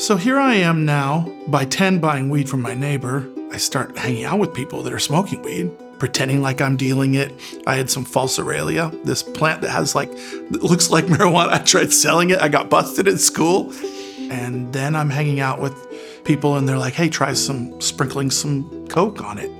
So 0.00 0.16
here 0.16 0.38
I 0.38 0.54
am 0.54 0.86
now, 0.86 1.30
by 1.46 1.66
10 1.66 2.00
buying 2.00 2.30
weed 2.30 2.48
from 2.48 2.62
my 2.62 2.72
neighbor. 2.72 3.28
I 3.52 3.58
start 3.58 3.98
hanging 3.98 4.24
out 4.24 4.38
with 4.38 4.54
people 4.54 4.82
that 4.82 4.94
are 4.94 4.98
smoking 4.98 5.42
weed, 5.42 5.70
pretending 5.98 6.40
like 6.40 6.62
I'm 6.62 6.78
dealing 6.78 7.16
it. 7.16 7.38
I 7.66 7.76
had 7.76 7.90
some 7.90 8.06
false 8.06 8.38
aralia, 8.38 8.90
this 9.04 9.22
plant 9.22 9.60
that 9.60 9.68
has 9.68 9.94
like, 9.94 10.10
that 10.10 10.62
looks 10.62 10.88
like 10.88 11.04
marijuana. 11.04 11.48
I 11.50 11.58
tried 11.58 11.92
selling 11.92 12.30
it, 12.30 12.40
I 12.40 12.48
got 12.48 12.70
busted 12.70 13.08
at 13.08 13.20
school. 13.20 13.74
And 14.30 14.72
then 14.72 14.96
I'm 14.96 15.10
hanging 15.10 15.40
out 15.40 15.60
with 15.60 15.74
people 16.24 16.56
and 16.56 16.66
they're 16.66 16.78
like, 16.78 16.94
hey, 16.94 17.10
try 17.10 17.34
some 17.34 17.78
sprinkling 17.78 18.30
some 18.30 18.88
Coke 18.88 19.22
on 19.22 19.36
it. 19.36 19.50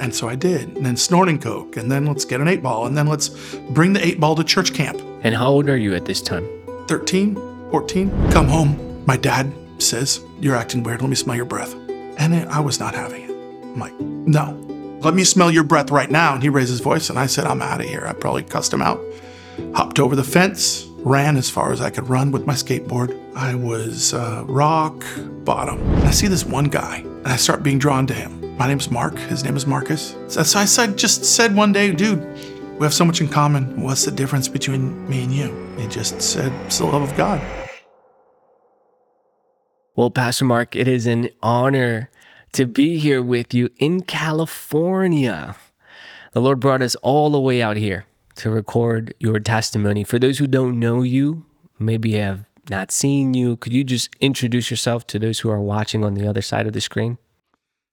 And 0.00 0.12
so 0.12 0.28
I 0.28 0.34
did. 0.34 0.76
And 0.76 0.84
then 0.84 0.96
snorting 0.96 1.38
Coke. 1.38 1.76
And 1.76 1.88
then 1.88 2.04
let's 2.04 2.24
get 2.24 2.40
an 2.40 2.48
eight 2.48 2.64
ball. 2.64 2.86
And 2.86 2.98
then 2.98 3.06
let's 3.06 3.28
bring 3.70 3.92
the 3.92 4.04
eight 4.04 4.18
ball 4.18 4.34
to 4.34 4.42
church 4.42 4.74
camp. 4.74 5.00
And 5.22 5.36
how 5.36 5.50
old 5.50 5.68
are 5.68 5.76
you 5.76 5.94
at 5.94 6.04
this 6.04 6.20
time? 6.20 6.48
13, 6.88 7.36
14. 7.70 8.32
Come 8.32 8.48
home. 8.48 9.04
My 9.06 9.16
dad 9.16 9.54
says, 9.82 10.24
You're 10.40 10.56
acting 10.56 10.82
weird. 10.82 11.00
Let 11.00 11.10
me 11.10 11.16
smell 11.16 11.36
your 11.36 11.44
breath. 11.44 11.74
And 12.18 12.34
I 12.34 12.60
was 12.60 12.78
not 12.80 12.94
having 12.94 13.24
it. 13.24 13.30
I'm 13.30 13.78
like, 13.78 13.98
No, 14.00 14.52
let 15.00 15.14
me 15.14 15.24
smell 15.24 15.50
your 15.50 15.64
breath 15.64 15.90
right 15.90 16.10
now. 16.10 16.34
And 16.34 16.42
he 16.42 16.48
raised 16.48 16.70
his 16.70 16.80
voice. 16.80 17.10
And 17.10 17.18
I 17.18 17.26
said, 17.26 17.44
I'm 17.44 17.62
out 17.62 17.80
of 17.80 17.86
here. 17.86 18.06
I 18.06 18.12
probably 18.12 18.42
cussed 18.42 18.72
him 18.72 18.82
out. 18.82 19.00
Hopped 19.74 19.98
over 19.98 20.16
the 20.16 20.24
fence, 20.24 20.86
ran 20.98 21.36
as 21.36 21.50
far 21.50 21.72
as 21.72 21.80
I 21.80 21.90
could 21.90 22.08
run 22.08 22.32
with 22.32 22.46
my 22.46 22.54
skateboard. 22.54 23.18
I 23.36 23.54
was 23.54 24.14
uh, 24.14 24.44
rock 24.46 25.04
bottom. 25.44 25.80
And 25.80 26.04
I 26.04 26.10
see 26.10 26.26
this 26.26 26.44
one 26.44 26.66
guy, 26.66 26.98
and 26.98 27.28
I 27.28 27.36
start 27.36 27.62
being 27.62 27.78
drawn 27.78 28.06
to 28.08 28.14
him. 28.14 28.56
My 28.56 28.66
name's 28.66 28.90
Mark. 28.90 29.16
His 29.18 29.44
name 29.44 29.56
is 29.56 29.66
Marcus. 29.66 30.16
So 30.28 30.40
I 30.40 30.64
said, 30.64 30.96
just 30.96 31.24
said 31.24 31.54
one 31.54 31.72
day, 31.72 31.92
dude, 31.92 32.20
we 32.78 32.84
have 32.84 32.94
so 32.94 33.04
much 33.04 33.20
in 33.20 33.28
common. 33.28 33.82
What's 33.82 34.04
the 34.04 34.10
difference 34.10 34.48
between 34.48 35.08
me 35.08 35.24
and 35.24 35.32
you? 35.32 35.74
He 35.76 35.86
just 35.88 36.20
said, 36.20 36.52
it's 36.66 36.78
the 36.78 36.86
love 36.86 37.02
of 37.02 37.16
God. 37.16 37.40
Well, 39.96 40.10
Pastor 40.10 40.44
Mark, 40.44 40.74
it 40.74 40.88
is 40.88 41.06
an 41.06 41.28
honor 41.40 42.10
to 42.52 42.66
be 42.66 42.98
here 42.98 43.22
with 43.22 43.54
you 43.54 43.70
in 43.78 44.02
California. 44.02 45.54
The 46.32 46.40
Lord 46.40 46.58
brought 46.58 46.82
us 46.82 46.96
all 46.96 47.30
the 47.30 47.38
way 47.38 47.62
out 47.62 47.76
here 47.76 48.04
to 48.36 48.50
record 48.50 49.14
your 49.20 49.38
testimony. 49.38 50.02
For 50.02 50.18
those 50.18 50.38
who 50.38 50.48
don't 50.48 50.80
know 50.80 51.02
you, 51.02 51.46
maybe 51.78 52.14
have 52.14 52.44
not 52.68 52.90
seen 52.90 53.34
you, 53.34 53.56
could 53.56 53.72
you 53.72 53.84
just 53.84 54.10
introduce 54.20 54.68
yourself 54.68 55.06
to 55.06 55.20
those 55.20 55.38
who 55.38 55.48
are 55.48 55.60
watching 55.60 56.04
on 56.04 56.14
the 56.14 56.26
other 56.26 56.42
side 56.42 56.66
of 56.66 56.72
the 56.72 56.80
screen? 56.80 57.16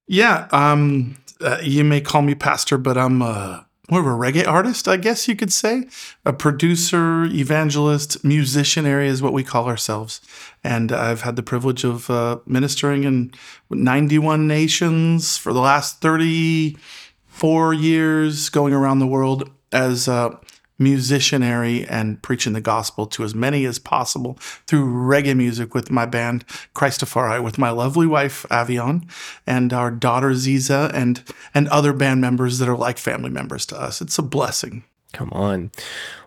Yeah, 0.08 0.48
um, 0.52 1.18
uh, 1.40 1.60
you 1.62 1.84
may 1.84 2.02
call 2.02 2.24
me 2.24 2.34
pastor, 2.34 2.80
but 2.80 2.98
I'm 2.98 3.22
uh, 3.22 3.60
more 3.92 4.00
of 4.00 4.08
a 4.08 4.10
reggae 4.10 4.48
artist, 4.48 4.88
I 4.88 4.96
guess 4.96 5.28
you 5.28 5.36
could 5.36 5.52
say. 5.52 5.86
A 6.26 6.32
producer, 6.32 7.26
evangelist, 7.26 8.24
musicianary 8.24 9.06
is 9.06 9.22
what 9.22 9.34
we 9.34 9.44
call 9.44 9.68
ourselves. 9.68 10.22
And 10.64 10.94
I've 10.94 11.22
had 11.22 11.36
the 11.36 11.44
privilege 11.44 11.84
of 11.84 12.10
uh, 12.10 12.40
ministering 12.46 13.04
in 13.04 13.34
91 13.70 14.48
nations 14.48 15.36
for 15.36 15.52
the 15.52 15.60
last 15.60 16.00
34 16.00 17.74
years, 17.74 18.50
going 18.50 18.74
around 18.74 19.00
the 19.00 19.08
world 19.08 19.50
as 19.74 20.08
uh, 20.08 20.38
musicianary 20.82 21.86
and 21.90 22.22
preaching 22.22 22.54
the 22.54 22.62
gospel 22.62 23.06
to 23.06 23.24
as 23.24 23.36
many 23.36 23.66
as 23.66 23.80
possible 23.80 24.34
through 24.68 24.86
reggae 24.86 25.38
music 25.38 25.76
with 25.76 25.92
my 25.92 26.06
band 26.06 26.44
Christafari, 26.76 27.42
with 27.44 27.58
my 27.58 27.70
lovely 27.70 28.08
wife 28.08 28.46
Avion 28.50 29.10
and 29.46 29.72
our 29.72 29.92
daughter 29.92 30.32
Ziza 30.32 30.92
and 30.94 31.24
and 31.54 31.68
other 31.70 31.94
band 31.94 32.20
members 32.20 32.58
that 32.58 32.68
are 32.68 32.76
like 32.76 32.98
family 32.98 33.30
members 33.30 33.66
to 33.68 33.80
us. 33.80 34.02
It's 34.02 34.18
a 34.18 34.24
blessing. 34.24 34.84
Come 35.14 35.30
on. 35.32 35.72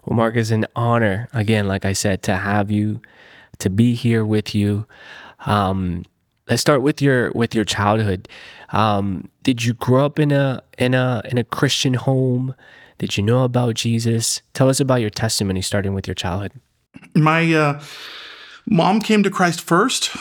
Well, 0.05 0.17
Mark, 0.17 0.37
it's 0.37 0.51
an 0.51 0.67
honor, 0.77 1.29
again, 1.33 1.67
like 1.67 1.85
I 1.85 1.95
said, 1.95 2.23
to 2.25 2.37
have 2.37 2.71
you, 2.71 3.01
to 3.59 3.71
be 3.71 3.95
here 3.95 4.25
with 4.25 4.55
you. 4.55 4.87
Um, 5.47 6.05
let's 6.49 6.61
start 6.61 6.83
with 6.83 7.01
your 7.01 7.33
with 7.33 7.55
your 7.55 7.65
childhood. 7.65 8.29
Um, 8.71 9.31
did 9.43 9.65
you 9.65 9.75
grow 9.75 10.05
up 10.05 10.19
in 10.19 10.33
a 10.33 10.63
in 10.79 10.95
a 10.95 11.23
in 11.31 11.39
a 11.39 11.45
Christian 11.45 11.95
home? 11.95 12.55
Did 12.99 13.17
you 13.17 13.23
know 13.23 13.45
about 13.45 13.75
Jesus? 13.75 14.43
Tell 14.53 14.69
us 14.69 14.81
about 14.81 15.01
your 15.01 15.11
testimony, 15.11 15.63
starting 15.63 15.95
with 15.95 16.07
your 16.07 16.15
childhood. 16.15 16.53
My 17.15 17.53
uh, 17.53 17.83
mom 18.67 19.01
came 19.01 19.23
to 19.23 19.31
Christ 19.31 19.61
first, 19.61 20.17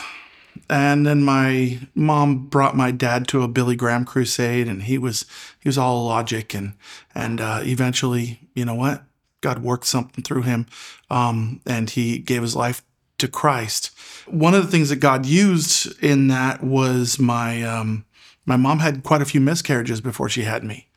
and 0.68 1.06
then 1.06 1.22
my 1.22 1.78
mom 1.94 2.46
brought 2.46 2.76
my 2.76 2.90
dad 2.90 3.28
to 3.28 3.42
a 3.42 3.48
Billy 3.48 3.76
Graham 3.76 4.04
crusade, 4.04 4.68
and 4.68 4.82
he 4.82 4.98
was 4.98 5.24
he 5.60 5.68
was 5.68 5.78
all 5.78 6.04
logic, 6.04 6.54
and 6.54 6.74
and 7.14 7.40
uh, 7.40 7.60
eventually, 7.62 8.40
you 8.54 8.64
know 8.64 8.74
what, 8.74 9.04
God 9.40 9.62
worked 9.62 9.86
something 9.86 10.24
through 10.24 10.42
him, 10.42 10.66
um, 11.10 11.60
and 11.66 11.90
he 11.90 12.18
gave 12.18 12.42
his 12.42 12.56
life 12.56 12.82
to 13.18 13.28
Christ. 13.28 13.90
One 14.26 14.54
of 14.54 14.64
the 14.64 14.70
things 14.70 14.88
that 14.88 14.96
God 14.96 15.26
used 15.26 16.02
in 16.02 16.28
that 16.28 16.62
was 16.62 17.18
my 17.18 17.62
um, 17.62 18.04
my 18.46 18.56
mom 18.56 18.80
had 18.80 19.02
quite 19.02 19.22
a 19.22 19.26
few 19.26 19.40
miscarriages 19.40 20.00
before 20.00 20.28
she 20.28 20.42
had 20.42 20.64
me. 20.64 20.88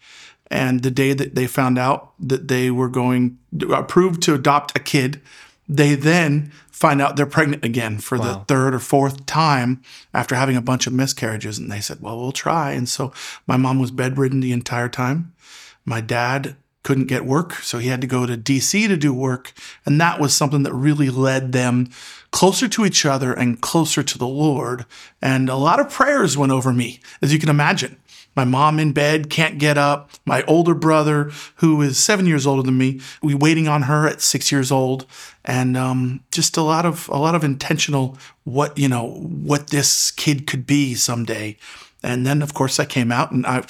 And 0.49 0.81
the 0.81 0.91
day 0.91 1.13
that 1.13 1.35
they 1.35 1.47
found 1.47 1.77
out 1.77 2.13
that 2.19 2.47
they 2.47 2.71
were 2.71 2.89
going 2.89 3.37
approved 3.69 4.21
to 4.23 4.33
adopt 4.33 4.77
a 4.77 4.81
kid, 4.81 5.21
they 5.67 5.95
then 5.95 6.51
find 6.71 7.01
out 7.01 7.15
they're 7.15 7.25
pregnant 7.25 7.65
again 7.65 7.97
for 7.97 8.17
wow. 8.17 8.25
the 8.25 8.45
third 8.45 8.73
or 8.73 8.79
fourth 8.79 9.25
time 9.25 9.81
after 10.13 10.35
having 10.35 10.55
a 10.55 10.61
bunch 10.61 10.87
of 10.87 10.93
miscarriages. 10.93 11.57
And 11.57 11.71
they 11.71 11.81
said, 11.81 12.01
Well, 12.01 12.17
we'll 12.17 12.31
try. 12.31 12.71
And 12.71 12.87
so 12.87 13.11
my 13.45 13.57
mom 13.57 13.79
was 13.79 13.91
bedridden 13.91 14.39
the 14.39 14.53
entire 14.53 14.89
time. 14.89 15.33
My 15.85 16.01
dad 16.01 16.55
couldn't 16.83 17.07
get 17.07 17.25
work, 17.25 17.55
so 17.55 17.79
he 17.79 17.89
had 17.89 17.99
to 17.99 18.07
go 18.07 18.25
to 18.25 18.37
DC 18.37 18.87
to 18.87 18.95
do 18.95 19.13
work. 19.13 19.51
And 19.85 19.99
that 19.99 20.21
was 20.21 20.33
something 20.33 20.63
that 20.63 20.73
really 20.73 21.09
led 21.09 21.51
them 21.51 21.89
closer 22.31 22.69
to 22.69 22.85
each 22.85 23.05
other 23.05 23.33
and 23.33 23.59
closer 23.59 24.03
to 24.03 24.17
the 24.17 24.27
Lord. 24.27 24.85
And 25.21 25.49
a 25.49 25.55
lot 25.55 25.81
of 25.81 25.89
prayers 25.89 26.37
went 26.37 26.53
over 26.53 26.71
me, 26.71 27.01
as 27.21 27.33
you 27.33 27.39
can 27.39 27.49
imagine 27.49 27.97
my 28.37 28.45
mom 28.45 28.79
in 28.79 28.93
bed, 28.93 29.29
can't 29.29 29.57
get 29.57 29.77
up, 29.77 30.11
my 30.25 30.43
older 30.43 30.75
brother, 30.75 31.31
who 31.55 31.81
is 31.81 31.97
seven 31.97 32.27
years 32.27 32.47
older 32.47 32.61
than 32.61 32.77
me, 32.77 33.01
we 33.21 33.33
waiting 33.33 33.67
on 33.67 33.83
her 33.83 34.07
at 34.07 34.21
six 34.21 34.51
years 34.51 34.71
old, 34.71 35.05
and 35.43 35.75
um, 35.75 36.21
just 36.31 36.55
a 36.55 36.61
lot 36.61 36.85
of 36.85 37.09
a 37.09 37.17
lot 37.17 37.35
of 37.35 37.43
intentional 37.43 38.17
what 38.43 38.77
you 38.77 38.87
know 38.87 39.09
what 39.19 39.71
this 39.71 40.11
kid 40.11 40.47
could 40.47 40.65
be 40.65 40.93
someday. 40.95 41.57
And 42.03 42.25
then 42.25 42.41
of 42.41 42.53
course 42.53 42.79
I 42.79 42.85
came 42.85 43.11
out 43.11 43.31
and 43.31 43.45
I 43.45 43.65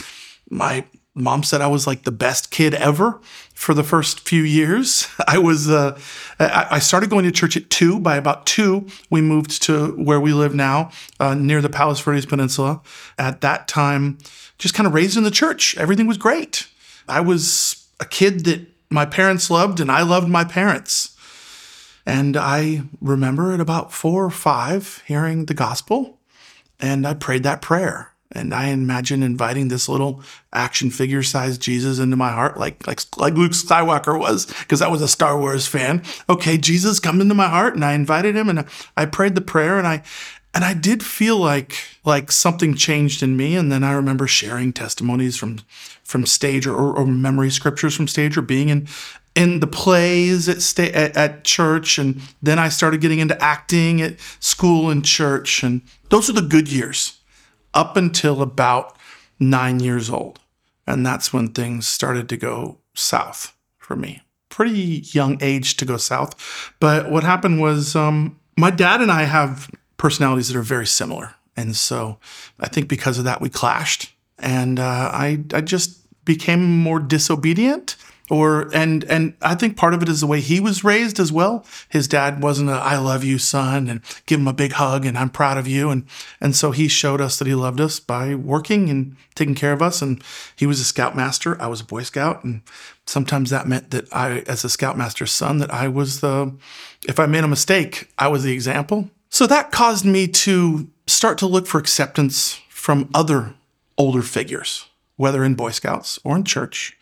my 0.50 0.86
mom 1.16 1.44
said 1.44 1.62
I 1.62 1.68
was 1.68 1.88
like 1.88 2.04
the 2.04 2.12
best 2.12 2.52
kid 2.52 2.74
ever 2.76 3.20
for 3.58 3.74
the 3.74 3.84
first 3.84 4.20
few 4.20 4.44
years. 4.44 5.08
I 5.28 5.40
was, 5.40 5.68
uh, 5.68 6.00
I 6.40 6.78
started 6.78 7.10
going 7.10 7.26
to 7.26 7.32
church 7.32 7.58
at 7.58 7.72
two. 7.72 8.00
By 8.00 8.16
about 8.16 8.46
two, 8.46 8.86
we 9.10 9.20
moved 9.20 9.64
to 9.64 9.94
where 9.94 10.20
we 10.20 10.32
live 10.32 10.54
now, 10.54 10.92
uh, 11.20 11.34
near 11.34 11.60
the 11.60 11.68
Palos 11.68 12.00
Verdes 12.00 12.28
Peninsula. 12.28 12.82
At 13.18 13.42
that 13.42 13.68
time, 13.68 14.20
just 14.60 14.76
kind 14.76 14.86
of 14.86 14.94
raised 14.94 15.18
in 15.18 15.24
the 15.24 15.32
church. 15.32 15.76
Everything 15.76 16.06
was 16.06 16.20
great. 16.20 16.68
I 17.10 17.20
was 17.20 17.88
a 18.00 18.06
kid 18.06 18.46
that 18.46 18.62
my 18.92 19.08
parents 19.08 19.50
loved, 19.50 19.80
and 19.80 19.92
I 19.92 20.04
loved 20.04 20.30
my 20.30 20.44
parents. 20.44 21.18
And 22.06 22.38
I 22.38 22.84
remember 23.02 23.54
at 23.54 23.60
about 23.60 23.92
four 23.92 24.24
or 24.24 24.30
five 24.30 25.02
hearing 25.08 25.46
the 25.46 25.56
gospel, 25.56 26.20
and 26.80 27.08
I 27.08 27.16
prayed 27.16 27.42
that 27.44 27.64
prayer. 27.64 28.14
And 28.32 28.54
I 28.54 28.68
imagine 28.68 29.24
inviting 29.24 29.70
this 29.70 29.88
little 29.88 30.22
action 30.52 30.90
figure 30.90 31.24
sized 31.24 31.62
Jesus 31.62 32.00
into 32.00 32.18
my 32.18 32.32
heart, 32.32 32.58
like 32.58 32.86
like 32.86 33.00
like 33.18 33.36
Luke 33.36 33.54
Skywalker 33.54 34.20
was, 34.20 34.46
because 34.46 34.82
I 34.82 34.90
was 34.90 35.02
a 35.02 35.08
Star 35.08 35.40
Wars 35.40 35.66
fan. 35.66 36.04
Okay, 36.30 36.58
Jesus, 36.58 37.00
come 37.00 37.22
into 37.22 37.34
my 37.34 37.48
heart, 37.48 37.76
and 37.76 37.86
I 37.86 37.94
invited 37.94 38.36
him, 38.36 38.50
and 38.50 38.66
I 38.98 39.06
prayed 39.06 39.36
the 39.36 39.42
prayer, 39.42 39.78
and 39.78 39.88
I 39.88 40.04
and 40.54 40.66
I 40.66 40.74
did 40.74 41.04
feel 41.04 41.38
like 41.38 41.76
like 42.04 42.32
something 42.32 42.76
changed 42.76 43.24
in 43.24 43.38
me. 43.38 43.56
And 43.56 43.72
then 43.72 43.84
I 43.84 43.94
remember 43.94 44.28
sharing 44.28 44.74
testimonies 44.74 45.38
from 45.38 45.60
from 46.04 46.26
stage 46.26 46.66
or, 46.66 46.76
or 46.76 47.06
memory 47.06 47.50
scriptures 47.50 47.96
from 47.96 48.08
stage 48.08 48.38
or 48.38 48.42
being 48.42 48.70
in 48.70 48.88
in 49.36 49.60
the 49.60 49.68
plays 49.68 50.50
at, 50.50 50.64
sta- 50.64 50.92
at, 50.94 51.16
at 51.16 51.44
church 51.44 52.00
and 52.00 52.20
then 52.42 52.58
I 52.58 52.70
started 52.70 53.02
getting 53.02 53.20
into 53.20 53.40
acting 53.42 54.02
at 54.02 54.20
school 54.40 54.90
and 54.90 55.06
church 55.06 55.62
and 55.62 55.82
those 56.10 56.28
are 56.28 56.34
the 56.34 56.42
good 56.42 56.72
years 56.72 57.17
up 57.78 57.96
until 57.96 58.42
about 58.42 58.98
9 59.40 59.80
years 59.80 60.10
old 60.10 60.40
and 60.86 61.06
that's 61.06 61.32
when 61.32 61.50
things 61.50 61.88
started 61.88 62.28
to 62.30 62.38
go 62.38 62.80
south 62.94 63.56
for 63.78 63.96
me 63.96 64.22
pretty 64.50 65.04
young 65.14 65.38
age 65.42 65.78
to 65.78 65.86
go 65.86 65.98
south 65.98 66.74
but 66.80 67.10
what 67.10 67.24
happened 67.24 67.62
was 67.62 67.96
um, 67.96 68.38
my 68.58 68.72
dad 68.72 69.02
and 69.02 69.12
I 69.12 69.24
have 69.24 69.70
personalities 69.98 70.48
that 70.48 70.58
are 70.58 70.64
very 70.64 70.88
similar. 70.88 71.36
And 71.56 71.76
so 71.76 72.18
I 72.60 72.68
think 72.68 72.88
because 72.88 73.18
of 73.18 73.26
that, 73.26 73.40
we 73.40 73.50
clashed. 73.50 74.14
And 74.40 74.80
uh, 74.80 75.10
I, 75.14 75.44
I 75.54 75.62
just 75.62 76.04
became 76.26 76.80
more 76.80 77.00
disobedient 77.00 77.96
or 78.30 78.70
and 78.74 79.04
and 79.06 79.36
I 79.42 79.56
think 79.56 79.78
part 79.78 79.94
of 79.94 80.02
it 80.02 80.10
is 80.10 80.20
the 80.20 80.28
way 80.28 80.42
he 80.42 80.60
was 80.60 80.84
raised 80.84 81.20
as 81.20 81.32
well. 81.32 81.66
His 81.90 82.08
dad 82.08 82.44
wasn't 82.44 82.70
a 82.70 82.74
"I 82.74 82.98
love 82.98 83.24
you, 83.24 83.38
son," 83.38 83.88
and 83.88 84.02
give 84.26 84.40
him 84.40 84.48
a 84.48 84.54
big 84.54 84.74
hug 84.74 85.06
and 85.06 85.18
I'm 85.18 85.30
proud 85.30 85.58
of 85.58 85.68
you, 85.68 85.90
and 85.90 86.06
and 86.42 86.56
so 86.56 86.72
he 86.72 86.88
showed 86.88 87.22
us 87.22 87.40
that 87.40 87.48
he 87.48 87.56
loved 87.56 87.80
us 87.80 88.00
by 88.00 88.36
working 88.36 88.90
and 88.90 89.16
taking 89.36 89.56
care 89.56 89.74
of 89.74 89.82
us. 89.82 90.02
And 90.02 90.22
he 90.56 90.66
was 90.66 90.80
a 90.80 90.86
scoutmaster. 90.86 91.62
I 91.62 91.68
was 91.68 91.82
a 91.82 91.86
Boy 91.86 92.04
Scout, 92.04 92.44
and 92.44 92.62
sometimes 93.06 93.50
that 93.50 93.68
meant 93.68 93.92
that 93.92 94.14
I, 94.14 94.40
as 94.48 94.66
a 94.66 94.70
scoutmaster's 94.70 95.32
son, 95.32 95.60
that 95.60 95.74
I 95.74 95.88
was 95.88 96.20
the 96.20 96.54
if 97.08 97.20
I 97.20 97.26
made 97.26 97.44
a 97.44 97.48
mistake, 97.48 98.10
I 98.18 98.28
was 98.28 98.44
the 98.44 98.54
example. 98.54 99.10
So 99.30 99.48
that 99.48 99.72
caused 99.72 100.06
me 100.06 100.28
to 100.28 100.90
start 101.06 101.38
to 101.40 101.48
look 101.48 101.68
for 101.68 101.80
acceptance 101.80 102.60
from 102.70 103.10
other 103.14 103.56
older 103.98 104.22
figures, 104.22 104.88
whether 105.16 105.44
in 105.44 105.56
Boy 105.56 105.72
Scouts 105.72 106.20
or 106.24 106.36
in 106.36 106.44
church 106.44 106.97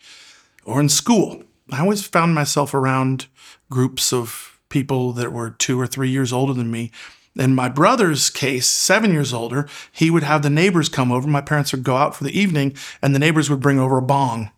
or 0.66 0.80
in 0.80 0.88
school. 0.88 1.42
I 1.72 1.80
always 1.80 2.06
found 2.06 2.34
myself 2.34 2.74
around 2.74 3.26
groups 3.70 4.12
of 4.12 4.60
people 4.68 5.12
that 5.12 5.32
were 5.32 5.50
two 5.50 5.80
or 5.80 5.86
three 5.86 6.10
years 6.10 6.32
older 6.32 6.52
than 6.52 6.70
me. 6.70 6.90
In 7.36 7.54
my 7.54 7.68
brother's 7.68 8.30
case, 8.30 8.66
seven 8.66 9.12
years 9.12 9.32
older, 9.32 9.68
he 9.92 10.10
would 10.10 10.22
have 10.22 10.42
the 10.42 10.50
neighbors 10.50 10.88
come 10.88 11.12
over. 11.12 11.28
My 11.28 11.40
parents 11.40 11.72
would 11.72 11.84
go 11.84 11.96
out 11.96 12.14
for 12.14 12.24
the 12.24 12.38
evening, 12.38 12.74
and 13.02 13.14
the 13.14 13.18
neighbors 13.18 13.48
would 13.48 13.60
bring 13.60 13.78
over 13.78 13.98
a 13.98 14.02
bong, 14.02 14.50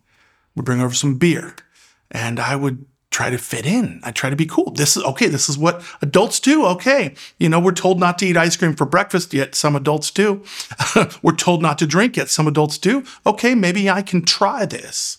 would 0.55 0.65
bring 0.65 0.81
over 0.81 0.93
some 0.93 1.17
beer. 1.17 1.55
And 2.09 2.39
I 2.39 2.55
would 2.55 2.85
try 3.11 3.29
to 3.29 3.37
fit 3.37 3.65
in. 3.65 3.99
I 4.03 4.11
try 4.11 4.29
to 4.29 4.35
be 4.35 4.45
cool. 4.45 4.71
This 4.71 4.95
is 4.95 5.03
okay. 5.03 5.27
This 5.27 5.49
is 5.49 5.57
what 5.57 5.83
adults 6.01 6.39
do. 6.39 6.65
Okay. 6.65 7.15
You 7.37 7.49
know, 7.49 7.59
we're 7.59 7.71
told 7.71 7.99
not 7.99 8.17
to 8.19 8.25
eat 8.25 8.37
ice 8.37 8.55
cream 8.55 8.75
for 8.75 8.85
breakfast, 8.85 9.33
yet 9.33 9.55
some 9.55 9.75
adults 9.75 10.11
do. 10.11 10.43
we're 11.21 11.35
told 11.35 11.61
not 11.61 11.77
to 11.79 11.87
drink, 11.87 12.17
yet 12.17 12.29
some 12.29 12.47
adults 12.47 12.77
do. 12.77 13.03
Okay. 13.25 13.55
Maybe 13.55 13.89
I 13.89 14.01
can 14.01 14.23
try 14.23 14.65
this. 14.65 15.17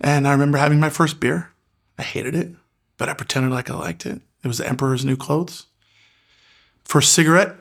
And 0.00 0.28
I 0.28 0.32
remember 0.32 0.58
having 0.58 0.80
my 0.80 0.90
first 0.90 1.20
beer. 1.20 1.50
I 1.98 2.02
hated 2.02 2.34
it, 2.34 2.54
but 2.96 3.08
I 3.08 3.14
pretended 3.14 3.52
like 3.52 3.70
I 3.70 3.74
liked 3.74 4.06
it. 4.06 4.20
It 4.44 4.48
was 4.48 4.58
the 4.58 4.68
Emperor's 4.68 5.04
New 5.04 5.16
Clothes. 5.16 5.66
First 6.84 7.12
cigarette 7.12 7.56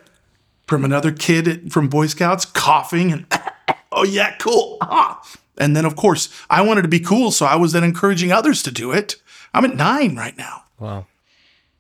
from 0.68 0.86
another 0.86 1.12
kid 1.12 1.72
from 1.72 1.88
Boy 1.88 2.08
Scouts 2.08 2.46
coughing 2.46 3.12
and, 3.12 3.26
oh, 3.92 4.04
yeah, 4.04 4.36
cool. 4.38 4.78
And 5.60 5.76
then, 5.76 5.86
of 5.86 5.96
course, 5.96 6.30
I 6.52 6.62
wanted 6.62 6.84
to 6.84 6.88
be 6.88 7.00
cool. 7.00 7.32
So 7.32 7.48
I 7.48 7.56
was 7.56 7.72
then 7.72 7.84
encouraging 7.84 8.32
others 8.32 8.62
to 8.62 8.70
do 8.70 8.92
it. 8.92 9.16
I'm 9.56 9.66
at 9.66 9.76
nine 9.76 10.16
right 10.16 10.38
now. 10.38 10.66
Wow. 10.80 11.08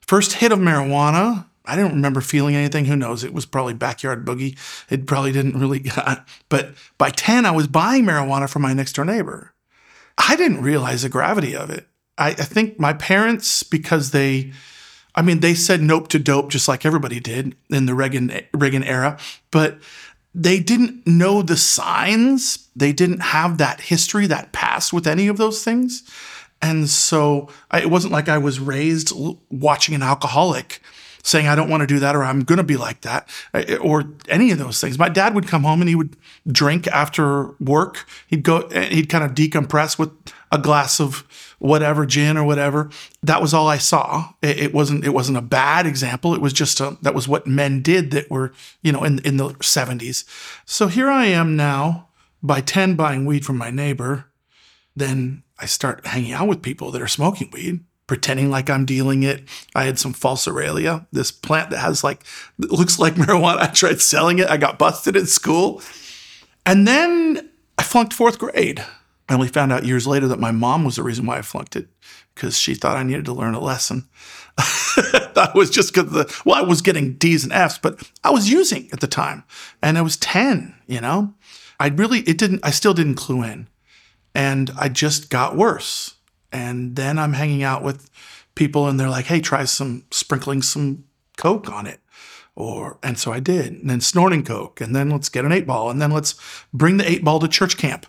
First 0.01 0.33
hit 0.33 0.51
of 0.51 0.57
marijuana. 0.57 1.45
I 1.63 1.75
didn't 1.75 1.92
remember 1.92 2.21
feeling 2.21 2.56
anything. 2.56 2.86
Who 2.86 2.95
knows? 2.95 3.24
It 3.24 3.33
was 3.33 3.45
probably 3.45 3.75
backyard 3.75 4.25
boogie. 4.25 4.57
It 4.89 5.06
probably 5.06 5.31
didn't 5.31 5.59
really. 5.59 5.92
But 6.50 6.74
by 6.98 7.12
10, 7.12 7.45
I 7.45 7.51
was 7.51 7.68
buying 7.68 8.04
marijuana 8.04 8.50
from 8.50 8.63
my 8.63 8.74
next 8.74 8.94
door 8.94 9.06
neighbor. 9.06 9.54
I 10.18 10.36
didn't 10.36 10.62
realize 10.62 11.04
the 11.04 11.10
gravity 11.10 11.56
of 11.56 11.69
it. 11.69 11.88
I, 12.18 12.30
I 12.30 12.34
think 12.34 12.80
my 12.80 12.94
parents, 12.94 13.64
because 13.64 14.12
they, 14.12 14.52
I 15.16 15.22
mean, 15.22 15.40
they 15.40 15.54
said 15.54 15.81
nope 15.81 16.08
to 16.10 16.19
dope 16.19 16.50
just 16.50 16.68
like 16.68 16.86
everybody 16.86 17.19
did 17.19 17.56
in 17.69 17.86
the 17.86 17.94
Reagan 17.94 18.42
Reagan 18.54 18.84
era, 18.84 19.18
but 19.52 19.80
they 20.34 20.60
didn't 20.60 21.06
know 21.08 21.42
the 21.42 21.58
signs. 21.58 22.69
They 22.75 22.94
didn't 22.94 23.22
have 23.22 23.58
that 23.58 23.81
history, 23.81 24.28
that 24.28 24.52
past 24.52 24.94
with 24.94 25.08
any 25.08 25.28
of 25.28 25.38
those 25.38 25.64
things. 25.64 26.04
And 26.62 26.90
so 26.90 27.50
I, 27.72 27.81
it 27.81 27.90
wasn't 27.90 28.14
like 28.14 28.30
I 28.30 28.38
was 28.38 28.60
raised 28.60 29.12
watching 29.50 29.96
an 29.96 30.04
alcoholic 30.04 30.81
saying, 31.28 31.48
I 31.48 31.56
don't 31.56 31.70
want 31.70 31.82
to 31.82 31.88
do 31.88 32.00
that 32.00 32.16
or 32.16 32.24
I'm 32.24 32.44
going 32.44 32.58
to 32.58 32.64
be 32.64 32.78
like 32.78 33.02
that 33.02 33.30
or 33.82 34.06
any 34.30 34.52
of 34.52 34.60
those 34.60 34.80
things. 34.80 34.98
My 34.98 35.10
dad 35.10 35.36
would 35.36 35.48
come 35.48 35.64
home 35.64 35.82
and 35.82 35.90
he 35.90 35.96
would 35.96 36.16
drink 36.48 36.88
after 36.88 37.50
work. 37.60 38.06
He'd 38.28 38.44
go, 38.44 38.60
eh, 38.68 38.86
he'd 38.86 39.10
kind 39.10 39.26
of 39.26 39.32
decompress 39.32 40.00
with 40.00 40.12
a 40.54 40.58
glass 40.58 41.02
of 41.02 41.28
whatever 41.60 42.06
gin 42.06 42.38
or 42.38 42.46
whatever. 42.46 42.90
That 43.22 43.42
was 43.42 43.54
all 43.54 43.68
I 43.68 43.78
saw. 43.78 44.30
It, 44.42 44.58
it 44.58 44.74
wasn't, 44.74 45.04
it 45.04 45.14
wasn't 45.14 45.38
a 45.38 45.42
bad 45.42 45.86
example. 45.86 46.34
It 46.34 46.40
was 46.40 46.54
just 46.54 46.80
a, 46.80 46.98
that 47.02 47.14
was 47.14 47.28
what 47.28 47.46
men 47.46 47.82
did 47.82 48.12
that 48.12 48.32
were, 48.32 48.54
you 48.82 48.94
know, 48.94 49.04
in, 49.04 49.20
in 49.26 49.36
the 49.36 49.50
70s. 49.50 50.24
So 50.66 50.88
here 50.88 51.10
I 51.10 51.26
am 51.26 51.58
now 51.58 52.08
by 52.42 52.62
10 52.62 52.96
buying 52.96 53.26
weed 53.26 53.46
from 53.46 53.58
my 53.58 53.70
neighbor. 53.70 54.32
Then 54.96 55.44
I 55.60 55.66
start 55.66 56.06
hanging 56.08 56.32
out 56.32 56.48
with 56.48 56.62
people 56.62 56.92
that 56.92 57.02
are 57.02 57.08
smoking 57.08 57.50
weed, 57.52 57.82
pretending 58.07 58.50
like 58.50 58.69
I'm 58.69 58.86
dealing 58.86 59.24
it. 59.24 59.44
I 59.75 59.83
had 59.83 60.00
some 60.00 60.13
false 60.13 60.48
aralia, 60.48 61.06
this 61.12 61.31
plant 61.31 61.69
that 61.69 61.80
has 61.80 62.04
like, 62.04 62.24
looks 62.57 62.98
like 62.98 63.13
marijuana. 63.15 63.59
I 63.59 63.68
tried 63.68 64.01
selling 64.01 64.39
it. 64.39 64.50
I 64.50 64.57
got 64.57 64.80
busted 64.80 65.15
at 65.15 65.27
school. 65.27 65.81
And 66.65 66.88
then 66.88 67.50
I 67.77 67.83
flunked 67.83 68.13
fourth 68.13 68.39
grade. 68.39 68.83
I 69.30 69.33
only 69.33 69.50
found 69.50 69.74
out 69.74 69.86
years 69.86 70.07
later 70.07 70.27
that 70.30 70.39
my 70.39 70.51
mom 70.51 70.86
was 70.86 70.95
the 70.95 71.04
reason 71.04 71.25
why 71.25 71.38
I 71.38 71.42
flunked 71.42 71.75
it 71.75 71.89
because 72.33 72.57
she 72.57 72.75
thought 72.75 72.98
I 72.98 73.04
needed 73.04 73.25
to 73.25 73.33
learn 73.33 73.56
a 73.56 73.59
lesson. 73.59 74.07
that 74.57 75.51
was 75.54 75.69
just 75.69 75.94
because 75.94 76.12
the, 76.12 76.42
well, 76.45 76.56
I 76.56 76.62
was 76.62 76.81
getting 76.81 77.13
D's 77.13 77.44
and 77.44 77.51
F's, 77.51 77.77
but 77.77 78.09
I 78.24 78.30
was 78.30 78.50
using 78.50 78.89
at 78.94 79.01
the 79.01 79.07
time 79.07 79.44
and 79.81 79.98
I 79.98 80.01
was 80.01 80.18
10, 80.18 80.75
you 80.88 81.01
know? 81.01 81.33
I 81.80 81.89
really, 81.89 82.19
it 82.21 82.38
didn't, 82.38 82.62
I 82.63 82.71
still 82.71 82.94
didn't 82.94 83.15
clue 83.15 83.44
in. 83.44 83.68
And 84.33 84.71
I 84.77 84.89
just 84.89 85.30
got 85.30 85.57
worse. 85.57 86.17
And 86.57 86.95
then 86.95 87.19
I'm 87.19 87.33
hanging 87.33 87.63
out 87.63 87.83
with 87.83 88.09
people 88.56 88.88
and 88.88 89.00
they're 89.00 89.09
like, 89.09 89.25
hey, 89.25 89.39
try 89.39 89.63
some 89.65 90.06
sprinkling 90.12 90.62
some 90.62 91.06
Coke 91.38 91.69
on 91.69 91.86
it. 91.86 92.00
Or, 92.56 92.98
and 93.04 93.19
so 93.19 93.31
I 93.31 93.39
did. 93.39 93.74
And 93.74 93.89
then 93.89 94.01
snorting 94.01 94.44
Coke. 94.44 94.81
And 94.81 94.95
then 94.95 95.12
let's 95.12 95.30
get 95.30 95.45
an 95.45 95.51
eight 95.51 95.68
ball. 95.68 95.92
And 95.92 96.01
then 96.01 96.09
let's 96.09 96.33
bring 96.74 96.98
the 96.98 97.09
eight 97.09 97.24
ball 97.24 97.39
to 97.39 97.48
church 97.48 97.77
camp. 97.77 98.07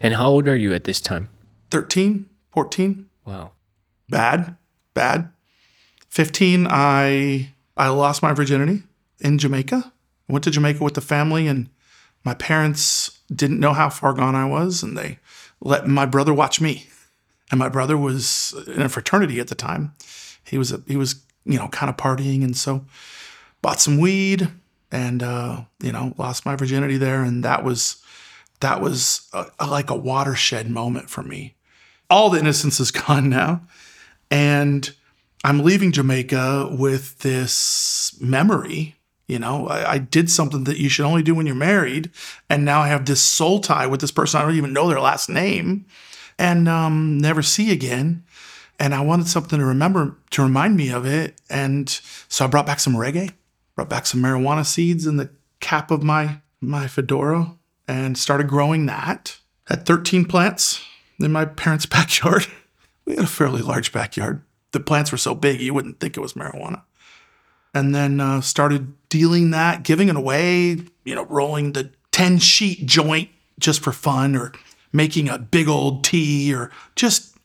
And 0.00 0.14
how 0.14 0.28
old 0.28 0.48
are 0.48 0.56
you 0.56 0.74
at 0.74 0.84
this 0.84 1.00
time? 1.00 1.28
13, 1.70 2.28
14. 2.50 3.06
Wow. 3.24 3.52
Bad, 4.08 4.56
bad. 4.94 5.30
15, 6.08 6.66
I 6.68 7.52
I 7.76 7.88
lost 7.88 8.22
my 8.22 8.32
virginity 8.32 8.82
in 9.20 9.38
Jamaica. 9.38 9.92
I 10.28 10.32
went 10.32 10.44
to 10.44 10.50
Jamaica 10.50 10.82
with 10.82 10.94
the 10.94 11.00
family 11.00 11.46
and 11.46 11.68
my 12.24 12.34
parents 12.34 13.20
didn't 13.32 13.60
know 13.60 13.72
how 13.72 13.90
far 13.90 14.12
gone 14.12 14.34
I 14.34 14.46
was 14.46 14.82
and 14.82 14.96
they 14.96 15.18
let 15.60 15.86
my 15.86 16.06
brother 16.06 16.34
watch 16.34 16.60
me. 16.60 16.88
And 17.50 17.58
my 17.58 17.68
brother 17.68 17.96
was 17.96 18.54
in 18.66 18.82
a 18.82 18.88
fraternity 18.88 19.38
at 19.40 19.48
the 19.48 19.54
time. 19.54 19.94
He 20.44 20.58
was 20.58 20.72
a, 20.72 20.82
he 20.86 20.96
was 20.96 21.22
you 21.44 21.58
know 21.58 21.68
kind 21.68 21.90
of 21.90 21.96
partying, 21.96 22.42
and 22.42 22.56
so 22.56 22.84
bought 23.62 23.80
some 23.80 23.98
weed 23.98 24.48
and 24.90 25.22
uh, 25.22 25.62
you 25.82 25.92
know 25.92 26.14
lost 26.18 26.46
my 26.46 26.56
virginity 26.56 26.96
there, 26.96 27.22
and 27.22 27.44
that 27.44 27.64
was 27.64 28.02
that 28.60 28.80
was 28.80 29.28
a, 29.32 29.46
a, 29.60 29.66
like 29.66 29.90
a 29.90 29.96
watershed 29.96 30.70
moment 30.70 31.10
for 31.10 31.22
me. 31.22 31.54
All 32.08 32.30
the 32.30 32.40
innocence 32.40 32.80
is 32.80 32.90
gone 33.06 33.28
now, 33.28 33.62
and 34.30 34.92
I'm 35.44 35.60
leaving 35.60 35.92
Jamaica 35.92 36.70
with 36.78 37.18
this 37.20 38.16
memory. 38.20 38.94
You 39.28 39.40
know, 39.40 39.66
I, 39.66 39.94
I, 39.94 39.98
did 39.98 40.30
something 40.30 40.64
that 40.64 40.78
you 40.78 40.88
should 40.88 41.04
only 41.04 41.22
do 41.22 41.34
when 41.34 41.46
you're 41.46 41.56
married, 41.56 42.12
and 42.48 42.64
now 42.64 42.80
I 42.80 42.88
have 42.88 43.06
this 43.06 43.20
soul 43.20 43.58
tie 43.58 43.88
with 43.88 44.00
this 44.00 44.12
person 44.12 44.40
I 44.40 44.44
don't 44.44 44.54
even 44.54 44.72
know 44.72 44.88
their 44.88 45.00
last 45.00 45.28
name, 45.28 45.84
and 46.38 46.68
um, 46.68 47.18
never 47.18 47.42
see 47.42 47.72
again. 47.72 48.24
And 48.78 48.94
I 48.94 49.00
wanted 49.00 49.28
something 49.28 49.58
to 49.58 49.64
remember 49.64 50.16
to 50.30 50.42
remind 50.42 50.76
me 50.76 50.90
of 50.90 51.06
it, 51.06 51.40
and 51.48 51.88
so 52.28 52.44
I 52.44 52.48
brought 52.48 52.66
back 52.66 52.78
some 52.80 52.94
reggae, 52.94 53.32
brought 53.74 53.88
back 53.88 54.06
some 54.06 54.20
marijuana 54.22 54.66
seeds 54.66 55.06
in 55.06 55.16
the 55.16 55.30
cap 55.60 55.90
of 55.90 56.02
my 56.02 56.40
my 56.60 56.86
fedora, 56.86 57.52
and 57.88 58.18
started 58.18 58.48
growing 58.48 58.86
that. 58.86 59.38
Had 59.64 59.86
13 59.86 60.26
plants 60.26 60.84
in 61.18 61.32
my 61.32 61.44
parents' 61.44 61.86
backyard. 61.86 62.46
We 63.04 63.14
had 63.14 63.24
a 63.24 63.28
fairly 63.28 63.62
large 63.62 63.92
backyard. 63.92 64.42
The 64.72 64.80
plants 64.80 65.10
were 65.10 65.18
so 65.18 65.34
big 65.34 65.60
you 65.60 65.72
wouldn't 65.72 66.00
think 66.00 66.16
it 66.16 66.20
was 66.20 66.34
marijuana 66.34 66.82
and 67.76 67.94
then 67.94 68.20
uh, 68.20 68.40
started 68.40 68.94
dealing 69.10 69.50
that, 69.50 69.82
giving 69.82 70.08
it 70.08 70.16
away, 70.16 70.78
you 71.04 71.14
know, 71.14 71.26
rolling 71.26 71.72
the 71.72 71.90
10 72.10 72.38
sheet 72.38 72.86
joint 72.86 73.28
just 73.58 73.82
for 73.82 73.92
fun 73.92 74.34
or 74.34 74.52
making 74.96 75.28
a 75.28 75.38
big 75.38 75.68
old 75.68 76.04
tea 76.04 76.52
or 76.54 76.70
just, 76.94 77.36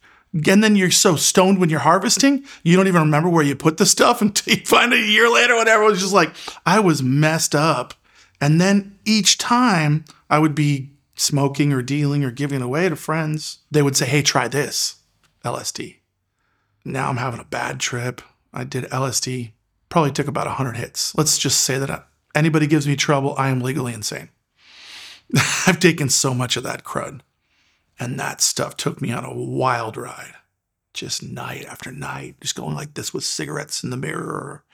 and 0.47 0.63
then 0.63 0.75
you're 0.75 0.91
so 0.91 1.15
stoned 1.15 1.59
when 1.59 1.69
you're 1.69 1.79
harvesting, 1.79 2.45
you 2.63 2.75
don't 2.75 2.87
even 2.87 3.01
remember 3.01 3.29
where 3.29 3.43
you 3.43 3.55
put 3.55 3.77
the 3.77 3.85
stuff 3.85 4.21
until 4.21 4.55
you 4.55 4.65
find 4.65 4.93
it 4.93 5.03
a 5.03 5.07
year 5.07 5.29
later, 5.29 5.55
whatever. 5.55 5.83
It 5.83 5.91
was 5.91 6.01
just 6.01 6.13
like, 6.13 6.33
I 6.65 6.79
was 6.79 7.03
messed 7.03 7.53
up. 7.53 7.93
And 8.39 8.59
then 8.59 8.97
each 9.05 9.37
time 9.37 10.05
I 10.29 10.39
would 10.39 10.55
be 10.55 10.91
smoking 11.15 11.71
or 11.71 11.83
dealing 11.83 12.23
or 12.23 12.31
giving 12.31 12.61
away 12.61 12.89
to 12.89 12.95
friends, 12.95 13.59
they 13.69 13.83
would 13.83 13.95
say, 13.95 14.07
Hey, 14.07 14.23
try 14.23 14.47
this 14.47 14.95
LSD. 15.45 15.97
Now 16.83 17.09
I'm 17.09 17.17
having 17.17 17.39
a 17.39 17.45
bad 17.45 17.79
trip. 17.79 18.21
I 18.51 18.63
did 18.63 18.85
LSD 18.85 19.51
probably 19.91 20.11
took 20.11 20.27
about 20.27 20.47
100 20.47 20.77
hits. 20.77 21.15
Let's 21.15 21.37
just 21.37 21.61
say 21.61 21.77
that 21.77 22.07
anybody 22.33 22.65
gives 22.65 22.87
me 22.87 22.95
trouble, 22.95 23.35
I 23.37 23.49
am 23.49 23.59
legally 23.59 23.93
insane. 23.93 24.29
I've 25.67 25.79
taken 25.79 26.09
so 26.09 26.33
much 26.33 26.57
of 26.57 26.63
that 26.63 26.83
crud. 26.83 27.21
And 28.01 28.19
that 28.19 28.41
stuff 28.41 28.75
took 28.75 29.01
me 29.01 29.11
on 29.11 29.23
a 29.23 29.33
wild 29.33 29.95
ride. 29.95 30.33
Just 30.93 31.23
night 31.23 31.65
after 31.65 31.91
night, 31.91 32.35
just 32.41 32.55
going 32.55 32.75
like 32.75 32.95
this 32.95 33.13
with 33.13 33.23
cigarettes 33.23 33.83
in 33.83 33.91
the 33.91 33.97
mirror, 33.97 34.65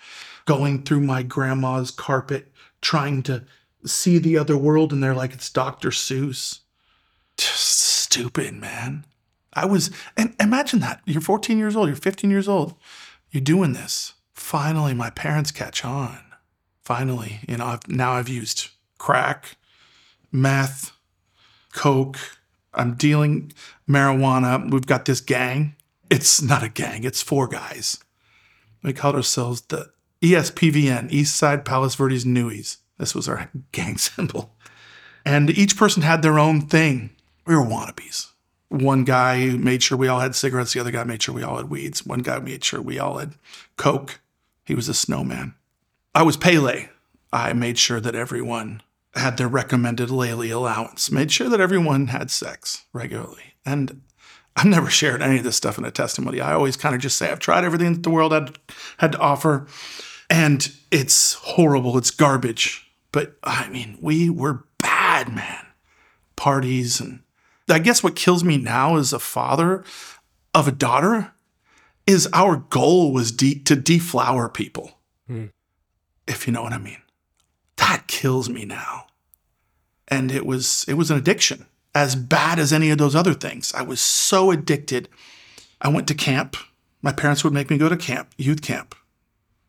going 0.46 0.82
through 0.82 1.02
my 1.02 1.22
grandma's 1.22 1.92
carpet, 1.92 2.52
trying 2.82 3.22
to 3.24 3.44
see 3.86 4.18
the 4.18 4.38
other 4.38 4.58
world 4.58 4.92
in 4.92 5.02
there 5.02 5.14
like 5.14 5.34
it's 5.34 5.52
Dr. 5.52 5.90
Seuss. 5.90 6.62
Just 7.38 7.60
stupid, 7.60 8.56
man. 8.56 9.06
I 9.54 9.66
was, 9.66 9.92
and 10.16 10.36
imagine 10.40 10.80
that. 10.80 11.02
You're 11.06 11.22
14 11.22 11.60
years 11.60 11.76
old, 11.76 11.88
you're 11.88 11.96
15 11.96 12.32
years 12.32 12.48
old, 12.48 12.74
you're 13.30 13.42
doing 13.42 13.74
this 13.74 14.14
finally 14.48 14.94
my 14.94 15.10
parents 15.10 15.52
catch 15.52 15.84
on. 15.84 16.20
Finally, 16.82 17.42
you 17.50 17.58
know, 17.58 17.66
I've, 17.66 17.88
now 17.90 18.14
I've 18.14 18.30
used 18.30 18.70
crack, 18.98 19.58
meth, 20.32 20.94
coke. 21.74 22.37
I'm 22.78 22.94
dealing 22.94 23.52
marijuana. 23.90 24.72
We've 24.72 24.86
got 24.86 25.06
this 25.06 25.22
gang. 25.22 25.76
It's 26.10 26.42
not 26.42 26.64
a 26.64 26.70
gang, 26.70 27.04
it's 27.04 27.22
four 27.22 27.48
guys. 27.48 28.00
We 28.84 28.94
called 28.94 29.16
ourselves 29.16 29.62
the 29.62 29.92
ESPVN, 30.22 31.12
East 31.12 31.36
Side 31.36 31.66
Palos 31.66 31.96
Verdes 31.96 32.24
Newies. 32.24 32.78
This 32.98 33.14
was 33.14 33.28
our 33.28 33.50
gang 33.72 33.98
symbol. 33.98 34.56
And 35.26 35.50
each 35.50 35.76
person 35.76 36.04
had 36.04 36.22
their 36.22 36.40
own 36.40 36.62
thing. 36.62 37.10
We 37.46 37.56
were 37.56 37.64
wannabes. 37.64 38.32
One 38.70 39.04
guy 39.04 39.48
made 39.58 39.84
sure 39.84 39.98
we 39.98 40.08
all 40.08 40.20
had 40.20 40.36
cigarettes. 40.36 40.74
The 40.74 40.80
other 40.80 40.92
guy 40.92 41.04
made 41.04 41.22
sure 41.22 41.36
we 41.36 41.44
all 41.44 41.58
had 41.58 41.70
weeds. 41.70 42.06
One 42.06 42.20
guy 42.20 42.40
made 42.40 42.64
sure 42.64 42.82
we 42.82 43.00
all 43.00 43.18
had 43.18 43.36
Coke. 43.78 44.20
He 44.66 44.76
was 44.76 44.90
a 44.90 44.94
snowman. 44.94 45.56
I 46.14 46.24
was 46.24 46.38
Pele. 46.38 46.90
I 47.32 47.54
made 47.54 47.78
sure 47.78 48.00
that 48.00 48.16
everyone 48.16 48.82
had 49.20 49.38
their 49.38 49.48
recommended 49.48 50.10
Laley 50.10 50.52
allowance, 50.52 51.12
made 51.12 51.32
sure 51.32 51.50
that 51.50 51.62
everyone 51.62 52.08
had 52.08 52.32
sex 52.32 52.86
regularly. 52.94 53.56
And 53.66 54.02
I've 54.56 54.66
never 54.66 54.90
shared 54.90 55.22
any 55.22 55.38
of 55.38 55.44
this 55.44 55.56
stuff 55.56 55.78
in 55.78 55.86
a 55.86 55.92
testimony. 55.92 56.42
I 56.42 56.54
always 56.54 56.78
kind 56.78 56.96
of 56.96 57.02
just 57.02 57.18
say 57.18 57.30
I've 57.32 57.40
tried 57.40 57.64
everything 57.64 57.94
that 57.94 58.04
the 58.04 58.10
world 58.10 58.32
had 58.32 58.58
had 58.98 59.12
to 59.14 59.20
offer, 59.20 59.68
and 60.30 60.72
it's 60.92 61.34
horrible. 61.34 61.98
It's 61.98 62.12
garbage. 62.12 62.90
But 63.12 63.38
I 63.44 63.70
mean, 63.70 63.98
we 64.02 64.30
were 64.30 64.66
bad, 64.80 65.34
man. 65.34 65.66
Parties 66.36 67.00
and 67.00 67.22
I 67.70 67.80
guess 67.80 68.04
what 68.04 68.16
kills 68.16 68.44
me 68.44 68.58
now 68.58 68.96
as 68.96 69.12
a 69.12 69.20
father 69.20 69.84
of 70.54 70.68
a 70.68 70.72
daughter 70.72 71.34
is 72.06 72.30
our 72.32 72.58
goal 72.58 73.12
was 73.12 73.32
de- 73.32 73.60
to 73.64 73.76
deflower 73.76 74.48
people. 74.48 74.98
Hmm. 75.28 75.48
If 76.26 76.48
you 76.48 76.54
know 76.54 76.64
what 76.64 76.74
I 76.74 76.78
mean. 76.78 77.02
That 77.76 78.08
kills 78.08 78.50
me 78.50 78.66
now. 78.66 79.07
And 80.08 80.32
it 80.32 80.46
was 80.46 80.86
it 80.88 80.94
was 80.96 81.12
an 81.12 81.18
addiction 81.18 81.66
as 81.94 82.16
bad 82.16 82.60
as 82.60 82.72
any 82.72 82.90
of 82.90 82.98
those 82.98 83.16
other 83.16 83.34
things. 83.34 83.74
I 83.74 83.82
was 83.82 84.00
so 84.00 84.52
addicted. 84.52 85.10
I 85.82 85.90
went 85.90 86.08
to 86.08 86.14
camp. 86.14 86.56
My 87.02 87.12
parents 87.12 87.44
would 87.44 87.54
make 87.54 87.70
me 87.70 87.78
go 87.78 87.90
to 87.90 87.98
camp, 87.98 88.32
youth 88.38 88.62
camp, 88.62 88.96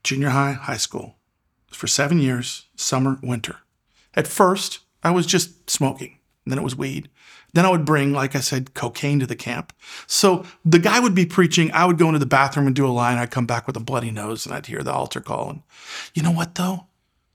junior 0.02 0.30
high, 0.30 0.52
high 0.52 0.76
school, 0.76 1.16
for 1.70 1.86
seven 1.86 2.18
years, 2.18 2.66
summer, 2.76 3.18
winter. 3.22 3.56
At 4.14 4.26
first, 4.26 4.80
I 5.02 5.10
was 5.10 5.26
just 5.26 5.70
smoking. 5.70 6.18
Then 6.46 6.58
it 6.58 6.64
was 6.64 6.76
weed. 6.76 7.10
Then 7.52 7.66
I 7.66 7.70
would 7.70 7.84
bring, 7.84 8.12
like 8.12 8.34
I 8.34 8.40
said, 8.40 8.74
cocaine 8.74 9.20
to 9.20 9.26
the 9.26 9.36
camp. 9.36 9.72
So 10.06 10.44
the 10.64 10.78
guy 10.78 11.00
would 11.00 11.14
be 11.14 11.26
preaching. 11.26 11.70
I 11.72 11.84
would 11.84 11.98
go 11.98 12.06
into 12.08 12.18
the 12.18 12.26
bathroom 12.26 12.66
and 12.66 12.76
do 12.76 12.86
a 12.86 12.88
line. 12.88 13.18
I'd 13.18 13.30
come 13.30 13.46
back 13.46 13.66
with 13.66 13.76
a 13.76 13.80
bloody 13.80 14.10
nose 14.10 14.46
and 14.46 14.54
I'd 14.54 14.66
hear 14.66 14.82
the 14.82 14.92
altar 14.92 15.20
call. 15.20 15.50
And 15.50 15.62
you 16.14 16.22
know 16.22 16.30
what, 16.30 16.54
though? 16.54 16.88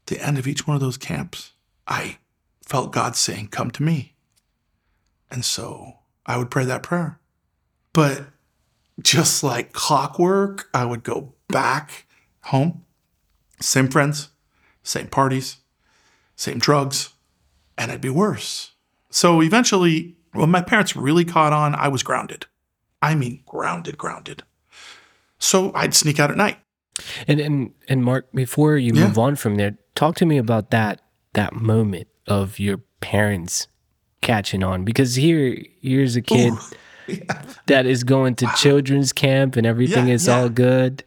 the 0.08 0.22
end 0.22 0.38
of 0.38 0.48
each 0.48 0.68
one 0.68 0.76
of 0.76 0.82
those 0.82 0.98
camps, 0.98 1.54
I 1.88 2.18
felt 2.66 2.92
God 2.92 3.16
saying, 3.16 3.48
Come 3.50 3.72
to 3.72 3.84
me. 3.84 4.16
And 5.32 5.44
so 5.44 6.00
I 6.26 6.38
would 6.38 6.52
pray 6.52 6.66
that 6.66 6.84
prayer. 6.84 7.20
But 7.94 8.26
just 9.02 9.44
like 9.44 9.74
clockwork, 9.74 10.70
I 10.74 10.86
would 10.86 11.04
go 11.04 11.34
back 11.48 12.06
home, 12.46 12.84
same 13.60 13.88
friends, 13.88 14.30
same 14.84 15.08
parties, 15.08 15.58
same 16.36 16.60
drugs, 16.60 17.10
and 17.78 17.90
it'd 17.90 18.02
be 18.02 18.10
worse. 18.10 18.72
So 19.10 19.42
eventually, 19.42 20.16
when 20.34 20.50
my 20.50 20.62
parents 20.62 20.96
really 20.96 21.26
caught 21.26 21.54
on, 21.54 21.76
I 21.76 21.88
was 21.88 22.04
grounded. 22.04 22.46
I 23.02 23.16
mean, 23.16 23.44
grounded, 23.46 23.98
grounded. 23.98 24.44
So 25.38 25.72
I'd 25.76 25.94
sneak 25.94 26.20
out 26.20 26.32
at 26.32 26.38
night. 26.38 26.58
And 27.28 27.40
and 27.40 27.74
and 27.90 28.04
Mark, 28.04 28.32
before 28.34 28.78
you 28.78 28.94
Yeah. 28.94 29.08
move 29.08 29.18
on 29.18 29.36
from 29.36 29.56
there, 29.56 29.78
talk 29.96 30.16
to 30.18 30.26
me 30.26 30.38
about 30.38 30.70
that 30.72 31.02
that 31.34 31.54
moment 31.54 32.08
of 32.28 32.60
your 32.60 32.80
parents 33.02 33.68
catching 34.22 34.64
on 34.64 34.84
because 34.86 35.16
here 35.16 35.58
here's 35.82 36.16
a 36.16 36.22
kid 36.22 36.54
that 37.68 37.86
is 37.86 38.04
going 38.04 38.36
to 38.36 38.48
children's 38.56 39.12
camp 39.12 39.56
and 39.58 39.68
everything 39.68 40.08
Yeah, 40.08 40.14
is 40.14 40.28
yeah. 40.28 40.34
Mm. 40.38 40.42
all 40.42 40.50
good. 40.50 41.04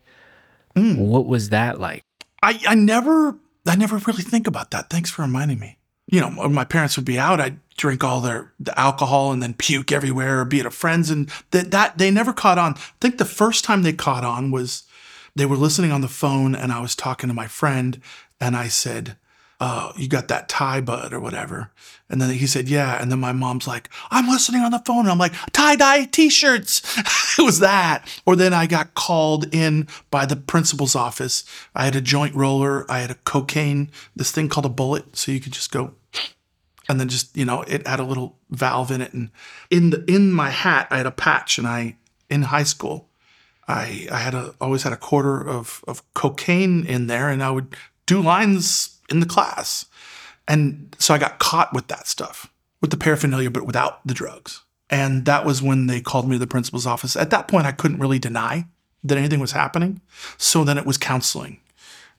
What 0.75 1.25
was 1.27 1.49
that 1.49 1.81
like? 1.81 2.03
I, 2.43 2.61
I 2.69 2.75
never 2.75 3.37
I 3.67 3.77
never 3.77 3.97
really 3.99 4.23
think 4.23 4.47
about 4.47 4.71
that. 4.73 4.91
Thanks 4.91 5.11
for 5.11 5.23
reminding 5.23 5.59
me. 5.59 5.79
You 6.09 6.21
know, 6.21 6.29
when 6.31 6.53
my 6.55 6.65
parents 6.65 6.97
would 6.97 7.07
be 7.07 7.19
out, 7.19 7.41
I'd 7.41 7.59
drink 7.77 8.05
all 8.05 8.21
their 8.21 8.53
the 8.61 8.79
alcohol 8.79 9.33
and 9.33 9.43
then 9.43 9.55
puke 9.55 9.91
everywhere 9.91 10.41
or 10.41 10.45
be 10.45 10.61
at 10.61 10.67
a 10.67 10.71
friend's 10.71 11.09
and 11.11 11.31
that 11.53 11.71
that 11.71 11.97
they 11.99 12.11
never 12.11 12.33
caught 12.35 12.59
on. 12.59 12.75
I 12.75 12.81
think 13.01 13.17
the 13.17 13.25
first 13.25 13.65
time 13.65 13.83
they 13.83 13.93
caught 13.95 14.23
on 14.25 14.51
was 14.51 14.83
they 15.35 15.47
were 15.47 15.57
listening 15.57 15.93
on 15.93 16.03
the 16.03 16.09
phone 16.09 16.55
and 16.55 16.71
I 16.73 16.81
was 16.81 16.95
talking 16.95 17.29
to 17.29 17.35
my 17.35 17.47
friend 17.47 18.01
and 18.39 18.55
I 18.55 18.69
said, 18.69 19.17
uh, 19.59 19.93
you 19.97 20.09
got 20.09 20.29
that 20.29 20.49
Thai 20.49 20.81
bud 20.83 21.13
or 21.13 21.21
whatever. 21.21 21.71
And 22.11 22.21
then 22.21 22.31
he 22.31 22.47
said, 22.47 22.69
yeah. 22.69 23.01
And 23.01 23.11
then 23.11 23.19
my 23.19 23.33
mom's 23.33 23.67
like, 23.67 23.89
I'm 24.11 24.29
listening 24.29 24.61
on 24.61 24.71
the 24.71 24.83
phone. 24.85 25.01
And 25.01 25.11
I'm 25.11 25.19
like, 25.19 25.33
tie 25.53 25.77
dye 25.77 26.05
t-shirts. 26.05 26.83
it 27.39 27.43
was 27.43 27.61
that. 27.61 28.07
Or 28.27 28.37
then 28.37 28.53
I 28.53 28.67
got 28.67 28.95
called 28.95 29.53
in 29.55 29.89
by 30.11 30.27
the 30.27 30.37
principal's 30.37 30.95
office. 30.95 31.45
I 31.75 31.85
had 31.85 31.97
a 31.97 32.01
joint 32.01 32.35
roller. 32.35 32.91
I 32.91 33.01
had 33.01 33.11
a 33.11 33.17
cocaine, 33.17 33.91
this 34.15 34.31
thing 34.31 34.49
called 34.49 34.67
a 34.67 34.71
bullet. 34.71 35.17
So 35.17 35.33
you 35.33 35.41
could 35.41 35.53
just 35.53 35.73
go 35.73 35.95
and 36.89 37.01
then 37.01 37.09
just, 37.09 37.37
you 37.37 37.45
know, 37.45 37.63
it 37.63 37.87
had 37.87 37.99
a 37.99 38.05
little 38.05 38.37
valve 38.51 38.91
in 38.91 39.01
it. 39.01 39.13
And 39.13 39.31
in 39.71 39.91
the, 39.91 40.05
in 40.05 40.33
my 40.33 40.51
hat, 40.51 40.87
I 40.91 40.99
had 40.99 41.07
a 41.07 41.11
patch 41.11 41.59
and 41.59 41.67
I, 41.67 41.97
in 42.29 42.43
high 42.43 42.63
school, 42.63 43.09
I, 43.67 44.07
I 44.13 44.19
had 44.19 44.35
a 44.35 44.55
always 44.61 44.85
had 44.85 44.93
a 44.93 44.97
quarter 44.97 45.41
of, 45.41 45.83
of 45.89 46.03
cocaine 46.15 46.87
in 46.87 47.09
there 47.09 47.29
and 47.31 47.43
I 47.43 47.51
would 47.51 47.75
do 48.07 48.23
lines 48.23 48.96
in 49.11 49.21
the 49.21 49.27
class. 49.27 49.87
And 50.49 50.95
so 50.99 51.15
I 51.15 51.19
got 51.19 51.39
caught 51.39 51.73
with 51.73 51.89
that 51.89 52.07
stuff, 52.07 52.53
with 52.81 52.91
the 52.91 52.97
paraphernalia, 52.97 53.51
but 53.51 53.67
without 53.67 54.07
the 54.07 54.15
drugs. 54.15 54.63
And 54.89 55.25
that 55.25 55.45
was 55.45 55.63
when 55.63 55.87
they 55.87 56.01
called 56.01 56.29
me 56.29 56.37
to 56.37 56.39
the 56.39 56.47
principal's 56.47 56.87
office. 56.87 57.17
At 57.17 57.31
that 57.31 57.49
point, 57.49 57.67
I 57.67 57.73
couldn't 57.73 57.99
really 57.99 58.19
deny 58.19 58.67
that 59.03 59.19
anything 59.19 59.41
was 59.41 59.53
happening. 59.53 60.01
So 60.37 60.65
then 60.65 60.79
it 60.79 60.87
was 60.87 60.99
counseling. 60.99 61.61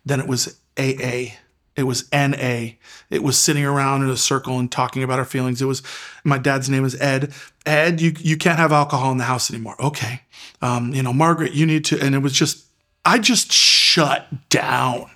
Then 0.05 0.19
it 0.19 0.27
was 0.27 0.59
AA. 0.77 1.35
It 1.75 1.83
was 1.83 2.11
NA. 2.11 2.71
It 3.09 3.23
was 3.23 3.37
sitting 3.37 3.63
around 3.63 4.03
in 4.03 4.09
a 4.09 4.17
circle 4.17 4.57
and 4.57 4.71
talking 4.71 5.03
about 5.03 5.19
our 5.19 5.25
feelings. 5.25 5.61
It 5.61 5.65
was 5.65 5.83
my 6.23 6.39
dad's 6.39 6.69
name 6.69 6.83
is 6.83 6.99
Ed. 6.99 7.33
Ed, 7.65 8.01
you 8.01 8.13
you 8.17 8.35
can't 8.35 8.57
have 8.57 8.71
alcohol 8.71 9.11
in 9.11 9.17
the 9.17 9.25
house 9.25 9.51
anymore. 9.51 9.75
Okay. 9.79 10.21
Um, 10.61 10.93
you 10.93 11.03
know, 11.03 11.13
Margaret, 11.13 11.53
you 11.53 11.65
need 11.65 11.85
to. 11.85 12.01
And 12.01 12.15
it 12.15 12.19
was 12.19 12.33
just, 12.33 12.65
I 13.05 13.19
just 13.19 13.51
shut 13.51 14.49
down. 14.49 15.11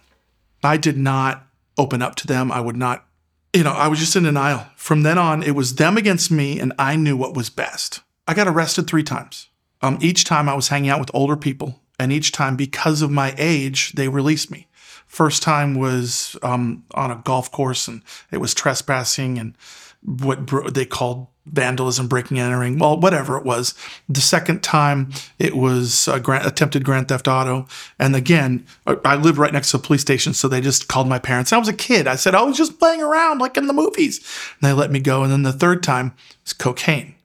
I 0.64 0.78
did 0.78 0.98
not 0.98 1.48
open 1.78 2.02
up 2.02 2.16
to 2.16 2.28
them. 2.28 2.52
I 2.52 2.60
would 2.60 2.78
not, 2.78 3.06
you 3.54 3.64
know, 3.64 3.72
I 3.72 3.88
was 3.88 4.00
just 4.00 4.16
in 4.16 4.24
denial. 4.24 4.66
From 4.76 5.04
then 5.04 5.18
on, 5.18 5.44
it 5.44 5.56
was 5.56 5.76
them 5.76 5.98
against 5.98 6.32
me, 6.32 6.60
and 6.60 6.74
I 6.78 6.96
knew 6.96 7.18
what 7.18 7.36
was 7.36 7.50
best. 7.50 8.02
I 8.28 8.34
got 8.34 8.48
arrested 8.48 8.88
three 8.88 9.04
times. 9.04 9.50
Um, 9.82 9.98
each 10.02 10.24
time 10.24 10.48
I 10.48 10.54
was 10.54 10.68
hanging 10.68 10.90
out 10.90 11.00
with 11.00 11.12
older 11.14 11.36
people, 11.36 11.82
and 12.00 12.12
each 12.12 12.32
time, 12.32 12.56
because 12.56 13.02
of 13.02 13.12
my 13.12 13.34
age, 13.38 13.94
they 13.94 14.08
released 14.08 14.52
me. 14.52 14.68
First 15.08 15.44
time 15.44 15.76
was 15.76 16.38
um, 16.42 16.86
on 16.94 17.12
a 17.12 17.22
golf 17.24 17.52
course, 17.52 17.88
and 17.88 18.02
it 18.32 18.38
was 18.38 18.54
trespassing 18.54 19.38
and 19.38 19.58
what 20.04 20.46
bro- 20.46 20.70
they 20.70 20.86
called 20.86 21.28
vandalism, 21.46 22.08
breaking 22.08 22.40
and 22.40 22.48
entering. 22.48 22.78
Well, 22.78 23.00
whatever 23.00 23.38
it 23.38 23.44
was. 23.44 23.74
The 24.08 24.22
second 24.22 24.62
time, 24.62 25.12
it 25.40 25.56
was 25.56 26.08
uh, 26.08 26.14
a 26.14 26.20
grand, 26.20 26.46
attempted 26.46 26.84
grand 26.84 27.08
theft 27.08 27.28
auto. 27.28 27.68
And 28.00 28.16
again, 28.16 28.66
uh, 28.86 28.96
I 29.06 29.12
I 29.12 29.16
lived 29.16 29.38
right 29.38 29.52
next 29.52 29.72
to 29.72 29.78
a 29.78 29.80
police 29.80 30.02
station, 30.02 30.34
so 30.34 30.48
they 30.48 30.62
just 30.62 30.88
called 30.88 31.08
my 31.08 31.20
parents. 31.20 31.52
I 31.52 31.58
was 31.58 31.68
a 31.68 31.74
kid. 31.74 32.08
I 32.08 32.16
said 32.16 32.34
oh, 32.36 32.40
I 32.40 32.44
was 32.44 32.58
just 32.58 32.80
playing 32.80 33.02
around 33.02 33.40
like 33.40 33.58
in 33.58 33.68
the 33.68 33.74
movies, 33.74 34.20
and 34.60 34.70
they 34.70 34.74
let 34.74 34.92
me 34.92 35.00
go. 35.00 35.24
And 35.24 35.32
then 35.32 35.44
the 35.44 35.54
third 35.54 35.84
time 35.84 36.14
was 36.44 36.54
cocaine. 36.54 37.16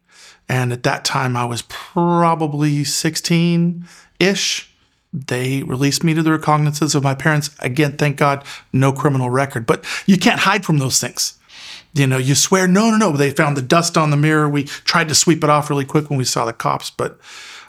And 0.49 0.73
at 0.73 0.85
that 0.85 1.05
time, 1.05 1.37
I 1.37 1.45
was 1.45 1.63
probably 1.63 2.85
16 2.85 3.85
ish. 4.21 4.73
They 5.13 5.63
released 5.63 6.05
me 6.05 6.15
to 6.15 6.23
the 6.23 6.33
recognizance 6.33 6.95
of 6.95 7.03
my 7.03 7.15
parents. 7.15 7.51
Again, 7.61 7.97
thank 7.97 8.17
God, 8.17 8.45
no 8.73 8.93
criminal 8.93 9.31
record. 9.31 9.67
But 9.67 9.85
you 10.07 10.19
can't 10.19 10.41
hide 10.41 10.65
from 10.65 10.79
those 10.79 11.01
things. 11.01 11.36
You 11.97 12.07
know, 12.07 12.19
you 12.19 12.35
swear, 12.35 12.69
no, 12.69 12.91
no, 12.91 12.99
no. 12.99 13.13
They 13.13 13.31
found 13.31 13.57
the 13.57 13.63
dust 13.63 13.97
on 13.97 14.11
the 14.11 14.19
mirror. 14.19 14.51
We 14.51 14.65
tried 14.65 15.09
to 15.09 15.15
sweep 15.15 15.43
it 15.43 15.49
off 15.49 15.71
really 15.71 15.87
quick 15.87 16.11
when 16.11 16.19
we 16.19 16.25
saw 16.25 16.45
the 16.45 16.53
cops, 16.53 16.91
but 16.91 17.19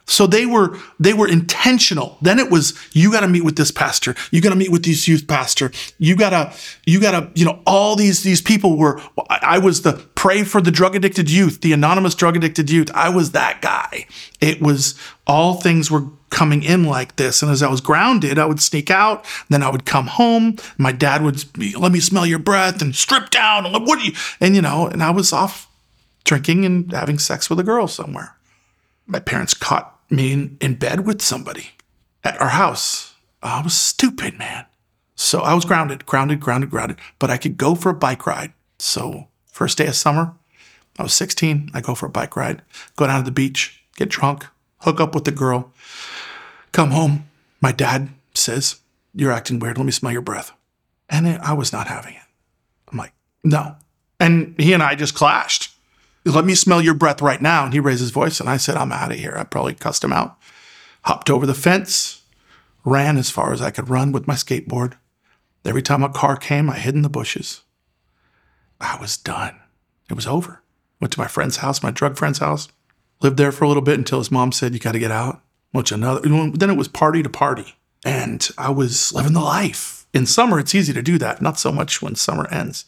so 0.07 0.25
they 0.25 0.45
were 0.45 0.77
they 0.99 1.13
were 1.13 1.27
intentional. 1.27 2.17
Then 2.21 2.39
it 2.39 2.49
was 2.49 2.73
you 2.93 3.11
got 3.11 3.21
to 3.21 3.27
meet 3.27 3.43
with 3.43 3.57
this 3.57 3.71
pastor. 3.71 4.15
You 4.31 4.41
got 4.41 4.49
to 4.49 4.55
meet 4.55 4.71
with 4.71 4.83
this 4.83 5.07
youth 5.07 5.27
pastor. 5.27 5.71
You 5.99 6.15
got 6.15 6.29
to 6.29 6.53
you 6.85 7.01
got 7.01 7.11
to 7.11 7.29
you 7.35 7.45
know 7.45 7.61
all 7.67 7.95
these 7.95 8.23
these 8.23 8.41
people 8.41 8.77
were. 8.77 9.01
I 9.29 9.59
was 9.59 9.81
the 9.81 9.93
pray 10.15 10.43
for 10.43 10.61
the 10.61 10.71
drug 10.71 10.95
addicted 10.95 11.29
youth, 11.29 11.59
the 11.61 11.73
anonymous 11.73 12.15
drug 12.15 12.37
addicted 12.37 12.69
youth. 12.69 12.89
I 12.93 13.09
was 13.09 13.31
that 13.31 13.61
guy. 13.61 14.07
It 14.39 14.61
was 14.61 14.95
all 15.27 15.55
things 15.55 15.91
were 15.91 16.05
coming 16.29 16.63
in 16.63 16.85
like 16.85 17.17
this, 17.17 17.41
and 17.41 17.51
as 17.51 17.61
I 17.61 17.69
was 17.69 17.81
grounded, 17.81 18.39
I 18.39 18.45
would 18.45 18.61
sneak 18.61 18.89
out. 18.89 19.25
Then 19.49 19.61
I 19.61 19.69
would 19.69 19.85
come 19.85 20.07
home. 20.07 20.55
My 20.77 20.93
dad 20.93 21.21
would 21.21 21.43
be, 21.53 21.75
let 21.75 21.91
me 21.91 21.99
smell 21.99 22.25
your 22.25 22.39
breath 22.39 22.81
and 22.81 22.95
strip 22.95 23.29
down. 23.29 23.65
And 23.65 23.85
what 23.85 24.03
you? 24.03 24.13
And 24.39 24.55
you 24.55 24.61
know, 24.61 24.87
and 24.87 25.03
I 25.03 25.11
was 25.11 25.33
off 25.33 25.67
drinking 26.23 26.65
and 26.65 26.91
having 26.93 27.19
sex 27.19 27.49
with 27.49 27.59
a 27.59 27.63
girl 27.63 27.87
somewhere 27.87 28.37
my 29.07 29.19
parents 29.19 29.53
caught 29.53 29.96
me 30.09 30.33
in, 30.33 30.57
in 30.61 30.75
bed 30.75 31.05
with 31.05 31.21
somebody 31.21 31.71
at 32.23 32.39
our 32.41 32.49
house. 32.49 33.15
Oh, 33.43 33.49
I 33.49 33.61
was 33.61 33.73
stupid, 33.73 34.37
man. 34.37 34.65
So 35.15 35.41
I 35.41 35.53
was 35.53 35.65
grounded, 35.65 36.05
grounded, 36.05 36.39
grounded, 36.39 36.69
grounded, 36.69 36.97
but 37.19 37.29
I 37.29 37.37
could 37.37 37.57
go 37.57 37.75
for 37.75 37.89
a 37.89 37.95
bike 37.95 38.25
ride. 38.27 38.53
So, 38.79 39.27
first 39.45 39.77
day 39.77 39.87
of 39.87 39.95
summer, 39.95 40.35
I 40.99 41.03
was 41.03 41.13
16. 41.13 41.71
I 41.73 41.81
go 41.81 41.95
for 41.95 42.05
a 42.05 42.09
bike 42.09 42.35
ride, 42.35 42.61
go 42.95 43.07
down 43.07 43.19
to 43.19 43.25
the 43.25 43.31
beach, 43.31 43.83
get 43.95 44.09
drunk, 44.09 44.45
hook 44.79 44.99
up 44.99 45.15
with 45.15 45.25
the 45.25 45.31
girl, 45.31 45.71
come 46.71 46.91
home. 46.91 47.29
My 47.61 47.71
dad 47.71 48.09
says, 48.35 48.79
you're 49.13 49.31
acting 49.31 49.57
weird. 49.57 49.77
Let 49.77 49.85
me 49.85 49.91
smell 49.91 50.11
your 50.11 50.21
breath. 50.21 50.51
And 51.09 51.27
I 51.27 51.53
was 51.53 51.73
not 51.73 51.87
having 51.87 52.13
it. 52.13 52.21
I'm 52.91 52.97
like, 52.97 53.13
no. 53.43 53.75
And 54.19 54.53
he 54.59 54.73
and 54.73 54.83
I 54.83 54.95
just 54.95 55.15
clashed. 55.15 55.73
Let 56.27 56.45
me 56.45 56.55
smell 56.55 56.81
your 56.81 56.93
breath 56.93 57.21
right 57.21 57.41
now. 57.41 57.65
And 57.65 57.73
he 57.73 57.79
raised 57.79 58.01
his 58.01 58.11
voice, 58.11 58.39
and 58.39 58.49
I 58.49 58.57
said, 58.57 58.75
I'm 58.75 58.91
out 58.91 59.11
of 59.11 59.17
here. 59.17 59.35
I 59.37 59.43
probably 59.43 59.73
cussed 59.73 60.03
him 60.03 60.13
out. 60.13 60.37
Hopped 61.03 61.29
over 61.29 61.45
the 61.45 61.53
fence, 61.53 62.21
ran 62.83 63.17
as 63.17 63.29
far 63.29 63.53
as 63.53 63.61
I 63.61 63.71
could 63.71 63.89
run 63.89 64.11
with 64.11 64.27
my 64.27 64.33
skateboard. 64.33 64.97
Every 65.65 65.81
time 65.81 66.03
a 66.03 66.09
car 66.09 66.37
came, 66.37 66.69
I 66.69 66.77
hid 66.77 66.95
in 66.95 67.01
the 67.01 67.09
bushes. 67.09 67.61
I 68.79 68.97
was 68.99 69.17
done. 69.17 69.59
It 70.09 70.13
was 70.13 70.27
over. 70.27 70.61
Went 70.99 71.13
to 71.13 71.19
my 71.19 71.27
friend's 71.27 71.57
house, 71.57 71.83
my 71.83 71.91
drug 71.91 72.17
friend's 72.17 72.39
house, 72.39 72.67
lived 73.21 73.37
there 73.37 73.51
for 73.51 73.65
a 73.65 73.67
little 73.67 73.83
bit 73.83 73.97
until 73.97 74.19
his 74.19 74.31
mom 74.31 74.51
said, 74.51 74.73
You 74.73 74.79
got 74.79 74.93
to 74.93 74.99
get 74.99 75.11
out. 75.11 75.41
Which 75.71 75.91
another, 75.91 76.21
then 76.21 76.69
it 76.69 76.77
was 76.77 76.87
party 76.87 77.21
to 77.21 77.29
party. 77.29 77.75
And 78.05 78.47
I 78.57 78.69
was 78.69 79.13
living 79.13 79.33
the 79.33 79.41
life. 79.41 80.07
In 80.13 80.25
summer, 80.25 80.59
it's 80.59 80.73
easy 80.73 80.93
to 80.93 81.01
do 81.01 81.17
that, 81.17 81.41
not 81.41 81.59
so 81.59 81.71
much 81.71 82.01
when 82.01 82.15
summer 82.15 82.47
ends. 82.49 82.85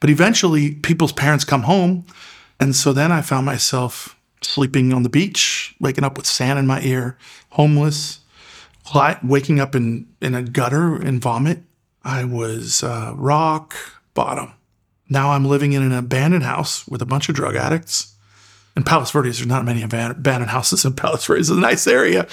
But 0.00 0.10
eventually, 0.10 0.74
people's 0.74 1.12
parents 1.12 1.44
come 1.44 1.62
home. 1.62 2.04
And 2.60 2.74
so 2.74 2.92
then 2.92 3.12
I 3.12 3.22
found 3.22 3.46
myself 3.46 4.16
sleeping 4.42 4.92
on 4.92 5.02
the 5.02 5.08
beach, 5.08 5.74
waking 5.80 6.04
up 6.04 6.16
with 6.16 6.26
sand 6.26 6.58
in 6.58 6.66
my 6.66 6.80
ear, 6.82 7.16
homeless, 7.50 8.20
waking 9.22 9.60
up 9.60 9.74
in, 9.74 10.08
in 10.20 10.34
a 10.34 10.42
gutter 10.42 10.96
and 10.96 11.20
vomit. 11.20 11.62
I 12.04 12.24
was 12.24 12.82
uh, 12.82 13.12
rock 13.16 13.74
bottom. 14.14 14.52
Now 15.08 15.30
I'm 15.30 15.44
living 15.44 15.72
in 15.72 15.82
an 15.82 15.92
abandoned 15.92 16.44
house 16.44 16.86
with 16.86 17.02
a 17.02 17.06
bunch 17.06 17.28
of 17.28 17.34
drug 17.34 17.56
addicts. 17.56 18.14
In 18.76 18.84
Palos 18.84 19.10
Verdes, 19.10 19.38
there's 19.38 19.46
not 19.46 19.64
many 19.64 19.82
abandoned 19.82 20.50
houses 20.50 20.84
in 20.84 20.92
Palos 20.92 21.24
Verdes. 21.26 21.50
It's 21.50 21.58
a 21.58 21.60
nice 21.60 21.86
area. 21.86 22.28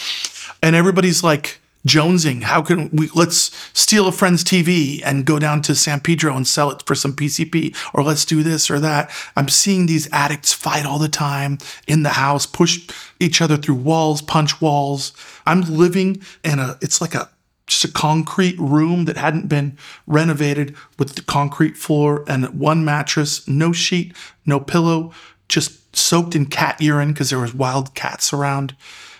And 0.61 0.75
everybody's 0.75 1.23
like, 1.23 1.59
jonesing. 1.85 2.43
How 2.43 2.61
can 2.61 2.89
we 2.89 3.09
let's 3.15 3.51
steal 3.73 4.07
a 4.07 4.11
friend's 4.11 4.43
TV 4.43 5.01
and 5.05 5.25
go 5.25 5.39
down 5.39 5.61
to 5.63 5.75
San 5.75 5.99
Pedro 5.99 6.35
and 6.35 6.47
sell 6.47 6.71
it 6.71 6.83
for 6.85 6.95
some 6.95 7.13
PCP 7.13 7.75
or 7.93 8.03
let's 8.03 8.25
do 8.25 8.43
this 8.43 8.69
or 8.69 8.79
that. 8.79 9.11
I'm 9.35 9.49
seeing 9.49 9.85
these 9.85 10.11
addicts 10.11 10.53
fight 10.53 10.85
all 10.85 10.99
the 10.99 11.09
time 11.09 11.57
in 11.87 12.03
the 12.03 12.09
house, 12.09 12.45
push 12.45 12.87
each 13.19 13.41
other 13.41 13.57
through 13.57 13.75
walls, 13.75 14.21
punch 14.21 14.61
walls. 14.61 15.13
I'm 15.45 15.61
living 15.61 16.21
in 16.43 16.59
a 16.59 16.77
it's 16.81 17.01
like 17.01 17.15
a 17.15 17.29
just 17.67 17.85
a 17.85 17.91
concrete 17.91 18.57
room 18.59 19.05
that 19.05 19.17
hadn't 19.17 19.47
been 19.47 19.77
renovated 20.05 20.75
with 20.99 21.15
the 21.15 21.21
concrete 21.23 21.75
floor 21.75 22.23
and 22.27 22.59
one 22.59 22.85
mattress, 22.85 23.47
no 23.47 23.71
sheet, 23.71 24.15
no 24.45 24.59
pillow, 24.59 25.11
just 25.49 25.95
soaked 25.95 26.35
in 26.35 26.45
cat 26.45 26.79
urine 26.79 27.11
because 27.11 27.29
there 27.29 27.39
was 27.39 27.55
wild 27.55 27.95
cats 27.95 28.33
around. 28.33 28.75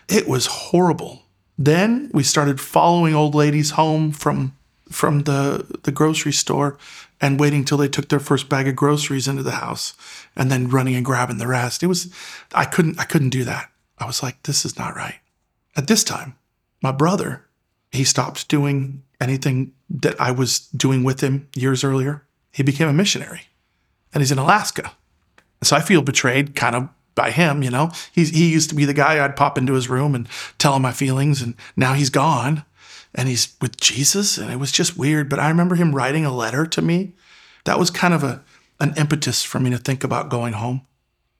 It 0.08 0.28
was 0.28 0.46
horrible. 0.46 1.25
Then 1.58 2.10
we 2.14 2.24
started 2.24 2.60
following 2.60 3.16
old 3.16 3.36
ladies 3.36 3.72
home 3.72 4.12
from 4.12 4.56
from 4.92 5.24
the 5.24 5.80
the 5.84 5.92
grocery 5.92 6.34
store 6.34 6.78
and 7.22 7.40
waiting 7.40 7.66
till 7.66 7.78
they 7.78 7.88
took 7.88 8.10
their 8.10 8.20
first 8.20 8.50
bag 8.50 8.68
of 8.68 8.76
groceries 8.76 9.28
into 9.28 9.44
the 9.44 9.52
house 9.52 9.94
and 10.36 10.52
then 10.52 10.70
running 10.70 10.96
and 10.96 11.06
grabbing 11.06 11.38
the 11.38 11.48
rest. 11.48 11.82
It 11.82 11.88
was 11.88 12.14
I 12.54 12.66
couldn't 12.66 13.00
I 13.00 13.06
couldn't 13.06 13.30
do 13.30 13.44
that. 13.46 13.70
I 13.98 14.06
was 14.06 14.22
like 14.22 14.44
this 14.44 14.66
is 14.66 14.78
not 14.78 14.96
right. 14.96 15.20
At 15.78 15.88
this 15.88 16.04
time, 16.04 16.36
my 16.82 16.92
brother, 16.92 17.46
he 17.92 18.04
stopped 18.04 18.48
doing 18.48 19.04
anything 19.20 19.74
that 19.90 20.20
I 20.20 20.32
was 20.32 20.60
doing 20.70 21.04
with 21.04 21.22
him 21.22 21.48
years 21.56 21.84
earlier. 21.84 22.24
He 22.52 22.64
became 22.64 22.88
a 22.88 22.94
missionary 22.94 23.44
and 24.14 24.22
he's 24.22 24.32
in 24.32 24.38
Alaska. 24.38 24.92
So 25.64 25.76
I 25.76 25.82
feel 25.82 26.02
betrayed 26.02 26.56
kind 26.56 26.76
of 26.76 26.90
by 27.16 27.32
him, 27.32 27.64
you 27.64 27.72
know. 27.72 27.92
He's, 28.12 28.30
he 28.30 28.52
used 28.52 28.70
to 28.70 28.76
be 28.76 28.86
the 28.86 28.94
guy 28.94 29.24
I'd 29.24 29.36
pop 29.36 29.58
into 29.58 29.74
his 29.74 29.90
room 29.90 30.14
and 30.14 30.28
tell 30.58 30.76
him 30.76 30.82
my 30.82 30.92
feelings, 30.92 31.42
and 31.42 31.56
now 31.76 31.94
he's 31.94 32.10
gone 32.10 32.64
and 33.16 33.30
he's 33.30 33.56
with 33.62 33.78
Jesus, 33.78 34.38
and 34.38 34.52
it 34.52 34.60
was 34.60 34.72
just 34.72 34.98
weird. 34.98 35.30
But 35.30 35.40
I 35.40 35.48
remember 35.48 35.76
him 35.76 35.96
writing 35.96 36.26
a 36.26 36.36
letter 36.36 36.66
to 36.66 36.82
me. 36.82 37.14
That 37.64 37.80
was 37.80 37.90
kind 37.90 38.14
of 38.14 38.24
a 38.24 38.44
an 38.80 38.94
impetus 38.98 39.42
for 39.42 39.58
me 39.58 39.70
to 39.70 39.78
think 39.78 40.04
about 40.04 40.30
going 40.30 40.54
home. 40.54 40.82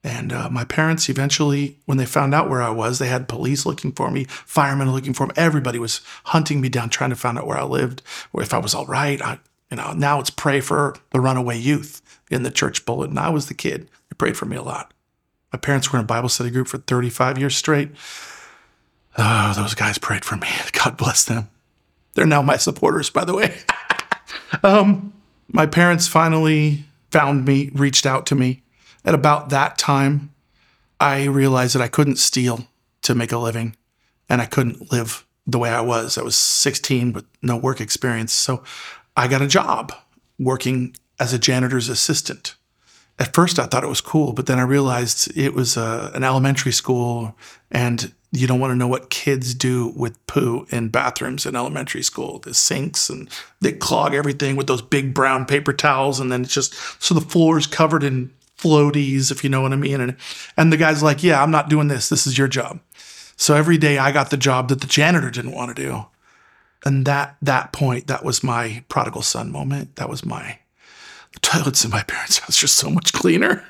And 0.06 0.32
uh, 0.32 0.50
my 0.50 0.64
parents 0.64 1.10
eventually, 1.10 1.80
when 1.86 1.98
they 1.98 2.06
found 2.06 2.34
out 2.34 2.50
where 2.50 2.62
I 2.62 2.70
was, 2.70 2.98
they 2.98 3.08
had 3.08 3.28
police 3.28 3.66
looking 3.66 3.92
for 3.92 4.10
me, 4.10 4.24
firemen 4.24 4.94
looking 4.94 5.14
for 5.14 5.28
me. 5.28 5.34
Everybody 5.36 5.78
was 5.78 6.00
hunting 6.26 6.62
me 6.62 6.70
down, 6.70 6.90
trying 6.90 7.10
to 7.10 7.16
find 7.16 7.38
out 7.38 7.46
where 7.46 7.58
I 7.58 7.64
lived, 7.64 8.02
or 8.32 8.42
if 8.42 8.54
I 8.54 8.60
was 8.60 8.74
all 8.74 8.86
right. 8.86 9.22
I, 9.22 9.40
you 9.70 9.78
know, 9.78 9.92
now 9.92 10.20
it's 10.20 10.30
pray 10.30 10.62
for 10.62 10.96
the 11.10 11.20
runaway 11.20 11.58
youth 11.58 12.02
in 12.32 12.44
the 12.44 12.52
church 12.52 12.86
bulletin. 12.86 13.18
And 13.18 13.26
I 13.26 13.30
was 13.30 13.48
the 13.48 13.54
kid. 13.54 13.90
They 14.10 14.16
prayed 14.18 14.38
for 14.38 14.46
me 14.46 14.56
a 14.56 14.62
lot. 14.62 14.94
My 15.56 15.60
parents 15.60 15.90
were 15.90 16.00
in 16.00 16.04
a 16.04 16.06
Bible 16.06 16.28
study 16.28 16.50
group 16.50 16.68
for 16.68 16.80
35 16.80 17.38
years 17.38 17.56
straight. 17.56 17.92
Oh, 19.18 19.54
those 19.56 19.74
guys 19.74 19.98
prayed 19.98 20.26
for 20.26 20.36
me. 20.36 20.50
God 20.74 20.98
bless 20.98 21.24
them. 21.24 21.48
They're 22.14 22.26
now 22.26 22.42
my 22.42 22.58
supporters, 22.58 23.10
by 23.10 23.24
the 23.24 23.34
way. 23.34 23.56
um, 24.64 25.14
my 25.48 25.66
parents 25.66 26.10
finally 26.10 26.84
found 27.10 27.46
me, 27.46 27.72
reached 27.74 28.06
out 28.06 28.26
to 28.26 28.36
me. 28.36 28.64
At 29.06 29.16
about 29.16 29.48
that 29.52 29.78
time, 29.78 30.34
I 31.00 31.24
realized 31.24 31.74
that 31.76 31.82
I 31.82 31.88
couldn't 31.88 32.18
steal 32.18 32.68
to 33.04 33.16
make 33.16 33.32
a 33.32 33.38
living 33.38 33.78
and 34.28 34.42
I 34.42 34.48
couldn't 34.48 34.92
live 34.92 35.26
the 35.48 35.58
way 35.58 35.70
I 35.70 35.80
was. 35.80 36.18
I 36.18 36.22
was 36.22 36.36
16 36.36 37.14
with 37.14 37.24
no 37.42 37.56
work 37.56 37.80
experience. 37.80 38.34
So 38.34 38.62
I 39.16 39.30
got 39.30 39.42
a 39.42 39.48
job 39.48 39.94
working 40.38 40.98
as 41.18 41.32
a 41.32 41.40
janitor's 41.40 41.88
assistant 41.88 42.56
at 43.18 43.34
first 43.34 43.60
I 43.60 43.66
thought 43.66 43.84
it 43.84 43.90
was 43.90 44.02
cool, 44.02 44.34
but 44.34 44.46
then 44.46 44.60
I 44.60 44.64
realized 44.64 45.36
it 45.38 45.54
was 45.54 45.78
uh, 45.78 46.12
an 46.14 46.24
elementary 46.24 46.72
school 46.72 47.36
and 47.72 48.12
you 48.32 48.48
don't 48.48 48.60
want 48.60 48.72
to 48.72 48.76
know 48.76 48.88
what 48.88 49.10
kids 49.10 49.54
do 49.54 49.94
with 49.96 50.26
poo 50.28 50.68
in 50.70 50.90
bathrooms 50.90 51.46
in 51.46 51.56
elementary 51.56 52.04
school. 52.04 52.40
The 52.40 52.54
sinks 52.54 53.10
and 53.10 53.30
they 53.62 53.72
clog 53.72 54.14
everything 54.14 54.56
with 54.56 54.68
those 54.68 54.82
big 54.82 55.14
brown 55.14 55.46
paper 55.46 55.74
towels. 55.74 56.20
And 56.20 56.32
then 56.32 56.42
it's 56.42 56.54
just 56.54 56.74
so 57.02 57.14
the 57.14 57.22
floor 57.22 57.58
is 57.58 57.68
covered 57.68 58.04
in 58.04 58.34
floaties, 58.58 59.32
if 59.32 59.44
you 59.44 59.50
know 59.50 59.62
what 59.62 59.74
I 59.74 59.78
mean. 59.78 60.02
And, 60.02 60.18
and 60.58 60.72
the 60.72 60.78
guy's 60.78 61.04
like, 61.04 61.24
Yeah, 61.24 61.42
I'm 61.42 61.52
not 61.52 61.70
doing 61.70 61.88
this. 61.88 62.10
This 62.10 62.28
is 62.28 62.38
your 62.38 62.48
job. 62.48 62.80
So 63.38 63.56
every 63.56 63.78
day 63.78 63.98
I 63.98 64.12
got 64.12 64.30
the 64.30 64.38
job 64.38 64.70
that 64.70 64.82
the 64.82 64.88
janitor 64.88 65.30
didn't 65.30 65.52
want 65.52 65.76
to 65.76 65.82
do. 65.82 66.06
And 66.84 67.06
that 67.06 67.38
that 67.42 67.72
point, 67.72 68.08
that 68.08 68.24
was 68.24 68.44
my 68.44 68.84
prodigal 68.90 69.24
son 69.24 69.52
moment. 69.52 69.96
That 69.96 70.10
was 70.10 70.26
my 70.26 70.60
toilets 71.46 71.86
in 71.86 71.92
my 71.92 72.04
parents' 72.04 72.40
house 72.40 72.64
are 72.64 72.68
so 72.68 72.90
much 72.90 73.14
cleaner. 73.14 73.64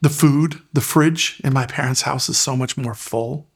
The 0.00 0.10
food, 0.10 0.60
the 0.72 0.80
fridge 0.80 1.40
in 1.44 1.52
my 1.52 1.64
parents' 1.64 2.02
house 2.02 2.28
is 2.28 2.38
so 2.38 2.56
much 2.56 2.76
more 2.76 2.94
full. 2.94 3.46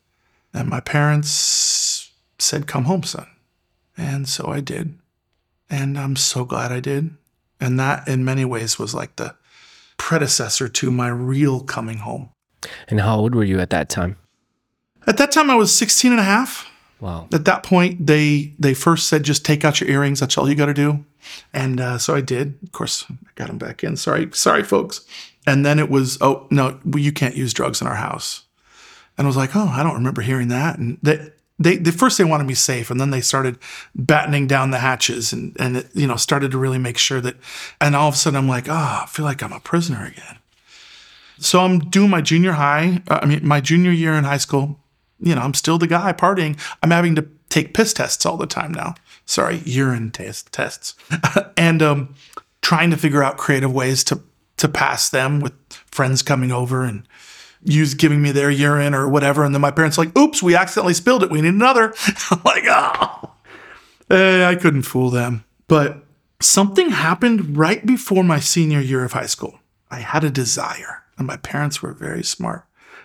And 0.55 0.69
my 0.69 0.81
parents 0.81 2.13
said, 2.39 2.69
Come 2.69 2.85
home, 2.85 3.03
son. 3.03 3.27
And 3.97 4.29
so 4.29 4.47
I 4.47 4.61
did. 4.61 4.99
And 5.69 5.99
I'm 5.99 6.15
so 6.15 6.45
glad 6.45 6.71
I 6.71 6.81
did. 6.81 7.17
And 7.61 7.81
that, 7.81 8.07
in 8.07 8.25
many 8.25 8.45
ways, 8.45 8.79
was 8.79 8.95
like 8.95 9.17
the 9.17 9.35
predecessor 9.97 10.69
to 10.69 10.91
my 10.91 11.09
real 11.09 11.61
coming 11.61 11.99
home. 11.99 12.31
And 12.89 13.01
how 13.01 13.17
old 13.17 13.35
were 13.35 13.45
you 13.45 13.59
at 13.59 13.71
that 13.71 13.89
time? 13.89 14.17
At 15.07 15.17
that 15.17 15.33
time, 15.33 15.51
I 15.51 15.57
was 15.57 15.77
16 15.77 16.13
and 16.13 16.21
a 16.21 16.25
half. 16.25 16.71
Wow. 17.01 17.29
At 17.33 17.45
that 17.45 17.63
point, 17.63 18.07
they 18.07 18.55
they 18.59 18.75
first 18.75 19.09
said, 19.09 19.23
just 19.23 19.45
take 19.45 19.65
out 19.65 19.81
your 19.81 19.91
earrings. 19.91 20.21
That's 20.21 20.39
all 20.39 20.49
you 20.49 20.55
got 20.55 20.67
to 20.67 20.75
do. 20.75 21.05
And 21.53 21.81
uh, 21.81 21.99
so 21.99 22.15
I 22.15 22.21
did. 22.21 22.59
Of 22.63 22.73
course, 22.73 23.05
I 23.11 23.15
got 23.35 23.49
them 23.49 23.59
back 23.59 23.85
in. 23.85 23.97
Sorry, 23.97 24.29
sorry, 24.33 24.63
folks. 24.63 25.05
And 25.47 25.65
then 25.65 25.79
it 25.79 25.91
was, 25.91 26.19
oh 26.21 26.47
no, 26.51 26.79
you 26.97 27.13
can't 27.13 27.37
use 27.37 27.53
drugs 27.53 27.81
in 27.81 27.87
our 27.87 27.97
house. 27.97 28.45
And 29.19 29.27
I 29.27 29.29
was 29.29 29.37
like, 29.37 29.55
oh, 29.55 29.69
I 29.69 29.83
don't 29.83 29.95
remember 29.95 30.23
hearing 30.23 30.49
that. 30.49 30.79
And 30.79 30.99
they, 31.03 31.31
they, 31.59 31.77
they 31.77 31.91
first 31.91 32.19
they 32.19 32.25
wanted 32.25 32.47
me 32.47 32.55
safe, 32.55 32.91
and 32.91 33.01
then 33.01 33.11
they 33.11 33.23
started 33.23 33.59
battening 33.95 34.47
down 34.47 34.73
the 34.73 34.79
hatches, 34.79 35.33
and 35.33 35.57
and 35.59 35.79
it, 35.79 35.89
you 35.95 36.07
know 36.07 36.17
started 36.17 36.51
to 36.51 36.59
really 36.59 36.79
make 36.79 36.99
sure 36.99 37.21
that. 37.23 37.37
And 37.81 37.97
all 37.97 38.09
of 38.09 38.15
a 38.15 38.17
sudden, 38.17 38.37
I'm 38.37 38.49
like, 38.49 38.69
oh, 38.69 39.01
I 39.03 39.07
feel 39.09 39.25
like 39.25 39.43
I'm 39.43 39.53
a 39.53 39.61
prisoner 39.61 40.05
again. 40.05 40.39
So 41.39 41.61
I'm 41.61 41.79
doing 41.79 42.11
my 42.11 42.21
junior 42.21 42.53
high. 42.53 43.03
Uh, 43.09 43.21
I 43.23 43.27
mean, 43.27 43.47
my 43.47 43.61
junior 43.61 43.91
year 43.91 44.15
in 44.15 44.25
high 44.25 44.37
school. 44.37 44.81
You 45.21 45.35
know, 45.35 45.41
I'm 45.41 45.55
still 45.55 45.79
the 45.79 45.87
guy 45.87 46.13
partying. 46.13 46.59
I'm 46.83 46.91
having 46.91 47.15
to 47.17 47.27
take 47.49 47.75
piss 47.75 47.93
tests 47.93 48.27
all 48.27 48.37
the 48.37 48.47
time 48.47 48.73
now. 48.73 48.95
Sorry, 49.25 49.63
urine 49.65 50.11
test, 50.11 50.53
tests, 50.53 50.95
and 51.57 51.83
um, 51.83 52.15
trying 52.63 52.91
to 52.91 52.97
figure 52.97 53.23
out 53.23 53.37
creative 53.37 53.73
ways 53.73 54.05
to 54.05 54.23
to 54.59 54.69
pass 54.69 55.11
them 55.11 55.41
with 55.41 55.53
friends 55.71 56.23
coming 56.23 56.51
over 56.51 56.83
and 56.85 57.07
use 57.63 57.95
giving 57.95 58.23
me 58.23 58.31
their 58.33 58.51
urine 58.51 58.95
or 58.95 59.09
whatever. 59.09 59.45
And 59.45 59.55
then 59.55 59.61
my 59.61 59.71
parents 59.71 59.99
like, 59.99 60.17
"Oops, 60.17 60.43
we 60.43 60.55
accidentally 60.55 60.95
spilled 60.95 61.23
it. 61.23 61.31
We 61.31 61.41
need 61.41 61.49
another." 61.49 61.95
I'm 62.31 62.41
like, 62.45 62.65
oh, 62.69 63.33
eh, 64.11 64.47
I 64.47 64.55
couldn't 64.55 64.83
fool 64.83 65.11
them. 65.11 65.45
But 65.69 66.05
something 66.41 66.91
happened 66.91 67.57
right 67.57 67.85
before 67.85 68.23
my 68.23 68.41
senior 68.41 68.81
year 68.81 69.05
of 69.05 69.13
high 69.13 69.27
school. 69.27 69.61
I 69.91 70.01
had 70.01 70.25
a 70.25 70.31
desire, 70.31 71.05
and 71.19 71.27
my 71.27 71.37
parents 71.37 71.83
were 71.83 71.93
very 71.93 72.23
smart. 72.23 72.65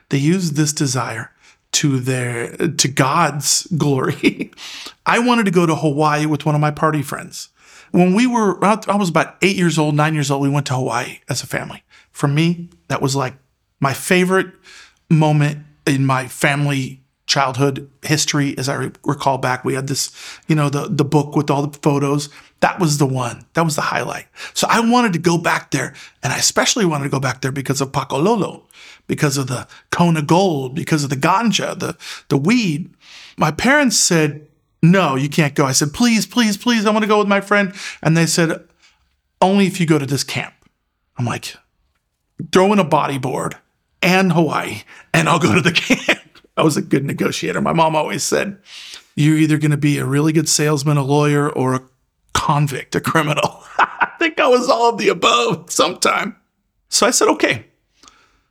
They 0.09 0.17
used 0.17 0.55
this 0.55 0.73
desire 0.73 1.30
to 1.73 1.99
their 1.99 2.55
to 2.55 2.87
God's 2.87 3.67
glory. 3.77 4.51
I 5.05 5.19
wanted 5.19 5.45
to 5.45 5.51
go 5.51 5.65
to 5.65 5.75
Hawaii 5.75 6.25
with 6.25 6.45
one 6.45 6.55
of 6.55 6.61
my 6.61 6.71
party 6.71 7.01
friends. 7.01 7.49
When 7.91 8.13
we 8.13 8.27
were 8.27 8.63
I 8.63 8.95
was 8.95 9.09
about 9.09 9.35
8 9.41 9.55
years 9.55 9.77
old, 9.77 9.95
9 9.95 10.13
years 10.13 10.31
old, 10.31 10.41
we 10.41 10.49
went 10.49 10.65
to 10.67 10.75
Hawaii 10.75 11.19
as 11.29 11.43
a 11.43 11.47
family. 11.47 11.83
For 12.11 12.27
me, 12.27 12.69
that 12.87 13.01
was 13.01 13.15
like 13.15 13.35
my 13.79 13.93
favorite 13.93 14.53
moment 15.09 15.65
in 15.85 16.05
my 16.05 16.27
family 16.27 17.01
childhood 17.31 17.89
history, 18.01 18.57
as 18.57 18.67
I 18.67 18.75
re- 18.75 18.91
recall 19.05 19.37
back. 19.37 19.63
We 19.63 19.73
had 19.73 19.87
this, 19.87 20.11
you 20.47 20.55
know, 20.55 20.69
the 20.69 20.87
the 20.89 21.05
book 21.05 21.35
with 21.35 21.49
all 21.49 21.65
the 21.65 21.77
photos. 21.79 22.29
That 22.59 22.79
was 22.79 22.97
the 22.97 23.05
one. 23.05 23.45
That 23.53 23.63
was 23.63 23.75
the 23.75 23.81
highlight. 23.81 24.27
So 24.53 24.67
I 24.69 24.81
wanted 24.81 25.13
to 25.13 25.19
go 25.19 25.37
back 25.37 25.71
there, 25.71 25.93
and 26.21 26.33
I 26.33 26.37
especially 26.37 26.85
wanted 26.85 27.05
to 27.05 27.09
go 27.09 27.19
back 27.19 27.41
there 27.41 27.51
because 27.51 27.79
of 27.79 27.91
pakalolo, 27.91 28.63
because 29.11 29.35
of 29.35 29.47
the 29.47 29.67
Kona 29.89 30.21
Gold, 30.21 30.73
because 30.73 31.03
of 31.03 31.09
the 31.09 31.17
ganja, 31.17 31.77
the 31.77 31.97
the 32.29 32.37
weed. 32.37 32.89
My 33.35 33.51
parents 33.51 33.99
said, 33.99 34.47
"No, 34.81 35.15
you 35.15 35.27
can't 35.27 35.53
go." 35.53 35.65
I 35.65 35.73
said, 35.73 35.91
"Please, 35.91 36.25
please, 36.25 36.55
please, 36.55 36.85
I 36.85 36.91
want 36.91 37.03
to 37.03 37.09
go 37.09 37.19
with 37.19 37.27
my 37.27 37.41
friend." 37.41 37.73
And 38.01 38.15
they 38.15 38.25
said, 38.25 38.63
"Only 39.41 39.67
if 39.67 39.81
you 39.81 39.85
go 39.85 39.99
to 39.99 40.05
this 40.05 40.23
camp." 40.23 40.53
I'm 41.17 41.25
like, 41.25 41.57
throw 42.53 42.71
in 42.71 42.79
a 42.79 42.85
bodyboard 42.85 43.55
and 44.01 44.31
Hawaii, 44.31 44.83
and 45.13 45.27
I'll 45.27 45.39
go 45.39 45.53
to 45.53 45.61
the 45.61 45.71
camp. 45.73 46.39
I 46.55 46.63
was 46.63 46.77
a 46.77 46.81
good 46.81 47.03
negotiator. 47.03 47.59
My 47.59 47.73
mom 47.73 47.97
always 47.97 48.23
said, 48.23 48.59
You're 49.17 49.35
either 49.35 49.57
going 49.57 49.71
to 49.71 49.77
be 49.77 49.97
a 49.97 50.05
really 50.05 50.31
good 50.31 50.47
salesman, 50.47 50.95
a 50.95 51.03
lawyer, 51.03 51.49
or 51.49 51.73
a 51.73 51.81
convict, 52.33 52.95
a 52.95 53.01
criminal. 53.01 53.61
I 53.77 54.09
think 54.19 54.39
I 54.39 54.47
was 54.47 54.69
all 54.69 54.91
of 54.91 54.99
the 54.99 55.09
above 55.09 55.69
sometime. 55.69 56.37
So 56.87 57.05
I 57.05 57.11
said, 57.11 57.27
Okay, 57.27 57.65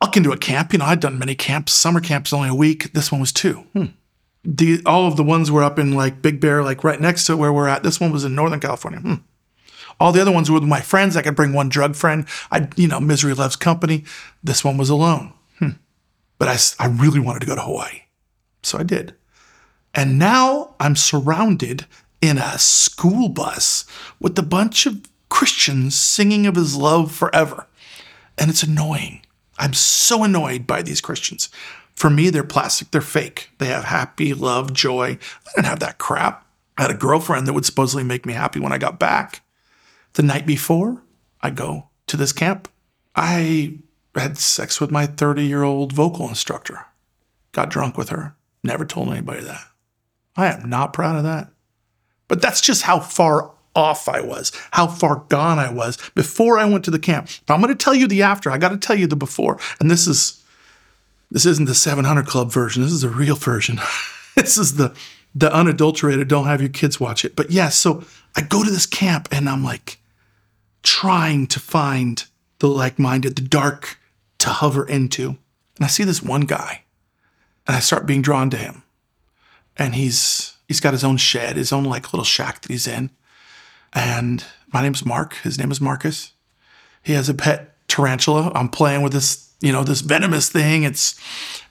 I'll 0.01 0.11
into 0.15 0.31
a 0.31 0.37
camp. 0.37 0.73
You 0.73 0.79
know, 0.79 0.85
I'd 0.85 0.99
done 0.99 1.19
many 1.19 1.35
camps. 1.35 1.73
Summer 1.73 2.01
camps 2.01 2.33
only 2.33 2.49
a 2.49 2.55
week. 2.55 2.91
This 2.93 3.11
one 3.11 3.21
was 3.21 3.31
two. 3.31 3.65
Hmm. 3.73 3.85
The, 4.43 4.81
all 4.85 5.07
of 5.07 5.15
the 5.15 5.23
ones 5.23 5.51
were 5.51 5.63
up 5.63 5.77
in 5.77 5.93
like 5.93 6.23
Big 6.23 6.41
Bear, 6.41 6.63
like 6.63 6.83
right 6.83 6.99
next 6.99 7.27
to 7.27 7.37
where 7.37 7.53
we're 7.53 7.67
at. 7.67 7.83
This 7.83 7.99
one 7.99 8.11
was 8.11 8.25
in 8.25 8.33
Northern 8.33 8.59
California. 8.59 8.99
Hmm. 8.99 9.15
All 9.99 10.11
the 10.11 10.21
other 10.21 10.31
ones 10.31 10.49
were 10.49 10.59
with 10.59 10.67
my 10.67 10.81
friends. 10.81 11.15
I 11.15 11.21
could 11.21 11.35
bring 11.35 11.53
one 11.53 11.69
drug 11.69 11.95
friend. 11.95 12.25
I, 12.51 12.67
you 12.75 12.87
know, 12.87 12.99
misery 12.99 13.35
loves 13.35 13.55
company. 13.55 14.03
This 14.43 14.63
one 14.63 14.77
was 14.77 14.89
alone. 14.89 15.33
Hmm. 15.59 15.69
But 16.39 16.47
I, 16.47 16.57
I 16.83 16.87
really 16.87 17.19
wanted 17.19 17.41
to 17.41 17.45
go 17.45 17.55
to 17.55 17.61
Hawaii. 17.61 18.01
So 18.63 18.79
I 18.79 18.83
did. 18.83 19.13
And 19.93 20.17
now 20.17 20.73
I'm 20.79 20.95
surrounded 20.95 21.85
in 22.21 22.39
a 22.39 22.57
school 22.57 23.29
bus 23.29 23.85
with 24.19 24.37
a 24.39 24.43
bunch 24.43 24.87
of 24.87 25.07
Christians 25.29 25.95
singing 25.95 26.47
of 26.47 26.55
his 26.55 26.75
love 26.75 27.11
forever. 27.11 27.67
And 28.37 28.49
it's 28.49 28.63
annoying. 28.63 29.20
I'm 29.61 29.73
so 29.73 30.23
annoyed 30.23 30.65
by 30.65 30.81
these 30.81 31.01
Christians. 31.01 31.49
For 31.93 32.09
me, 32.09 32.31
they're 32.31 32.43
plastic, 32.43 32.89
they're 32.89 32.99
fake. 32.99 33.51
They 33.59 33.67
have 33.67 33.85
happy, 33.85 34.33
love, 34.33 34.73
joy. 34.73 35.19
I 35.45 35.51
didn't 35.55 35.67
have 35.67 35.79
that 35.81 35.99
crap. 35.99 36.45
I 36.77 36.81
had 36.81 36.91
a 36.91 36.95
girlfriend 36.95 37.47
that 37.47 37.53
would 37.53 37.65
supposedly 37.65 38.03
make 38.03 38.25
me 38.25 38.33
happy 38.33 38.59
when 38.59 38.73
I 38.73 38.79
got 38.79 38.99
back. 38.99 39.43
The 40.13 40.23
night 40.23 40.47
before 40.47 41.03
I 41.41 41.51
go 41.51 41.89
to 42.07 42.17
this 42.17 42.33
camp, 42.33 42.69
I 43.15 43.77
had 44.15 44.39
sex 44.39 44.81
with 44.81 44.89
my 44.89 45.05
30 45.05 45.45
year 45.45 45.61
old 45.61 45.93
vocal 45.93 46.27
instructor, 46.27 46.87
got 47.51 47.69
drunk 47.69 47.97
with 47.97 48.09
her, 48.09 48.35
never 48.63 48.83
told 48.83 49.09
anybody 49.09 49.43
that. 49.43 49.63
I 50.35 50.47
am 50.47 50.69
not 50.69 50.93
proud 50.93 51.17
of 51.17 51.23
that. 51.23 51.51
But 52.27 52.41
that's 52.41 52.61
just 52.61 52.81
how 52.81 52.99
far 52.99 53.51
off 53.75 54.09
I 54.09 54.21
was, 54.21 54.51
how 54.71 54.87
far 54.87 55.25
gone 55.29 55.59
I 55.59 55.71
was 55.71 55.97
before 56.13 56.57
I 56.57 56.65
went 56.65 56.85
to 56.85 56.91
the 56.91 56.99
camp. 56.99 57.29
I'm 57.47 57.61
going 57.61 57.75
to 57.75 57.83
tell 57.83 57.95
you 57.95 58.07
the 58.07 58.23
after. 58.23 58.51
I 58.51 58.57
got 58.57 58.69
to 58.69 58.77
tell 58.77 58.97
you 58.97 59.07
the 59.07 59.15
before. 59.15 59.59
And 59.79 59.89
this 59.89 60.07
is 60.07 60.43
this 61.29 61.45
isn't 61.45 61.65
the 61.65 61.75
700 61.75 62.25
Club 62.25 62.51
version. 62.51 62.83
This 62.83 62.91
is 62.91 63.01
the 63.01 63.09
real 63.09 63.35
version. 63.35 63.79
this 64.35 64.57
is 64.57 64.75
the 64.75 64.93
the 65.33 65.53
unadulterated. 65.53 66.27
Don't 66.27 66.47
have 66.47 66.61
your 66.61 66.69
kids 66.69 66.99
watch 66.99 67.23
it. 67.23 67.35
But 67.35 67.51
yes, 67.51 67.55
yeah, 67.55 67.69
so 67.69 68.03
I 68.35 68.41
go 68.41 68.63
to 68.63 68.69
this 68.69 68.85
camp 68.85 69.29
and 69.31 69.47
I'm 69.47 69.63
like, 69.63 69.99
trying 70.83 71.47
to 71.47 71.59
find 71.59 72.25
the 72.59 72.67
like 72.67 72.99
minded, 72.99 73.35
the 73.35 73.41
dark 73.41 73.97
to 74.39 74.49
hover 74.49 74.85
into. 74.85 75.37
And 75.77 75.85
I 75.85 75.87
see 75.87 76.03
this 76.03 76.21
one 76.21 76.41
guy 76.41 76.83
and 77.67 77.75
I 77.75 77.79
start 77.79 78.05
being 78.05 78.21
drawn 78.21 78.49
to 78.49 78.57
him. 78.57 78.83
And 79.77 79.95
he's 79.95 80.55
he's 80.67 80.79
got 80.79 80.93
his 80.93 81.03
own 81.03 81.17
shed, 81.17 81.55
his 81.55 81.71
own 81.71 81.85
like 81.85 82.13
little 82.13 82.25
shack 82.25 82.61
that 82.61 82.71
he's 82.71 82.87
in. 82.87 83.09
And 83.93 84.43
my 84.73 84.81
name's 84.81 85.05
Mark. 85.05 85.35
His 85.43 85.57
name 85.57 85.71
is 85.71 85.81
Marcus. 85.81 86.33
He 87.03 87.13
has 87.13 87.29
a 87.29 87.33
pet 87.33 87.75
tarantula. 87.87 88.51
I'm 88.55 88.69
playing 88.69 89.01
with 89.01 89.13
this, 89.13 89.53
you 89.59 89.71
know, 89.71 89.83
this 89.83 90.01
venomous 90.01 90.49
thing. 90.49 90.83
It's 90.83 91.19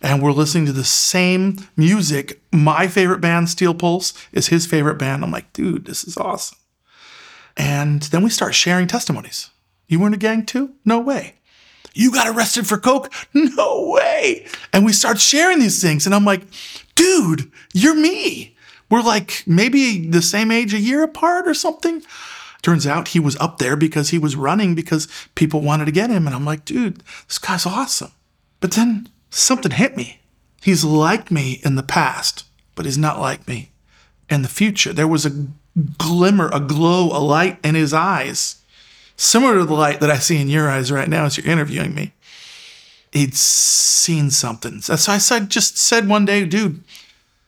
and 0.02 0.22
we're 0.22 0.32
listening 0.32 0.66
to 0.66 0.72
the 0.72 0.84
same 0.84 1.58
music. 1.76 2.40
My 2.52 2.88
favorite 2.88 3.20
band, 3.20 3.48
Steel 3.48 3.74
Pulse, 3.74 4.12
is 4.32 4.48
his 4.48 4.66
favorite 4.66 4.98
band. 4.98 5.22
I'm 5.22 5.30
like, 5.30 5.52
dude, 5.52 5.86
this 5.86 6.04
is 6.04 6.16
awesome. 6.16 6.58
And 7.56 8.02
then 8.04 8.22
we 8.22 8.30
start 8.30 8.54
sharing 8.54 8.86
testimonies. 8.86 9.50
You 9.88 10.00
were 10.00 10.06
in 10.06 10.14
a 10.14 10.18
gang 10.18 10.46
too? 10.46 10.74
No 10.84 11.00
way. 11.00 11.36
You 11.94 12.12
got 12.12 12.28
arrested 12.28 12.66
for 12.66 12.78
coke? 12.78 13.12
No 13.34 13.90
way. 13.90 14.46
And 14.72 14.84
we 14.84 14.92
start 14.92 15.20
sharing 15.20 15.58
these 15.58 15.82
things. 15.82 16.06
And 16.06 16.14
I'm 16.14 16.24
like, 16.24 16.42
dude, 16.94 17.50
you're 17.74 17.96
me. 17.96 18.56
We're 18.90 19.02
like 19.02 19.44
maybe 19.46 20.06
the 20.06 20.22
same 20.22 20.50
age, 20.50 20.74
a 20.74 20.78
year 20.78 21.02
apart 21.02 21.46
or 21.46 21.54
something. 21.54 22.02
Turns 22.62 22.86
out 22.86 23.08
he 23.08 23.20
was 23.20 23.36
up 23.36 23.58
there 23.58 23.76
because 23.76 24.10
he 24.10 24.18
was 24.18 24.36
running 24.36 24.74
because 24.74 25.08
people 25.34 25.60
wanted 25.60 25.86
to 25.86 25.92
get 25.92 26.10
him. 26.10 26.26
And 26.26 26.36
I'm 26.36 26.44
like, 26.44 26.64
dude, 26.64 27.02
this 27.26 27.38
guy's 27.38 27.64
awesome. 27.64 28.12
But 28.60 28.72
then 28.72 29.08
something 29.30 29.70
hit 29.70 29.96
me. 29.96 30.20
He's 30.60 30.84
like 30.84 31.30
me 31.30 31.60
in 31.64 31.76
the 31.76 31.82
past, 31.82 32.44
but 32.74 32.84
he's 32.84 32.98
not 32.98 33.18
like 33.18 33.48
me 33.48 33.70
in 34.28 34.42
the 34.42 34.48
future. 34.48 34.92
There 34.92 35.08
was 35.08 35.24
a 35.24 35.46
glimmer, 35.96 36.50
a 36.52 36.60
glow, 36.60 37.06
a 37.06 37.20
light 37.20 37.58
in 37.64 37.74
his 37.74 37.94
eyes, 37.94 38.62
similar 39.16 39.58
to 39.58 39.64
the 39.64 39.72
light 39.72 40.00
that 40.00 40.10
I 40.10 40.18
see 40.18 40.38
in 40.38 40.48
your 40.48 40.68
eyes 40.68 40.92
right 40.92 41.08
now 41.08 41.24
as 41.24 41.38
you're 41.38 41.50
interviewing 41.50 41.94
me. 41.94 42.12
He'd 43.12 43.34
seen 43.34 44.30
something. 44.30 44.82
So 44.82 44.94
I 44.94 45.18
said, 45.18 45.48
just 45.48 45.78
said 45.78 46.08
one 46.08 46.26
day, 46.26 46.44
dude, 46.44 46.84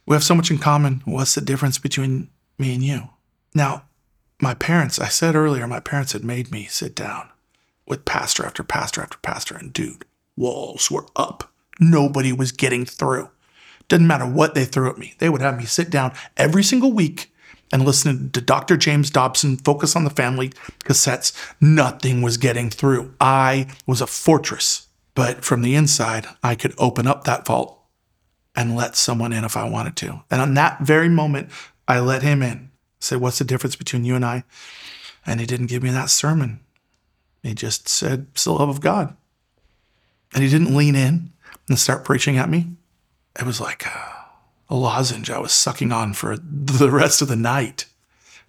we 0.07 0.15
have 0.15 0.25
so 0.25 0.35
much 0.35 0.51
in 0.51 0.59
common. 0.59 1.03
What's 1.05 1.35
the 1.35 1.41
difference 1.41 1.79
between 1.79 2.29
me 2.59 2.75
and 2.75 2.83
you? 2.83 3.11
Now, 3.55 3.85
my 4.41 4.55
parents, 4.55 4.99
I 4.99 5.09
said 5.09 5.35
earlier, 5.35 5.67
my 5.67 5.81
parents 5.81 6.13
had 6.13 6.25
made 6.25 6.51
me 6.51 6.65
sit 6.65 6.95
down 6.95 7.29
with 7.87 8.05
pastor 8.05 8.45
after 8.45 8.63
pastor 8.63 9.03
after 9.03 9.19
pastor, 9.19 9.57
and 9.57 9.73
dude, 9.73 10.05
walls 10.37 10.91
were 10.91 11.07
up. 11.15 11.53
Nobody 11.79 12.33
was 12.33 12.53
getting 12.53 12.85
through. 12.85 13.31
Didn't 13.89 14.07
matter 14.07 14.27
what 14.27 14.55
they 14.55 14.65
threw 14.65 14.91
at 14.91 14.99
me. 14.99 15.15
They 15.19 15.29
would 15.29 15.41
have 15.41 15.59
me 15.59 15.65
sit 15.65 15.91
down 15.91 16.13
every 16.37 16.63
single 16.63 16.93
week 16.93 17.33
and 17.73 17.85
listen 17.85 18.31
to 18.31 18.41
Dr. 18.41 18.77
James 18.77 19.11
Dobson 19.11 19.57
focus 19.57 19.97
on 19.97 20.05
the 20.05 20.11
family 20.11 20.51
cassettes, 20.85 21.33
nothing 21.61 22.21
was 22.21 22.37
getting 22.37 22.69
through. 22.69 23.15
I 23.21 23.69
was 23.87 24.01
a 24.01 24.07
fortress, 24.07 24.89
but 25.15 25.45
from 25.45 25.63
the 25.63 25.75
inside, 25.75 26.27
I 26.43 26.55
could 26.55 26.75
open 26.79 27.07
up 27.07 27.25
that 27.25 27.47
vault 27.47 27.82
and 28.55 28.77
let 28.77 28.97
someone 28.97 29.33
in 29.33 29.45
if 29.45 29.57
I 29.57 29.69
wanted 29.69 29.97
to. 29.97 30.23
And 30.31 30.41
on 30.41 30.55
that 30.55 30.81
very 30.81 31.09
moment, 31.09 31.51
I 31.89 32.01
let 32.01 32.23
him 32.23 32.43
in. 32.43 32.71
Say, 33.01 33.17
What's 33.17 33.39
the 33.39 33.45
difference 33.45 33.77
between 33.77 34.05
you 34.05 34.15
and 34.15 34.25
I? 34.25 34.45
And 35.25 35.41
he 35.41 35.47
didn't 35.47 35.67
give 35.67 35.83
me 35.83 35.91
that 35.91 36.11
sermon. 36.11 36.61
He 37.43 37.55
just 37.55 37.89
said, 37.89 38.27
It's 38.33 38.45
the 38.45 38.53
love 38.53 38.69
of 38.69 38.81
God. 38.81 39.17
And 40.35 40.43
he 40.43 40.51
didn't 40.51 40.77
lean 40.77 40.95
in 40.95 41.31
and 41.69 41.79
start 41.79 42.05
preaching 42.05 42.39
at 42.39 42.49
me. 42.49 42.69
It 43.39 43.47
was 43.47 43.61
like, 43.61 43.87
a 44.73 44.77
lozenge 44.77 45.31
I 45.31 45.39
was 45.39 45.53
sucking 45.53 45.93
on 45.93 46.15
for 46.15 46.37
the 46.37 46.91
rest 46.91 47.21
of 47.21 47.29
the 47.29 47.37
night. 47.37 47.85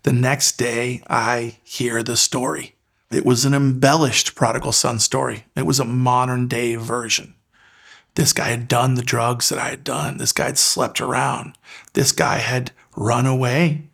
The 0.03 0.13
next 0.13 0.57
day, 0.57 1.03
I 1.09 1.57
hear 1.63 2.01
the 2.01 2.15
story. 2.15 2.75
It 3.11 3.25
was 3.25 3.43
an 3.43 3.53
embellished 3.53 4.33
prodigal 4.33 4.71
son 4.71 4.99
story. 4.99 5.45
It 5.55 5.65
was 5.65 5.79
a 5.79 5.85
modern 5.85 6.47
day 6.47 6.75
version. 6.75 7.35
This 8.15 8.33
guy 8.33 8.49
had 8.49 8.67
done 8.67 8.93
the 8.93 9.01
drugs 9.01 9.49
that 9.49 9.59
I 9.59 9.69
had 9.69 9.83
done. 9.83 10.17
This 10.17 10.31
guy 10.31 10.45
had 10.45 10.57
slept 10.57 11.01
around. 11.01 11.57
This 11.93 12.11
guy 12.11 12.37
had 12.37 12.71
run 12.95 13.25
away 13.25 13.89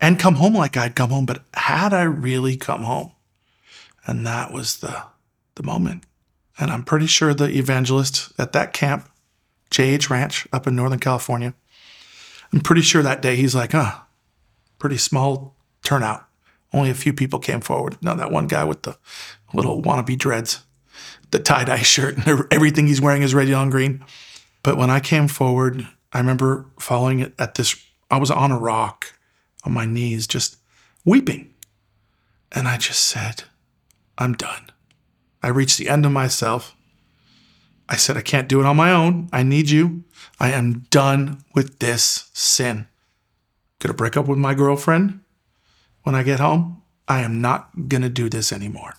and 0.00 0.18
come 0.18 0.36
home 0.36 0.54
like 0.54 0.76
I'd 0.76 0.94
come 0.94 1.10
home. 1.10 1.26
But 1.26 1.42
had 1.54 1.92
I 1.92 2.02
really 2.02 2.56
come 2.56 2.82
home? 2.82 3.12
And 4.06 4.26
that 4.26 4.52
was 4.52 4.78
the, 4.78 5.04
the 5.56 5.64
moment. 5.64 6.04
And 6.58 6.70
I'm 6.70 6.84
pretty 6.84 7.06
sure 7.06 7.34
the 7.34 7.46
evangelist 7.46 8.32
at 8.38 8.52
that 8.52 8.72
camp, 8.72 9.10
JH 9.70 10.08
Ranch 10.10 10.46
up 10.52 10.66
in 10.66 10.76
Northern 10.76 11.00
California, 11.00 11.54
I'm 12.52 12.60
pretty 12.60 12.82
sure 12.82 13.02
that 13.02 13.22
day 13.22 13.36
he's 13.36 13.54
like, 13.54 13.72
huh, 13.72 14.00
pretty 14.78 14.96
small 14.96 15.56
turnout. 15.82 16.26
Only 16.72 16.90
a 16.90 16.94
few 16.94 17.12
people 17.12 17.38
came 17.38 17.60
forward. 17.60 17.96
No, 18.00 18.14
that 18.14 18.30
one 18.30 18.46
guy 18.46 18.64
with 18.64 18.82
the 18.82 18.96
little 19.52 19.82
wannabe 19.82 20.18
dreads, 20.18 20.64
the 21.30 21.38
tie 21.38 21.64
dye 21.64 21.82
shirt, 21.82 22.16
and 22.16 22.46
everything 22.50 22.86
he's 22.86 23.00
wearing 23.00 23.22
is 23.22 23.34
red, 23.34 23.48
yellow, 23.48 23.62
and 23.62 23.72
green. 23.72 24.04
But 24.62 24.76
when 24.76 24.90
I 24.90 25.00
came 25.00 25.28
forward, 25.28 25.86
I 26.12 26.18
remember 26.18 26.66
falling 26.78 27.32
at 27.38 27.54
this, 27.54 27.76
I 28.10 28.18
was 28.18 28.30
on 28.30 28.52
a 28.52 28.58
rock 28.58 29.12
on 29.64 29.72
my 29.72 29.86
knees, 29.86 30.26
just 30.26 30.56
weeping. 31.04 31.52
And 32.52 32.68
I 32.68 32.76
just 32.76 33.04
said, 33.04 33.44
I'm 34.18 34.32
done. 34.32 34.70
I 35.42 35.48
reached 35.48 35.78
the 35.78 35.88
end 35.88 36.06
of 36.06 36.12
myself. 36.12 36.74
I 37.88 37.96
said, 37.96 38.16
I 38.16 38.22
can't 38.22 38.48
do 38.48 38.60
it 38.60 38.66
on 38.66 38.76
my 38.76 38.90
own. 38.90 39.28
I 39.32 39.42
need 39.42 39.70
you. 39.70 40.04
I 40.40 40.50
am 40.50 40.86
done 40.90 41.44
with 41.54 41.78
this 41.78 42.30
sin. 42.32 42.88
Gonna 43.78 43.94
break 43.94 44.16
up 44.16 44.26
with 44.26 44.38
my 44.38 44.54
girlfriend 44.54 45.20
when 46.02 46.14
I 46.14 46.22
get 46.22 46.40
home. 46.40 46.82
I 47.06 47.20
am 47.20 47.40
not 47.40 47.88
gonna 47.88 48.08
do 48.08 48.28
this 48.28 48.52
anymore. 48.52 48.94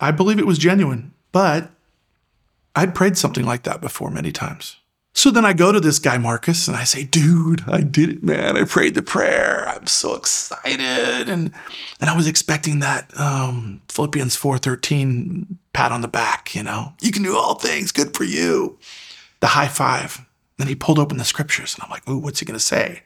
I 0.00 0.10
believe 0.10 0.38
it 0.38 0.46
was 0.46 0.58
genuine, 0.58 1.09
but 1.32 1.70
I'd 2.74 2.94
prayed 2.94 3.16
something 3.16 3.44
like 3.44 3.64
that 3.64 3.80
before 3.80 4.10
many 4.10 4.32
times. 4.32 4.76
So 5.12 5.30
then 5.30 5.44
I 5.44 5.52
go 5.52 5.72
to 5.72 5.80
this 5.80 5.98
guy, 5.98 6.18
Marcus, 6.18 6.68
and 6.68 6.76
I 6.76 6.84
say, 6.84 7.02
dude, 7.02 7.64
I 7.66 7.80
did 7.80 8.10
it, 8.10 8.22
man. 8.22 8.56
I 8.56 8.64
prayed 8.64 8.94
the 8.94 9.02
prayer. 9.02 9.68
I'm 9.68 9.86
so 9.86 10.14
excited. 10.14 11.28
And 11.28 11.52
and 12.00 12.10
I 12.10 12.16
was 12.16 12.28
expecting 12.28 12.78
that 12.78 13.10
um, 13.18 13.82
Philippians 13.88 14.36
4.13 14.36 15.46
pat 15.72 15.90
on 15.90 16.00
the 16.00 16.08
back, 16.08 16.54
you 16.54 16.62
know. 16.62 16.94
You 17.00 17.10
can 17.10 17.24
do 17.24 17.36
all 17.36 17.56
things. 17.56 17.90
Good 17.90 18.16
for 18.16 18.24
you. 18.24 18.78
The 19.40 19.48
high 19.48 19.68
five. 19.68 20.24
Then 20.58 20.68
he 20.68 20.74
pulled 20.74 20.98
open 20.98 21.18
the 21.18 21.24
scriptures, 21.24 21.74
and 21.74 21.82
I'm 21.82 21.90
like, 21.90 22.08
ooh, 22.08 22.18
what's 22.18 22.40
he 22.40 22.46
going 22.46 22.58
to 22.58 22.64
say? 22.64 23.02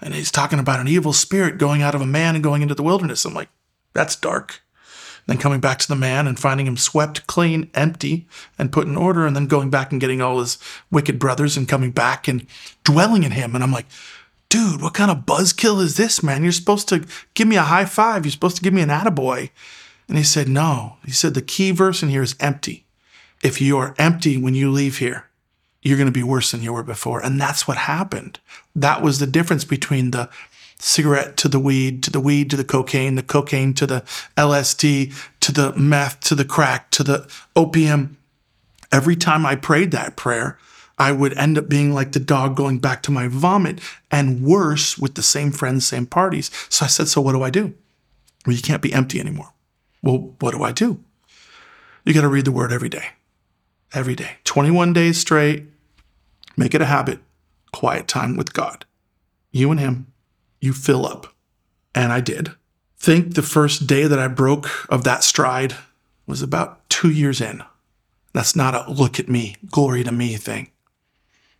And 0.00 0.14
he's 0.14 0.30
talking 0.30 0.58
about 0.58 0.80
an 0.80 0.88
evil 0.88 1.12
spirit 1.12 1.58
going 1.58 1.82
out 1.82 1.94
of 1.94 2.00
a 2.00 2.06
man 2.06 2.34
and 2.34 2.44
going 2.44 2.62
into 2.62 2.74
the 2.74 2.82
wilderness. 2.82 3.24
I'm 3.24 3.34
like, 3.34 3.48
that's 3.92 4.16
dark 4.16 4.62
then 5.26 5.38
coming 5.38 5.60
back 5.60 5.78
to 5.78 5.88
the 5.88 5.96
man 5.96 6.26
and 6.26 6.38
finding 6.38 6.66
him 6.66 6.76
swept 6.76 7.26
clean, 7.26 7.70
empty, 7.74 8.26
and 8.58 8.72
put 8.72 8.86
in 8.86 8.96
order, 8.96 9.26
and 9.26 9.34
then 9.34 9.46
going 9.46 9.70
back 9.70 9.90
and 9.90 10.00
getting 10.00 10.20
all 10.20 10.40
his 10.40 10.58
wicked 10.90 11.18
brothers 11.18 11.56
and 11.56 11.68
coming 11.68 11.90
back 11.90 12.28
and 12.28 12.46
dwelling 12.84 13.22
in 13.22 13.32
him. 13.32 13.54
And 13.54 13.64
I'm 13.64 13.72
like, 13.72 13.86
dude, 14.48 14.82
what 14.82 14.94
kind 14.94 15.10
of 15.10 15.26
buzzkill 15.26 15.80
is 15.80 15.96
this, 15.96 16.22
man? 16.22 16.42
You're 16.42 16.52
supposed 16.52 16.88
to 16.90 17.06
give 17.34 17.48
me 17.48 17.56
a 17.56 17.62
high 17.62 17.86
five. 17.86 18.24
You're 18.24 18.32
supposed 18.32 18.56
to 18.56 18.62
give 18.62 18.74
me 18.74 18.82
an 18.82 18.90
attaboy. 18.90 19.50
And 20.08 20.18
he 20.18 20.24
said, 20.24 20.48
no. 20.48 20.96
He 21.04 21.12
said, 21.12 21.34
the 21.34 21.42
key 21.42 21.70
verse 21.70 22.02
in 22.02 22.10
here 22.10 22.22
is 22.22 22.36
empty. 22.38 22.84
If 23.42 23.60
you 23.60 23.78
are 23.78 23.94
empty 23.98 24.36
when 24.36 24.54
you 24.54 24.70
leave 24.70 24.98
here, 24.98 25.26
you're 25.82 25.98
going 25.98 26.06
to 26.06 26.12
be 26.12 26.22
worse 26.22 26.50
than 26.50 26.62
you 26.62 26.72
were 26.72 26.82
before. 26.82 27.20
And 27.24 27.40
that's 27.40 27.66
what 27.66 27.76
happened. 27.76 28.40
That 28.74 29.02
was 29.02 29.18
the 29.18 29.26
difference 29.26 29.64
between 29.64 30.10
the 30.10 30.28
cigarette 30.84 31.38
to 31.38 31.48
the 31.48 31.58
weed, 31.58 32.02
to 32.02 32.10
the 32.10 32.20
weed 32.20 32.50
to 32.50 32.56
the 32.56 32.64
cocaine, 32.64 33.14
the 33.14 33.22
cocaine 33.22 33.72
to 33.72 33.86
the 33.86 34.00
LSD, 34.36 35.14
to 35.40 35.50
the 35.50 35.74
meth, 35.76 36.20
to 36.20 36.34
the 36.34 36.44
crack, 36.44 36.90
to 36.90 37.02
the 37.02 37.26
opium. 37.56 38.18
Every 38.92 39.16
time 39.16 39.46
I 39.46 39.56
prayed 39.56 39.92
that 39.92 40.14
prayer, 40.14 40.58
I 40.98 41.10
would 41.10 41.36
end 41.38 41.56
up 41.56 41.70
being 41.70 41.94
like 41.94 42.12
the 42.12 42.20
dog 42.20 42.54
going 42.54 42.78
back 42.80 43.02
to 43.04 43.10
my 43.10 43.28
vomit 43.28 43.80
and 44.10 44.44
worse 44.44 44.98
with 44.98 45.14
the 45.14 45.22
same 45.22 45.50
friends, 45.52 45.86
same 45.86 46.06
parties. 46.06 46.50
So 46.68 46.84
I 46.84 46.88
said, 46.88 47.08
So 47.08 47.22
what 47.22 47.32
do 47.32 47.42
I 47.42 47.50
do? 47.50 47.74
Well, 48.46 48.54
you 48.54 48.62
can't 48.62 48.82
be 48.82 48.92
empty 48.92 49.18
anymore. 49.18 49.52
Well, 50.02 50.34
what 50.38 50.52
do 50.52 50.62
I 50.62 50.72
do? 50.72 51.02
You 52.04 52.12
got 52.12 52.20
to 52.20 52.28
read 52.28 52.44
the 52.44 52.52
word 52.52 52.72
every 52.72 52.90
day. 52.90 53.08
Every 53.94 54.14
day. 54.14 54.36
21 54.44 54.92
days 54.92 55.18
straight. 55.18 55.64
Make 56.58 56.74
it 56.74 56.82
a 56.82 56.86
habit. 56.86 57.20
Quiet 57.72 58.06
time 58.06 58.36
with 58.36 58.52
God. 58.52 58.84
You 59.50 59.70
and 59.70 59.80
Him 59.80 60.12
you 60.64 60.72
fill 60.72 61.06
up. 61.06 61.34
And 61.94 62.12
I 62.12 62.20
did. 62.20 62.52
Think 62.98 63.34
the 63.34 63.42
first 63.42 63.86
day 63.86 64.06
that 64.06 64.18
I 64.18 64.28
broke 64.28 64.86
of 64.88 65.04
that 65.04 65.22
stride 65.22 65.74
was 66.26 66.42
about 66.42 66.88
two 66.88 67.10
years 67.10 67.40
in. 67.40 67.62
That's 68.32 68.56
not 68.56 68.74
a 68.74 68.90
look 68.90 69.20
at 69.20 69.28
me, 69.28 69.56
glory 69.70 70.02
to 70.04 70.10
me 70.10 70.36
thing. 70.36 70.70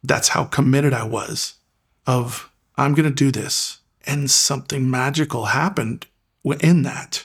That's 0.03 0.29
how 0.29 0.45
committed 0.45 0.93
I 0.93 1.05
was 1.05 1.55
of 2.07 2.51
I'm 2.77 2.95
going 2.95 3.09
to 3.09 3.15
do 3.15 3.31
this. 3.31 3.79
And 4.07 4.31
something 4.31 4.91
magical 4.91 5.47
happened 5.47 6.07
in 6.61 6.83
that. 6.83 7.25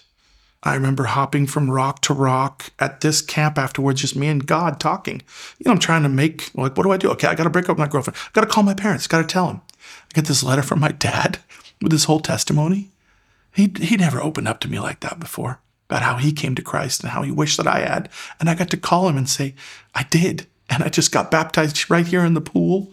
I 0.62 0.76
remember 0.76 1.06
hopping 1.06 1.48
from 1.48 1.72
rock 1.72 2.02
to 2.02 2.14
rock 2.14 2.72
at 2.80 3.02
this 3.02 3.22
camp 3.22 3.58
afterwards, 3.58 4.02
just 4.02 4.16
me 4.16 4.28
and 4.28 4.46
God 4.46 4.80
talking. 4.80 5.22
You 5.58 5.66
know, 5.66 5.72
I'm 5.72 5.80
trying 5.80 6.04
to 6.04 6.10
make, 6.10 6.52
like, 6.54 6.76
what 6.76 6.84
do 6.84 6.92
I 6.92 6.98
do? 6.98 7.10
Okay, 7.12 7.28
I 7.28 7.36
got 7.36 7.46
to 7.46 7.50
break 7.50 7.66
up 7.66 7.78
with 7.78 7.80
my 7.80 7.88
girlfriend. 7.88 8.18
I 8.18 8.30
got 8.34 8.42
to 8.42 8.48
call 8.48 8.64
my 8.64 8.74
parents, 8.74 9.08
got 9.08 9.22
to 9.22 9.28
tell 9.28 9.48
them. 9.48 9.62
I 9.80 10.16
get 10.16 10.26
this 10.26 10.44
letter 10.44 10.62
from 10.62 10.82
my 10.82 10.92
dad 10.92 11.40
with 11.82 11.92
his 11.92 12.06
whole 12.06 12.20
testimony. 12.20 12.92
He 13.54 13.72
he 13.80 13.98
never 13.98 14.22
opened 14.22 14.48
up 14.48 14.60
to 14.62 14.70
me 14.70 14.80
like 14.80 15.00
that 15.02 15.20
before 15.20 15.60
about 15.90 16.04
how 16.04 16.18
he 16.18 16.32
came 16.32 16.54
to 16.56 16.62
Christ 16.62 17.02
and 17.02 17.10
how 17.10 17.24
he 17.24 17.32
wished 17.32 17.58
that 17.58 17.68
I 17.68 17.80
had. 17.80 18.10
And 18.40 18.50
I 18.50 18.54
got 18.54 18.70
to 18.70 18.78
call 18.78 19.10
him 19.10 19.18
and 19.18 19.28
say, 19.28 19.56
I 19.96 20.04
did. 20.04 20.46
And 20.70 20.84
I 20.84 20.90
just 20.90 21.12
got 21.12 21.32
baptized 21.32 21.90
right 21.90 22.06
here 22.06 22.24
in 22.24 22.36
the 22.36 22.42
pool. 22.42 22.92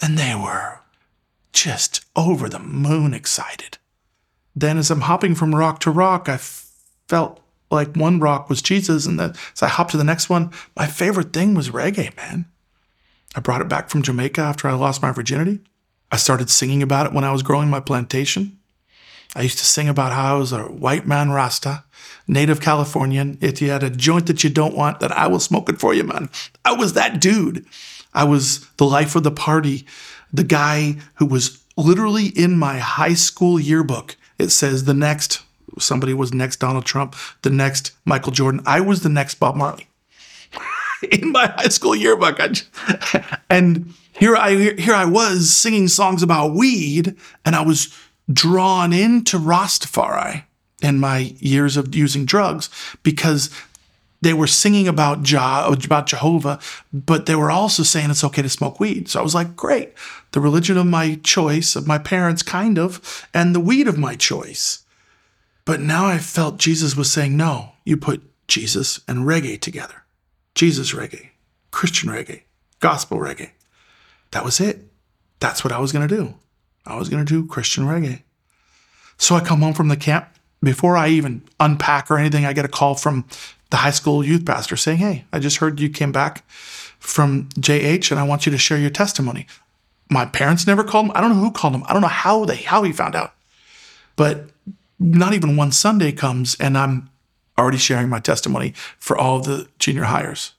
And 0.00 0.16
they 0.16 0.34
were 0.34 0.80
just 1.52 2.04
over 2.16 2.48
the 2.48 2.58
moon 2.58 3.12
excited. 3.12 3.76
Then, 4.54 4.78
as 4.78 4.90
I'm 4.90 5.02
hopping 5.02 5.34
from 5.34 5.54
rock 5.54 5.80
to 5.80 5.90
rock, 5.90 6.28
I 6.28 6.38
felt 6.38 7.40
like 7.70 7.94
one 7.94 8.18
rock 8.18 8.48
was 8.48 8.62
Jesus. 8.62 9.04
And 9.04 9.20
then, 9.20 9.34
as 9.52 9.62
I 9.62 9.68
hopped 9.68 9.90
to 9.90 9.98
the 9.98 10.04
next 10.04 10.30
one, 10.30 10.50
my 10.74 10.86
favorite 10.86 11.34
thing 11.34 11.54
was 11.54 11.70
reggae, 11.70 12.16
man. 12.16 12.46
I 13.34 13.40
brought 13.40 13.60
it 13.60 13.68
back 13.68 13.90
from 13.90 14.00
Jamaica 14.00 14.40
after 14.40 14.68
I 14.68 14.72
lost 14.72 15.02
my 15.02 15.12
virginity. 15.12 15.60
I 16.10 16.16
started 16.16 16.50
singing 16.50 16.82
about 16.82 17.06
it 17.06 17.12
when 17.12 17.24
I 17.24 17.32
was 17.32 17.42
growing 17.42 17.68
my 17.68 17.80
plantation. 17.80 18.58
I 19.34 19.42
used 19.42 19.58
to 19.58 19.66
sing 19.66 19.88
about 19.88 20.12
how 20.12 20.36
I 20.36 20.38
was 20.38 20.52
a 20.52 20.62
white 20.62 21.06
man 21.06 21.30
Rasta, 21.30 21.84
native 22.26 22.60
Californian. 22.60 23.36
If 23.40 23.60
you 23.60 23.70
had 23.70 23.82
a 23.82 23.90
joint 23.90 24.26
that 24.26 24.42
you 24.44 24.50
don't 24.50 24.76
want, 24.76 25.00
then 25.00 25.12
I 25.12 25.26
will 25.26 25.40
smoke 25.40 25.68
it 25.68 25.78
for 25.78 25.92
you, 25.92 26.04
man. 26.04 26.30
I 26.64 26.72
was 26.72 26.94
that 26.94 27.20
dude. 27.20 27.66
I 28.14 28.24
was 28.24 28.66
the 28.78 28.86
life 28.86 29.14
of 29.14 29.24
the 29.24 29.30
party, 29.30 29.86
the 30.32 30.44
guy 30.44 30.96
who 31.16 31.26
was 31.26 31.62
literally 31.76 32.28
in 32.28 32.58
my 32.58 32.78
high 32.78 33.14
school 33.14 33.60
yearbook. 33.60 34.16
It 34.38 34.48
says 34.48 34.84
the 34.84 34.94
next, 34.94 35.42
somebody 35.78 36.14
was 36.14 36.32
next 36.32 36.56
Donald 36.56 36.86
Trump, 36.86 37.14
the 37.42 37.50
next 37.50 37.92
Michael 38.06 38.32
Jordan. 38.32 38.62
I 38.64 38.80
was 38.80 39.02
the 39.02 39.10
next 39.10 39.34
Bob 39.34 39.54
Marley 39.54 39.88
in 41.12 41.30
my 41.32 41.46
high 41.46 41.68
school 41.68 41.94
yearbook. 41.94 42.38
Just, 42.38 42.70
and 43.50 43.92
here 44.18 44.36
I 44.36 44.74
here 44.78 44.94
I 44.94 45.04
was 45.04 45.52
singing 45.52 45.88
songs 45.88 46.22
about 46.22 46.54
weed, 46.54 47.16
and 47.44 47.56
I 47.56 47.62
was 47.62 47.94
drawn 48.32 48.92
into 48.92 49.38
Rastafari 49.38 50.44
in 50.82 50.98
my 50.98 51.34
years 51.38 51.76
of 51.76 51.94
using 51.94 52.24
drugs 52.24 52.68
because 53.02 53.50
they 54.22 54.32
were 54.32 54.46
singing 54.46 54.88
about 54.88 55.22
Jah, 55.22 55.66
about 55.68 56.06
Jehovah, 56.06 56.58
but 56.92 57.26
they 57.26 57.36
were 57.36 57.50
also 57.50 57.82
saying 57.82 58.10
it's 58.10 58.24
okay 58.24 58.42
to 58.42 58.48
smoke 58.48 58.80
weed. 58.80 59.08
So 59.08 59.20
I 59.20 59.22
was 59.22 59.34
like, 59.34 59.54
great, 59.54 59.92
the 60.32 60.40
religion 60.40 60.76
of 60.76 60.86
my 60.86 61.20
choice, 61.22 61.76
of 61.76 61.86
my 61.86 61.98
parents, 61.98 62.42
kind 62.42 62.78
of, 62.78 63.26
and 63.32 63.54
the 63.54 63.60
weed 63.60 63.86
of 63.86 63.98
my 63.98 64.16
choice. 64.16 64.84
But 65.64 65.80
now 65.80 66.06
I 66.06 66.18
felt 66.18 66.58
Jesus 66.58 66.96
was 66.96 67.12
saying, 67.12 67.36
no, 67.36 67.72
you 67.84 67.96
put 67.96 68.22
Jesus 68.48 69.00
and 69.06 69.26
reggae 69.26 69.60
together. 69.60 70.04
Jesus 70.54 70.92
reggae, 70.92 71.30
Christian 71.70 72.08
reggae, 72.08 72.42
gospel 72.80 73.18
reggae. 73.18 73.50
That 74.30 74.44
was 74.44 74.60
it. 74.60 74.80
That's 75.40 75.64
what 75.64 75.72
I 75.72 75.78
was 75.78 75.92
going 75.92 76.06
to 76.06 76.14
do. 76.14 76.34
I 76.86 76.96
was 76.96 77.08
going 77.08 77.24
to 77.24 77.28
do 77.28 77.46
Christian 77.46 77.84
reggae. 77.84 78.22
So 79.18 79.34
I 79.34 79.40
come 79.40 79.60
home 79.60 79.74
from 79.74 79.88
the 79.88 79.96
camp. 79.96 80.28
Before 80.62 80.96
I 80.96 81.08
even 81.08 81.42
unpack 81.60 82.10
or 82.10 82.18
anything, 82.18 82.44
I 82.44 82.52
get 82.52 82.64
a 82.64 82.68
call 82.68 82.94
from 82.94 83.26
the 83.70 83.78
high 83.78 83.90
school 83.90 84.24
youth 84.24 84.44
pastor 84.44 84.76
saying, 84.76 84.98
Hey, 84.98 85.24
I 85.32 85.38
just 85.38 85.58
heard 85.58 85.80
you 85.80 85.88
came 85.88 86.12
back 86.12 86.48
from 86.98 87.48
JH 87.58 88.10
and 88.10 88.18
I 88.18 88.24
want 88.24 88.46
you 88.46 88.52
to 88.52 88.58
share 88.58 88.78
your 88.78 88.90
testimony. 88.90 89.46
My 90.08 90.24
parents 90.24 90.66
never 90.66 90.84
called 90.84 91.06
him. 91.06 91.12
I 91.14 91.20
don't 91.20 91.30
know 91.30 91.42
who 91.42 91.50
called 91.50 91.74
him. 91.74 91.84
I 91.86 91.92
don't 91.92 92.02
know 92.02 92.08
how 92.08 92.44
they 92.44 92.56
how 92.56 92.82
he 92.84 92.92
found 92.92 93.14
out. 93.14 93.34
But 94.14 94.46
not 94.98 95.34
even 95.34 95.56
one 95.56 95.72
Sunday 95.72 96.12
comes 96.12 96.56
and 96.58 96.78
I'm 96.78 97.10
already 97.58 97.78
sharing 97.78 98.08
my 98.08 98.20
testimony 98.20 98.72
for 98.98 99.16
all 99.16 99.40
the 99.40 99.68
junior 99.78 100.04
hires. 100.04 100.52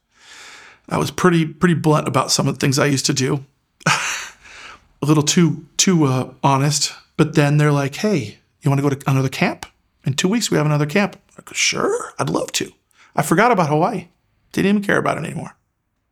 I 0.89 0.97
was 0.97 1.11
pretty 1.11 1.45
pretty 1.45 1.75
blunt 1.75 2.07
about 2.07 2.31
some 2.31 2.47
of 2.47 2.55
the 2.55 2.59
things 2.59 2.77
I 2.77 2.85
used 2.85 3.05
to 3.07 3.13
do 3.13 3.43
a 3.87 5.05
little 5.05 5.23
too 5.23 5.65
too 5.77 6.05
uh, 6.05 6.33
honest. 6.43 6.93
But 7.15 7.35
then 7.35 7.57
they're 7.57 7.71
like, 7.71 7.95
"Hey, 7.95 8.37
you 8.61 8.69
want 8.69 8.81
to 8.81 8.89
go 8.89 8.95
to 8.95 9.09
another 9.09 9.29
camp? 9.29 9.65
In 10.05 10.13
two 10.13 10.27
weeks, 10.27 10.51
we 10.51 10.57
have 10.57 10.65
another 10.65 10.85
camp." 10.85 11.17
Go, 11.43 11.53
"Sure, 11.53 12.13
I'd 12.19 12.29
love 12.29 12.51
to." 12.53 12.71
I 13.15 13.23
forgot 13.23 13.51
about 13.51 13.69
Hawaii. 13.69 14.07
Didn't 14.51 14.69
even 14.69 14.83
care 14.83 14.97
about 14.97 15.17
it 15.17 15.25
anymore. 15.25 15.55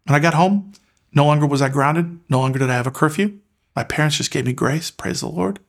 When 0.06 0.16
I 0.16 0.20
got 0.20 0.34
home, 0.34 0.74
no 1.14 1.26
longer 1.26 1.46
was 1.46 1.62
I 1.62 1.70
grounded. 1.70 2.20
No 2.30 2.40
longer 2.40 2.60
did 2.60 2.70
I 2.70 2.76
have 2.76 2.88
a 2.88 2.92
curfew. 2.92 3.40
My 3.76 3.84
parents 3.84 4.18
just 4.18 4.32
gave 4.32 4.46
me 4.46 4.54
grace, 4.54 4.92
praise 4.92 5.22
the 5.22 5.28
Lord. 5.28 5.60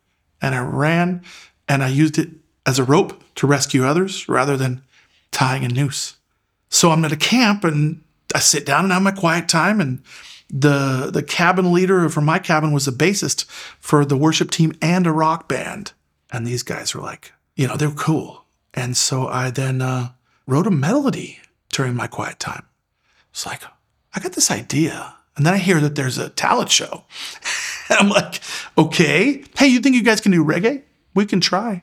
And 0.41 0.55
I 0.55 0.61
ran 0.61 1.23
and 1.69 1.83
I 1.83 1.89
used 1.89 2.19
it 2.19 2.31
as 2.65 2.79
a 2.79 2.85
rope 2.85 3.23
to 3.37 3.47
rescue 3.47 3.85
others 3.85 4.29
rather 4.29 4.57
than 4.57 4.83
tying 5.31 5.65
a 5.65 5.69
noose. 5.69 6.17
So 6.69 6.91
I'm 6.91 7.05
at 7.05 7.13
a 7.13 7.17
camp 7.17 7.65
and 7.65 8.03
I 8.35 8.41
sit 8.41 8.67
down 8.67 8.85
and 8.85 8.93
have 8.93 9.03
my 9.03 9.13
quiet 9.13 9.49
time 9.49 9.81
and 9.81 10.03
the 10.49 11.11
the 11.13 11.23
cabin 11.23 11.73
leader 11.73 12.09
from 12.09 12.25
my 12.25 12.39
cabin 12.39 12.73
was 12.73 12.87
a 12.87 12.93
bassist 12.93 13.45
for 13.81 14.05
the 14.05 14.17
worship 14.17 14.51
team 14.51 14.73
and 14.81 15.07
a 15.07 15.13
rock 15.13 15.49
band. 15.49 15.93
And 16.31 16.47
these 16.47 16.63
guys 16.63 16.95
were 16.95 17.03
like, 17.03 17.33
you 17.55 17.67
know, 17.67 17.77
they're 17.77 17.91
cool. 17.91 18.45
And 18.75 18.97
so 18.97 19.29
I 19.29 19.51
then 19.51 19.81
uh, 19.81 20.11
wrote 20.47 20.67
a 20.67 20.71
melody 20.71 21.41
during 21.71 21.95
my 21.95 22.07
quiet 22.07 22.39
time. 22.39 22.67
It's 23.31 23.47
like, 23.47 23.63
I 24.15 24.21
got 24.21 24.33
this 24.33 24.51
idea. 24.51 25.15
And 25.37 25.45
then 25.45 25.55
I 25.55 25.59
hear 25.59 25.81
that 25.81 25.95
there's 25.95 26.19
a 26.19 26.31
talent 26.31 26.71
show. 26.71 27.05
and 27.89 27.99
I'm 27.99 28.09
like, 28.09 28.41
okay, 28.77 29.45
hey, 29.59 29.67
you 29.67 29.81
think 29.81 29.95
you 29.95 30.03
guys 30.03 30.21
can 30.21 30.33
do 30.33 30.45
reggae? 30.45 30.83
We 31.15 31.27
can 31.27 31.41
try. 31.41 31.83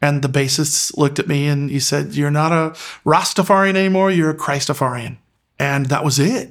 And 0.00 0.22
the 0.22 0.28
bassist 0.28 0.96
looked 0.96 1.18
at 1.18 1.28
me 1.28 1.46
and 1.46 1.70
he 1.70 1.78
said, 1.78 2.14
You're 2.14 2.30
not 2.30 2.50
a 2.50 2.70
Rastafarian 3.06 3.76
anymore, 3.76 4.10
you're 4.10 4.30
a 4.30 4.36
Christafarian. 4.36 5.18
And 5.58 5.86
that 5.86 6.04
was 6.04 6.18
it 6.18 6.50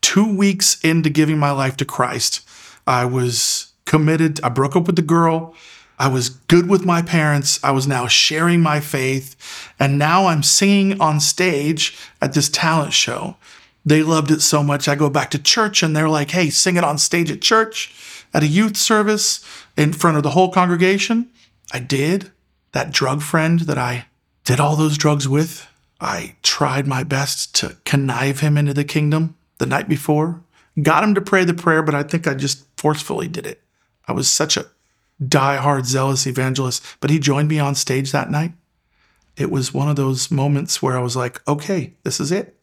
two 0.00 0.36
weeks 0.36 0.80
into 0.82 1.10
giving 1.10 1.38
my 1.38 1.50
life 1.50 1.76
to 1.78 1.84
Christ, 1.84 2.46
I 2.86 3.04
was 3.04 3.72
committed. 3.84 4.40
I 4.42 4.48
broke 4.48 4.76
up 4.76 4.86
with 4.86 4.96
the 4.96 5.02
girl. 5.02 5.54
I 5.98 6.08
was 6.08 6.28
good 6.28 6.68
with 6.68 6.84
my 6.84 7.00
parents. 7.00 7.58
I 7.64 7.70
was 7.70 7.86
now 7.86 8.06
sharing 8.06 8.60
my 8.60 8.80
faith. 8.80 9.34
And 9.78 9.98
now 9.98 10.26
I'm 10.26 10.42
singing 10.42 11.00
on 11.00 11.20
stage 11.20 11.96
at 12.20 12.34
this 12.34 12.48
talent 12.48 12.92
show 12.92 13.36
They 13.84 14.02
loved 14.02 14.32
it 14.32 14.42
so 14.42 14.62
much. 14.64 14.88
I 14.88 14.96
go 14.96 15.08
back 15.08 15.30
to 15.30 15.38
church 15.38 15.82
and 15.82 15.94
they're 15.94 16.08
like, 16.08 16.32
hey, 16.32 16.50
sing 16.50 16.76
it 16.76 16.82
on 16.82 16.98
stage 16.98 17.30
at 17.30 17.40
church, 17.40 17.94
at 18.34 18.42
a 18.42 18.48
youth 18.48 18.76
service, 18.76 19.44
in 19.76 19.92
front 19.92 20.16
of 20.16 20.24
the 20.24 20.30
whole 20.30 20.50
congregation. 20.50 21.30
I 21.72 21.78
did. 21.78 22.32
That 22.72 22.90
drug 22.90 23.22
friend 23.22 23.60
that 23.60 23.78
I 23.78 24.06
did 24.44 24.60
all 24.60 24.76
those 24.76 24.98
drugs 24.98 25.28
with, 25.28 25.66
I 26.00 26.34
tried 26.42 26.86
my 26.86 27.04
best 27.04 27.54
to 27.56 27.76
connive 27.84 28.40
him 28.40 28.58
into 28.58 28.74
the 28.74 28.84
kingdom 28.84 29.36
the 29.58 29.66
night 29.66 29.88
before. 29.88 30.42
Got 30.80 31.04
him 31.04 31.14
to 31.14 31.20
pray 31.20 31.44
the 31.44 31.54
prayer, 31.54 31.82
but 31.82 31.94
I 31.94 32.02
think 32.02 32.26
I 32.26 32.34
just 32.34 32.66
forcefully 32.76 33.28
did 33.28 33.46
it. 33.46 33.62
I 34.06 34.12
was 34.12 34.28
such 34.28 34.56
a 34.56 34.66
die-hard, 35.26 35.86
zealous 35.86 36.26
evangelist, 36.26 36.84
but 37.00 37.10
he 37.10 37.18
joined 37.18 37.48
me 37.48 37.58
on 37.58 37.74
stage 37.74 38.12
that 38.12 38.30
night. 38.30 38.52
It 39.36 39.50
was 39.50 39.74
one 39.74 39.88
of 39.88 39.96
those 39.96 40.30
moments 40.30 40.82
where 40.82 40.96
I 40.96 41.02
was 41.02 41.16
like, 41.16 41.46
okay, 41.48 41.94
this 42.02 42.20
is 42.20 42.32
it. 42.32 42.56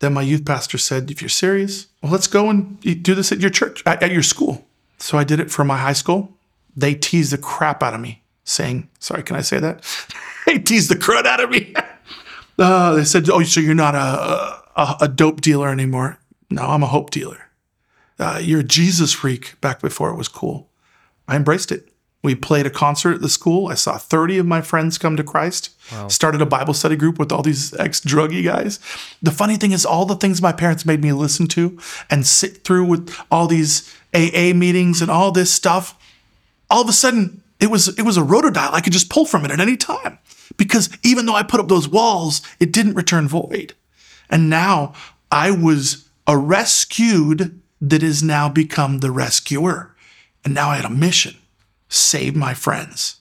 Then 0.00 0.12
my 0.12 0.22
youth 0.22 0.44
pastor 0.44 0.78
said, 0.78 1.10
if 1.10 1.22
you're 1.22 1.28
serious, 1.28 1.86
well, 2.02 2.12
let's 2.12 2.26
go 2.26 2.50
and 2.50 2.80
do 2.80 3.14
this 3.14 3.32
at 3.32 3.40
your 3.40 3.50
church, 3.50 3.82
at, 3.86 4.02
at 4.02 4.12
your 4.12 4.22
school. 4.22 4.66
So 4.98 5.18
I 5.18 5.24
did 5.24 5.40
it 5.40 5.50
for 5.50 5.64
my 5.64 5.78
high 5.78 5.92
school. 5.92 6.36
They 6.76 6.94
teased 6.94 7.32
the 7.32 7.38
crap 7.38 7.82
out 7.82 7.94
of 7.94 8.00
me, 8.00 8.22
saying, 8.44 8.88
sorry, 8.98 9.22
can 9.22 9.36
I 9.36 9.40
say 9.40 9.58
that? 9.60 9.84
they 10.46 10.58
teased 10.58 10.90
the 10.90 10.96
crud 10.96 11.26
out 11.26 11.42
of 11.42 11.50
me. 11.50 11.74
uh, 12.58 12.94
they 12.94 13.04
said, 13.04 13.28
oh, 13.30 13.42
so 13.44 13.60
you're 13.60 13.74
not 13.74 13.94
a, 13.94 14.60
a, 14.76 14.96
a 15.02 15.08
dope 15.08 15.40
dealer 15.40 15.68
anymore. 15.68 16.18
No, 16.54 16.62
I'm 16.62 16.84
a 16.84 16.86
hope 16.86 17.10
dealer. 17.10 17.48
Uh, 18.16 18.38
you're 18.40 18.60
a 18.60 18.64
Jesus 18.64 19.12
freak 19.12 19.60
back 19.60 19.80
before 19.80 20.10
it 20.10 20.16
was 20.16 20.28
cool. 20.28 20.68
I 21.26 21.34
embraced 21.34 21.72
it. 21.72 21.88
We 22.22 22.36
played 22.36 22.64
a 22.64 22.70
concert 22.70 23.14
at 23.14 23.20
the 23.20 23.28
school. 23.28 23.66
I 23.66 23.74
saw 23.74 23.98
30 23.98 24.38
of 24.38 24.46
my 24.46 24.62
friends 24.62 24.96
come 24.96 25.16
to 25.16 25.24
Christ. 25.24 25.70
Wow. 25.90 26.08
Started 26.08 26.40
a 26.40 26.46
Bible 26.46 26.72
study 26.72 26.94
group 26.94 27.18
with 27.18 27.32
all 27.32 27.42
these 27.42 27.74
ex 27.74 28.00
druggy 28.00 28.44
guys. 28.44 28.78
The 29.20 29.32
funny 29.32 29.56
thing 29.56 29.72
is, 29.72 29.84
all 29.84 30.06
the 30.06 30.14
things 30.14 30.40
my 30.40 30.52
parents 30.52 30.86
made 30.86 31.02
me 31.02 31.12
listen 31.12 31.48
to 31.48 31.76
and 32.08 32.24
sit 32.24 32.62
through 32.62 32.84
with 32.84 33.14
all 33.32 33.48
these 33.48 33.92
AA 34.14 34.54
meetings 34.54 35.02
and 35.02 35.10
all 35.10 35.32
this 35.32 35.52
stuff, 35.52 36.00
all 36.70 36.82
of 36.82 36.88
a 36.88 36.92
sudden, 36.92 37.42
it 37.58 37.70
was 37.70 37.88
it 37.98 38.02
was 38.02 38.16
a 38.16 38.22
rotodial. 38.22 38.72
I 38.72 38.80
could 38.80 38.92
just 38.92 39.10
pull 39.10 39.26
from 39.26 39.44
it 39.44 39.50
at 39.50 39.60
any 39.60 39.76
time. 39.76 40.18
Because 40.56 40.88
even 41.02 41.26
though 41.26 41.34
I 41.34 41.42
put 41.42 41.58
up 41.58 41.68
those 41.68 41.88
walls, 41.88 42.42
it 42.60 42.72
didn't 42.72 42.94
return 42.94 43.26
void. 43.26 43.74
And 44.30 44.48
now 44.48 44.94
I 45.32 45.50
was 45.50 46.03
a 46.26 46.36
rescued 46.36 47.60
that 47.80 48.02
has 48.02 48.22
now 48.22 48.48
become 48.48 48.98
the 48.98 49.10
rescuer. 49.10 49.94
And 50.44 50.54
now 50.54 50.70
I 50.70 50.76
had 50.76 50.84
a 50.84 50.90
mission 50.90 51.36
save 51.88 52.34
my 52.34 52.54
friends. 52.54 53.20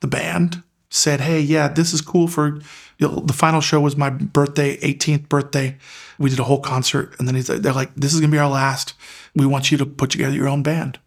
The 0.00 0.06
band 0.06 0.62
said, 0.90 1.20
Hey, 1.20 1.40
yeah, 1.40 1.68
this 1.68 1.92
is 1.92 2.00
cool 2.00 2.28
for 2.28 2.60
you 2.98 3.06
know, 3.06 3.20
the 3.20 3.32
final 3.32 3.60
show 3.60 3.80
was 3.80 3.96
my 3.96 4.10
birthday, 4.10 4.76
18th 4.78 5.28
birthday. 5.28 5.76
We 6.18 6.30
did 6.30 6.40
a 6.40 6.44
whole 6.44 6.60
concert. 6.60 7.14
And 7.18 7.28
then 7.28 7.62
they're 7.62 7.72
like, 7.72 7.94
This 7.94 8.12
is 8.12 8.20
going 8.20 8.30
to 8.30 8.34
be 8.34 8.40
our 8.40 8.50
last. 8.50 8.94
We 9.34 9.46
want 9.46 9.70
you 9.70 9.78
to 9.78 9.86
put 9.86 10.10
together 10.10 10.34
your 10.34 10.48
own 10.48 10.62
band. 10.62 10.98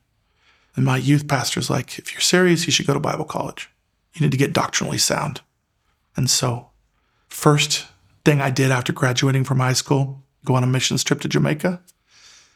And 0.76 0.86
my 0.86 0.98
youth 0.98 1.28
pastor's 1.28 1.70
like, 1.70 2.00
If 2.00 2.14
you're 2.14 2.22
serious, 2.22 2.66
you 2.66 2.72
should 2.72 2.88
go 2.88 2.94
to 2.94 3.00
Bible 3.00 3.26
college. 3.26 3.70
You 4.14 4.22
need 4.22 4.32
to 4.32 4.38
get 4.38 4.54
doctrinally 4.54 4.98
sound. 4.98 5.42
And 6.16 6.30
so, 6.30 6.70
first 7.30 7.88
thing 8.26 8.42
I 8.42 8.50
did 8.50 8.72
after 8.72 8.94
graduating 8.94 9.44
from 9.44 9.60
high 9.60 9.74
school, 9.74 10.21
go 10.46 10.56
on 10.56 10.64
a 10.64 10.68
missions 10.68 11.04
trip 11.04 11.22
to 11.22 11.28
Jamaica, 11.28 11.82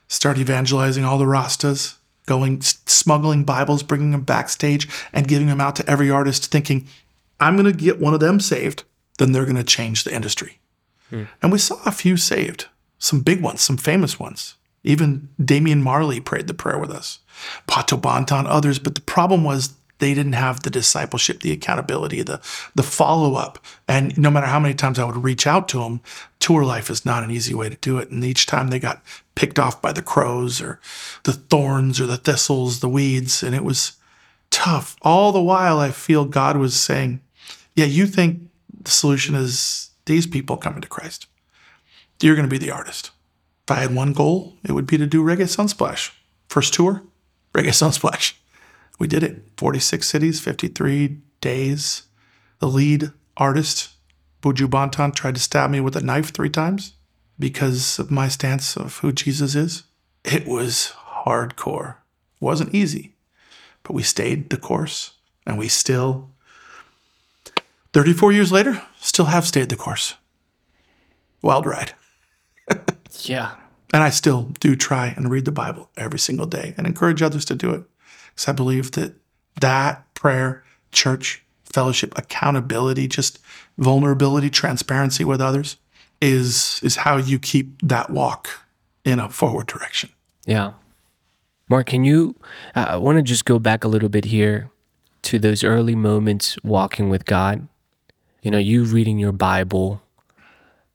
start 0.08 0.38
evangelizing 0.38 1.04
all 1.04 1.18
the 1.18 1.26
Rastas, 1.26 1.96
going 2.26 2.62
smuggling 2.62 3.44
Bibles, 3.44 3.84
bringing 3.84 4.12
them 4.12 4.22
backstage, 4.22 4.88
and 5.14 5.28
giving 5.28 5.48
them 5.48 5.62
out 5.62 5.76
to 5.78 5.90
every 5.90 6.10
artist, 6.10 6.52
thinking, 6.52 6.88
I'm 7.40 7.56
going 7.56 7.72
to 7.72 7.78
get 7.78 8.00
one 8.00 8.14
of 8.14 8.20
them 8.20 8.40
saved, 8.40 8.84
then 9.18 9.32
they're 9.32 9.46
going 9.46 9.56
to 9.58 9.64
change 9.64 10.04
the 10.04 10.14
industry. 10.14 10.60
Hmm. 11.10 11.24
And 11.42 11.52
we 11.52 11.58
saw 11.58 11.78
a 11.86 11.92
few 11.92 12.18
saved, 12.18 12.68
some 12.98 13.22
big 13.22 13.42
ones, 13.42 13.62
some 13.62 13.78
famous 13.78 14.20
ones. 14.20 14.56
Even 14.84 15.30
Damian 15.44 15.82
Marley 15.82 16.20
prayed 16.20 16.48
the 16.48 16.54
prayer 16.54 16.78
with 16.78 16.92
us, 16.92 17.20
Pato 17.68 18.00
Banton, 18.00 18.46
others. 18.48 18.78
But 18.78 18.96
the 18.96 19.02
problem 19.02 19.44
was 19.44 19.74
they 20.00 20.14
didn't 20.14 20.34
have 20.34 20.62
the 20.62 20.70
discipleship, 20.70 21.42
the 21.42 21.52
accountability, 21.52 22.22
the 22.22 22.42
the 22.74 22.84
follow 22.84 23.36
up. 23.36 23.60
And 23.88 24.18
no 24.18 24.30
matter 24.30 24.48
how 24.48 24.60
many 24.60 24.74
times 24.74 25.00
I 25.00 25.06
would 25.06 25.24
reach 25.24 25.48
out 25.48 25.68
to 25.70 25.80
them, 25.80 26.02
tour 26.40 26.66
life 26.66 26.90
is 26.90 27.06
not 27.06 27.24
an 27.24 27.32
easy 27.32 27.54
way 27.54 27.70
to 27.70 27.78
do 27.78 27.98
it. 27.98 28.10
And 28.12 28.24
each 28.24 28.46
time 28.46 28.68
they 28.68 28.80
got 28.80 29.02
picked 29.36 29.60
off 29.60 29.82
by 29.82 29.94
the 29.94 30.02
crows 30.02 30.62
or 30.62 30.80
the 31.24 31.34
thorns 31.34 32.02
or 32.02 32.06
the 32.06 32.18
thistles, 32.18 32.80
the 32.80 32.90
weeds, 32.90 33.42
and 33.42 33.56
it 33.56 33.64
was 33.64 33.94
tough. 34.52 34.96
All 35.02 35.32
the 35.32 35.42
while, 35.42 35.80
I 35.80 35.92
feel 35.92 36.26
God 36.26 36.58
was 36.58 36.76
saying, 36.80 37.22
"Yeah, 37.76 37.86
you 37.86 38.06
think 38.06 38.42
the 38.84 38.92
solution 38.92 39.36
is 39.36 39.92
these 40.06 40.28
people 40.28 40.58
coming 40.58 40.82
to 40.82 40.88
Christ? 40.88 41.28
You're 42.22 42.36
going 42.36 42.48
to 42.48 42.54
be 42.54 42.64
the 42.64 42.72
artist." 42.72 43.12
If 43.68 43.72
I 43.72 43.80
had 43.80 43.96
one 43.96 44.14
goal, 44.14 44.58
it 44.64 44.74
would 44.74 44.86
be 44.86 44.98
to 44.98 45.08
do 45.08 45.24
Reggae 45.24 45.48
Sunsplash. 45.48 46.12
First 46.48 46.74
tour, 46.76 47.02
Reggae 47.54 47.70
Sunsplash 47.70 48.34
we 49.00 49.08
did 49.08 49.24
it 49.24 49.44
46 49.58 50.08
cities, 50.08 50.40
53 50.40 51.20
days. 51.42 52.04
The 52.60 52.68
lead 52.68 53.12
artist, 53.38 53.90
Buju 54.42 54.68
Banton, 54.68 55.14
tried 55.14 55.36
to 55.36 55.42
stab 55.42 55.70
me 55.70 55.80
with 55.80 55.96
a 55.96 56.02
knife 56.02 56.32
three 56.32 56.50
times 56.50 56.94
because 57.38 58.00
of 58.00 58.12
my 58.12 58.28
stance 58.28 58.78
of 58.78 59.00
who 59.00 59.12
Jesus 59.12 59.56
is. 59.56 59.84
It 60.24 60.48
was 60.48 60.94
hardcore. 61.26 61.96
It 62.36 62.42
wasn't 62.42 62.74
easy, 62.74 63.16
but 63.84 63.94
we 63.94 64.04
stayed 64.04 64.50
the 64.50 64.58
course 64.58 65.14
and 65.46 65.58
we 65.58 65.68
still, 65.68 66.32
34 67.94 68.32
years 68.32 68.52
later, 68.52 68.82
still 69.00 69.26
have 69.26 69.46
stayed 69.46 69.70
the 69.70 69.76
course. 69.76 70.16
Wild 71.42 71.66
ride. 71.66 71.94
yeah. 73.22 73.56
And 73.94 74.02
I 74.04 74.10
still 74.10 74.52
do 74.60 74.76
try 74.76 75.14
and 75.16 75.30
read 75.30 75.46
the 75.46 75.52
Bible 75.52 75.90
every 75.96 76.20
single 76.20 76.48
day 76.48 76.74
and 76.78 76.88
encourage 76.88 77.22
others 77.22 77.46
to 77.46 77.56
do 77.56 77.72
it. 77.72 77.84
Because 78.36 78.50
I 78.50 78.52
believe 78.52 78.92
that 78.92 79.16
that 79.62 80.14
prayer, 80.14 80.64
church, 80.92 81.44
fellowship, 81.64 82.14
accountability, 82.18 83.08
just 83.08 83.40
vulnerability, 83.78 84.50
transparency 84.50 85.24
with 85.24 85.42
others 85.42 85.78
is 86.22 86.80
is 86.84 86.98
how 86.98 87.18
you 87.18 87.40
keep 87.40 87.82
that 87.82 88.10
walk 88.10 88.50
in 89.04 89.20
a 89.20 89.30
forward 89.30 89.68
direction. 89.68 90.10
Yeah. 90.46 90.74
Mark, 91.68 91.88
can 91.88 92.04
you 92.04 92.36
uh, 92.76 92.86
I 92.90 92.96
want 92.98 93.18
to 93.18 93.24
just 93.24 93.46
go 93.46 93.60
back 93.60 93.84
a 93.84 93.88
little 93.88 94.10
bit 94.10 94.26
here 94.26 94.70
to 95.26 95.40
those 95.40 95.64
early 95.64 95.96
moments 95.96 96.58
walking 96.64 97.10
with 97.10 97.26
God. 97.26 97.68
You 98.44 98.52
know, 98.52 98.60
you 98.60 98.84
reading 98.84 99.18
your 99.18 99.32
Bible 99.32 100.02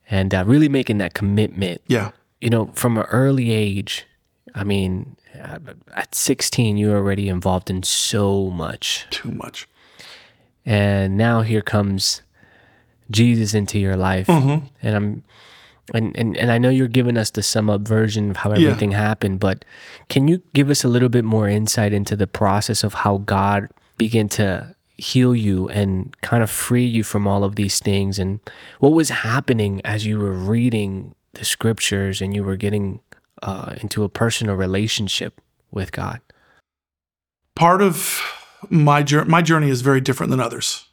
and 0.08 0.32
uh, 0.32 0.44
really 0.46 0.68
making 0.68 0.98
that 0.98 1.14
commitment. 1.14 1.82
Yeah. 1.88 2.12
You 2.40 2.48
know, 2.48 2.70
from 2.74 2.96
an 2.96 3.06
early 3.10 3.50
age, 3.50 4.06
I 4.54 4.62
mean, 4.62 5.16
at 5.94 6.14
16 6.14 6.76
you're 6.76 6.96
already 6.96 7.28
involved 7.28 7.70
in 7.70 7.82
so 7.82 8.50
much 8.50 9.06
too 9.10 9.30
much 9.30 9.68
and 10.64 11.16
now 11.16 11.42
here 11.42 11.62
comes 11.62 12.22
jesus 13.10 13.54
into 13.54 13.78
your 13.78 13.96
life 13.96 14.26
mm-hmm. 14.26 14.66
and 14.82 14.96
i'm 14.96 15.24
and, 15.92 16.16
and 16.16 16.36
and 16.36 16.52
i 16.52 16.58
know 16.58 16.68
you're 16.68 16.88
giving 16.88 17.16
us 17.16 17.30
the 17.30 17.42
sum 17.42 17.68
up 17.68 17.80
version 17.82 18.30
of 18.30 18.36
how 18.38 18.52
everything 18.52 18.92
yeah. 18.92 18.98
happened 18.98 19.40
but 19.40 19.64
can 20.08 20.28
you 20.28 20.42
give 20.54 20.70
us 20.70 20.84
a 20.84 20.88
little 20.88 21.08
bit 21.08 21.24
more 21.24 21.48
insight 21.48 21.92
into 21.92 22.14
the 22.14 22.26
process 22.26 22.84
of 22.84 22.94
how 22.94 23.18
god 23.18 23.68
began 23.96 24.28
to 24.28 24.74
heal 25.00 25.34
you 25.34 25.68
and 25.70 26.14
kind 26.20 26.42
of 26.42 26.50
free 26.50 26.84
you 26.84 27.02
from 27.02 27.26
all 27.26 27.42
of 27.42 27.56
these 27.56 27.78
things 27.80 28.18
and 28.18 28.38
what 28.80 28.90
was 28.90 29.08
happening 29.08 29.80
as 29.84 30.04
you 30.04 30.18
were 30.18 30.32
reading 30.32 31.14
the 31.34 31.44
scriptures 31.44 32.20
and 32.20 32.34
you 32.34 32.44
were 32.44 32.56
getting 32.56 33.00
uh, 33.42 33.74
into 33.80 34.04
a 34.04 34.08
personal 34.08 34.54
relationship 34.54 35.40
with 35.70 35.92
God? 35.92 36.20
Part 37.54 37.82
of 37.82 38.20
my 38.68 39.02
journey, 39.02 39.28
my 39.28 39.42
journey 39.42 39.70
is 39.70 39.80
very 39.80 40.00
different 40.00 40.30
than 40.30 40.40
others, 40.40 40.86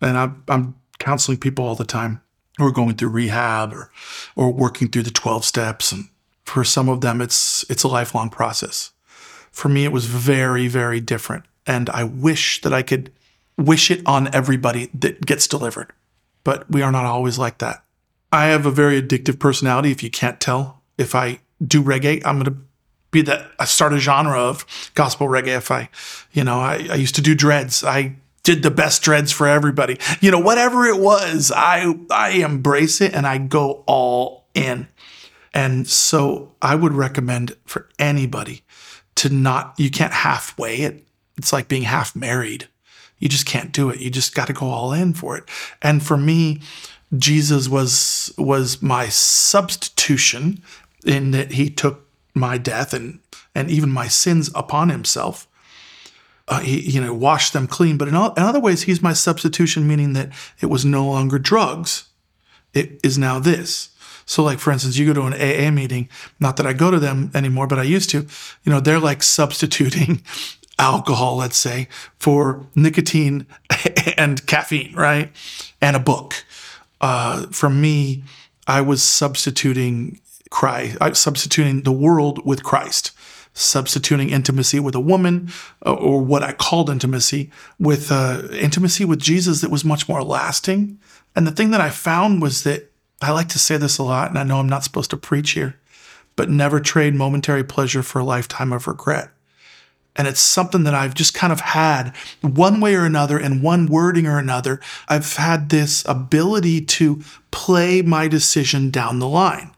and 0.00 0.16
I'm, 0.16 0.44
I'm 0.48 0.74
counseling 0.98 1.38
people 1.38 1.64
all 1.64 1.74
the 1.74 1.84
time 1.84 2.20
who 2.58 2.66
are 2.66 2.72
going 2.72 2.94
through 2.94 3.10
rehab 3.10 3.72
or 3.72 3.90
or 4.36 4.52
working 4.52 4.88
through 4.88 5.02
the 5.02 5.10
12 5.10 5.44
steps, 5.44 5.92
and 5.92 6.08
for 6.44 6.64
some 6.64 6.88
of 6.88 7.00
them, 7.00 7.20
it's 7.20 7.64
it's 7.70 7.82
a 7.82 7.88
lifelong 7.88 8.30
process. 8.30 8.92
For 9.50 9.68
me, 9.68 9.84
it 9.84 9.92
was 9.92 10.06
very 10.06 10.68
very 10.68 11.00
different, 11.00 11.44
and 11.66 11.90
I 11.90 12.04
wish 12.04 12.60
that 12.62 12.72
I 12.72 12.82
could 12.82 13.12
wish 13.58 13.90
it 13.90 14.02
on 14.06 14.34
everybody 14.34 14.90
that 14.94 15.24
gets 15.26 15.46
delivered, 15.46 15.92
but 16.44 16.70
we 16.70 16.82
are 16.82 16.92
not 16.92 17.04
always 17.04 17.38
like 17.38 17.58
that. 17.58 17.84
I 18.32 18.46
have 18.46 18.64
a 18.64 18.70
very 18.70 19.00
addictive 19.00 19.38
personality. 19.38 19.90
If 19.90 20.02
you 20.02 20.10
can't 20.10 20.40
tell, 20.40 20.82
if 20.96 21.14
I 21.14 21.40
do 21.66 21.82
reggae. 21.82 22.22
I'm 22.24 22.38
going 22.38 22.54
to 22.54 22.60
be 23.10 23.22
that 23.22 23.50
I 23.58 23.64
start 23.66 23.92
a 23.92 23.98
genre 23.98 24.38
of 24.38 24.66
gospel 24.94 25.28
reggae. 25.28 25.56
If 25.56 25.70
I, 25.70 25.88
you 26.32 26.44
know, 26.44 26.60
I, 26.60 26.86
I 26.90 26.94
used 26.94 27.14
to 27.16 27.22
do 27.22 27.34
dreads. 27.34 27.84
I 27.84 28.16
did 28.42 28.62
the 28.62 28.70
best 28.70 29.02
dreads 29.02 29.30
for 29.30 29.46
everybody. 29.46 29.98
You 30.20 30.30
know, 30.30 30.40
whatever 30.40 30.84
it 30.86 30.98
was, 30.98 31.52
I 31.54 31.94
I 32.10 32.30
embrace 32.30 33.00
it 33.00 33.14
and 33.14 33.26
I 33.26 33.38
go 33.38 33.84
all 33.86 34.46
in. 34.54 34.88
And 35.54 35.86
so 35.86 36.52
I 36.62 36.74
would 36.74 36.94
recommend 36.94 37.56
for 37.66 37.88
anybody 37.98 38.62
to 39.16 39.28
not 39.28 39.74
you 39.78 39.90
can't 39.90 40.12
halfway 40.12 40.78
it. 40.78 41.06
It's 41.36 41.52
like 41.52 41.68
being 41.68 41.82
half 41.82 42.16
married. 42.16 42.68
You 43.18 43.28
just 43.28 43.46
can't 43.46 43.72
do 43.72 43.88
it. 43.90 44.00
You 44.00 44.10
just 44.10 44.34
got 44.34 44.48
to 44.48 44.52
go 44.52 44.66
all 44.66 44.92
in 44.92 45.14
for 45.14 45.36
it. 45.36 45.44
And 45.80 46.02
for 46.02 46.16
me, 46.16 46.60
Jesus 47.16 47.68
was 47.68 48.32
was 48.38 48.82
my 48.82 49.08
substitution 49.08 50.62
in 51.04 51.30
that 51.32 51.52
he 51.52 51.70
took 51.70 52.06
my 52.34 52.58
death 52.58 52.92
and 52.92 53.20
and 53.54 53.70
even 53.70 53.90
my 53.90 54.08
sins 54.08 54.50
upon 54.54 54.88
himself. 54.88 55.46
Uh, 56.48 56.60
he, 56.60 56.80
you 56.80 57.00
know, 57.00 57.14
washed 57.14 57.52
them 57.52 57.66
clean. 57.66 57.96
But 57.96 58.08
in, 58.08 58.14
all, 58.14 58.34
in 58.34 58.42
other 58.42 58.58
ways, 58.58 58.82
he's 58.82 59.00
my 59.00 59.12
substitution, 59.12 59.86
meaning 59.86 60.12
that 60.14 60.30
it 60.60 60.66
was 60.66 60.84
no 60.84 61.06
longer 61.06 61.38
drugs. 61.38 62.08
It 62.74 62.98
is 63.04 63.16
now 63.16 63.38
this. 63.38 63.90
So, 64.26 64.42
like 64.42 64.58
for 64.58 64.72
instance, 64.72 64.96
you 64.96 65.06
go 65.06 65.12
to 65.12 65.26
an 65.26 65.34
AA 65.34 65.70
meeting. 65.70 66.08
Not 66.40 66.56
that 66.56 66.66
I 66.66 66.72
go 66.72 66.90
to 66.90 66.98
them 66.98 67.30
anymore, 67.34 67.66
but 67.66 67.78
I 67.78 67.82
used 67.82 68.10
to. 68.10 68.26
You 68.64 68.72
know, 68.72 68.80
they're 68.80 68.98
like 68.98 69.22
substituting 69.22 70.22
alcohol, 70.78 71.36
let's 71.36 71.56
say, 71.56 71.88
for 72.18 72.66
nicotine 72.74 73.46
and 74.16 74.44
caffeine, 74.46 74.94
right? 74.94 75.30
And 75.80 75.96
a 75.96 76.00
book. 76.00 76.44
Uh, 77.00 77.46
for 77.50 77.68
me, 77.68 78.24
I 78.66 78.80
was 78.80 79.02
substituting 79.02 80.20
Christ, 80.52 80.98
I 81.00 81.12
substituting 81.12 81.82
the 81.82 81.92
world 81.92 82.44
with 82.44 82.62
Christ, 82.62 83.10
substituting 83.54 84.30
intimacy 84.30 84.78
with 84.78 84.94
a 84.94 85.00
woman, 85.00 85.50
uh, 85.84 85.94
or 85.94 86.20
what 86.20 86.42
I 86.42 86.52
called 86.52 86.90
intimacy, 86.90 87.50
with 87.78 88.12
uh, 88.12 88.42
intimacy 88.52 89.04
with 89.06 89.18
Jesus 89.18 89.62
that 89.62 89.70
was 89.70 89.84
much 89.84 90.08
more 90.08 90.22
lasting. 90.22 91.00
And 91.34 91.46
the 91.46 91.52
thing 91.52 91.70
that 91.70 91.80
I 91.80 91.90
found 91.90 92.42
was 92.42 92.64
that 92.64 92.92
I 93.22 93.30
like 93.32 93.48
to 93.48 93.58
say 93.58 93.78
this 93.78 93.98
a 93.98 94.02
lot, 94.02 94.28
and 94.28 94.38
I 94.38 94.44
know 94.44 94.58
I'm 94.58 94.68
not 94.68 94.84
supposed 94.84 95.10
to 95.10 95.16
preach 95.16 95.52
here, 95.52 95.80
but 96.36 96.50
never 96.50 96.80
trade 96.80 97.14
momentary 97.14 97.64
pleasure 97.64 98.02
for 98.02 98.20
a 98.20 98.24
lifetime 98.24 98.72
of 98.72 98.86
regret. 98.86 99.30
And 100.14 100.28
it's 100.28 100.40
something 100.40 100.84
that 100.84 100.94
I've 100.94 101.14
just 101.14 101.32
kind 101.32 101.52
of 101.52 101.60
had 101.60 102.14
one 102.42 102.80
way 102.80 102.94
or 102.94 103.06
another, 103.06 103.38
in 103.38 103.62
one 103.62 103.86
wording 103.86 104.26
or 104.26 104.38
another. 104.38 104.80
I've 105.08 105.36
had 105.36 105.70
this 105.70 106.04
ability 106.06 106.82
to 106.82 107.22
play 107.50 108.02
my 108.02 108.28
decision 108.28 108.90
down 108.90 109.18
the 109.18 109.28
line. 109.28 109.71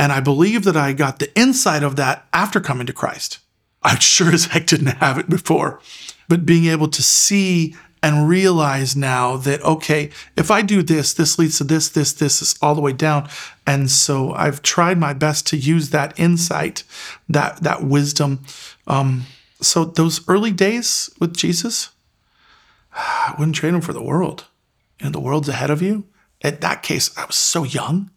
And 0.00 0.12
I 0.12 0.20
believe 0.20 0.64
that 0.64 0.78
I 0.78 0.94
got 0.94 1.18
the 1.18 1.30
insight 1.38 1.82
of 1.82 1.96
that 1.96 2.26
after 2.32 2.58
coming 2.58 2.86
to 2.86 2.92
Christ. 2.94 3.38
I 3.82 3.98
sure 3.98 4.32
as 4.32 4.46
heck 4.46 4.64
didn't 4.64 4.96
have 4.96 5.18
it 5.18 5.28
before. 5.28 5.78
But 6.26 6.46
being 6.46 6.64
able 6.72 6.88
to 6.88 7.02
see 7.02 7.76
and 8.02 8.26
realize 8.26 8.96
now 8.96 9.36
that, 9.36 9.60
okay, 9.60 10.08
if 10.38 10.50
I 10.50 10.62
do 10.62 10.82
this, 10.82 11.12
this 11.12 11.38
leads 11.38 11.58
to 11.58 11.64
this, 11.64 11.90
this, 11.90 12.14
this 12.14 12.40
is 12.40 12.58
all 12.62 12.74
the 12.74 12.80
way 12.80 12.94
down. 12.94 13.28
And 13.66 13.90
so 13.90 14.32
I've 14.32 14.62
tried 14.62 14.96
my 14.96 15.12
best 15.12 15.46
to 15.48 15.58
use 15.58 15.90
that 15.90 16.18
insight, 16.18 16.82
that, 17.28 17.62
that 17.62 17.84
wisdom. 17.84 18.42
Um, 18.86 19.26
so 19.60 19.84
those 19.84 20.26
early 20.28 20.50
days 20.50 21.10
with 21.20 21.36
Jesus, 21.36 21.90
I 22.94 23.34
wouldn't 23.38 23.56
trade 23.56 23.74
them 23.74 23.82
for 23.82 23.92
the 23.92 24.02
world. 24.02 24.46
You 24.98 25.06
know, 25.06 25.12
the 25.12 25.20
world's 25.20 25.50
ahead 25.50 25.68
of 25.68 25.82
you. 25.82 26.06
In 26.40 26.58
that 26.60 26.82
case, 26.82 27.14
I 27.18 27.26
was 27.26 27.36
so 27.36 27.64
young 27.64 28.10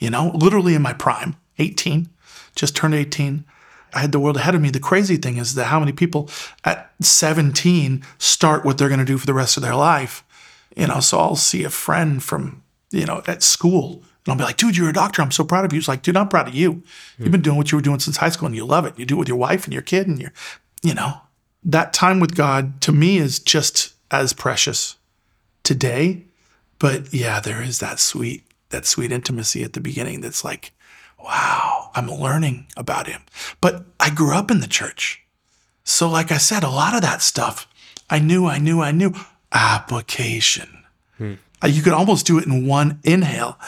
you 0.00 0.10
know, 0.10 0.32
literally 0.34 0.74
in 0.74 0.82
my 0.82 0.92
prime, 0.92 1.36
18, 1.58 2.08
just 2.56 2.74
turned 2.74 2.94
18. 2.94 3.44
I 3.92 4.00
had 4.00 4.12
the 4.12 4.20
world 4.20 4.36
ahead 4.36 4.54
of 4.54 4.60
me. 4.60 4.70
The 4.70 4.80
crazy 4.80 5.16
thing 5.16 5.36
is 5.36 5.54
that 5.54 5.66
how 5.66 5.78
many 5.78 5.92
people 5.92 6.28
at 6.64 6.92
17 7.00 8.04
start 8.18 8.64
what 8.64 8.78
they're 8.78 8.88
going 8.88 9.00
to 9.00 9.06
do 9.06 9.18
for 9.18 9.26
the 9.26 9.34
rest 9.34 9.56
of 9.56 9.62
their 9.62 9.74
life. 9.74 10.24
You 10.76 10.86
know, 10.86 11.00
so 11.00 11.18
I'll 11.18 11.36
see 11.36 11.64
a 11.64 11.70
friend 11.70 12.22
from, 12.22 12.62
you 12.90 13.04
know, 13.04 13.22
at 13.26 13.42
school 13.42 14.02
and 14.24 14.32
I'll 14.32 14.36
be 14.36 14.44
like, 14.44 14.56
dude, 14.56 14.76
you're 14.76 14.90
a 14.90 14.92
doctor. 14.92 15.22
I'm 15.22 15.30
so 15.30 15.44
proud 15.44 15.64
of 15.64 15.72
you. 15.72 15.78
He's 15.78 15.88
like, 15.88 16.02
dude, 16.02 16.16
I'm 16.16 16.28
proud 16.28 16.48
of 16.48 16.54
you. 16.54 16.72
Hmm. 17.16 17.22
You've 17.22 17.32
been 17.32 17.42
doing 17.42 17.56
what 17.56 17.72
you 17.72 17.78
were 17.78 17.82
doing 17.82 18.00
since 18.00 18.18
high 18.18 18.28
school 18.28 18.46
and 18.46 18.54
you 18.54 18.64
love 18.64 18.86
it. 18.86 18.98
You 18.98 19.04
do 19.04 19.16
it 19.16 19.18
with 19.18 19.28
your 19.28 19.36
wife 19.36 19.64
and 19.64 19.72
your 19.72 19.82
kid 19.82 20.06
and 20.06 20.20
your, 20.20 20.32
you 20.82 20.94
know, 20.94 21.20
that 21.64 21.92
time 21.92 22.20
with 22.20 22.36
God 22.36 22.80
to 22.82 22.92
me 22.92 23.18
is 23.18 23.38
just 23.38 23.94
as 24.10 24.32
precious 24.32 24.96
today. 25.62 26.24
But 26.78 27.12
yeah, 27.12 27.40
there 27.40 27.62
is 27.62 27.80
that 27.80 27.98
sweet 27.98 28.44
that 28.70 28.86
sweet 28.86 29.12
intimacy 29.12 29.62
at 29.62 29.74
the 29.74 29.80
beginning 29.80 30.20
that's 30.20 30.44
like, 30.44 30.72
wow, 31.22 31.90
I'm 31.94 32.08
learning 32.10 32.66
about 32.76 33.06
him. 33.06 33.22
But 33.60 33.84
I 33.98 34.10
grew 34.10 34.34
up 34.34 34.50
in 34.50 34.60
the 34.60 34.66
church. 34.66 35.22
So, 35.84 36.08
like 36.08 36.32
I 36.32 36.38
said, 36.38 36.62
a 36.62 36.70
lot 36.70 36.94
of 36.94 37.02
that 37.02 37.22
stuff 37.22 37.66
I 38.10 38.18
knew, 38.18 38.46
I 38.46 38.58
knew, 38.58 38.82
I 38.82 38.90
knew. 38.90 39.14
Application. 39.52 40.84
Hmm. 41.16 41.34
You 41.64 41.82
could 41.82 41.92
almost 41.92 42.26
do 42.26 42.38
it 42.38 42.46
in 42.46 42.66
one 42.66 42.98
inhale. 43.04 43.58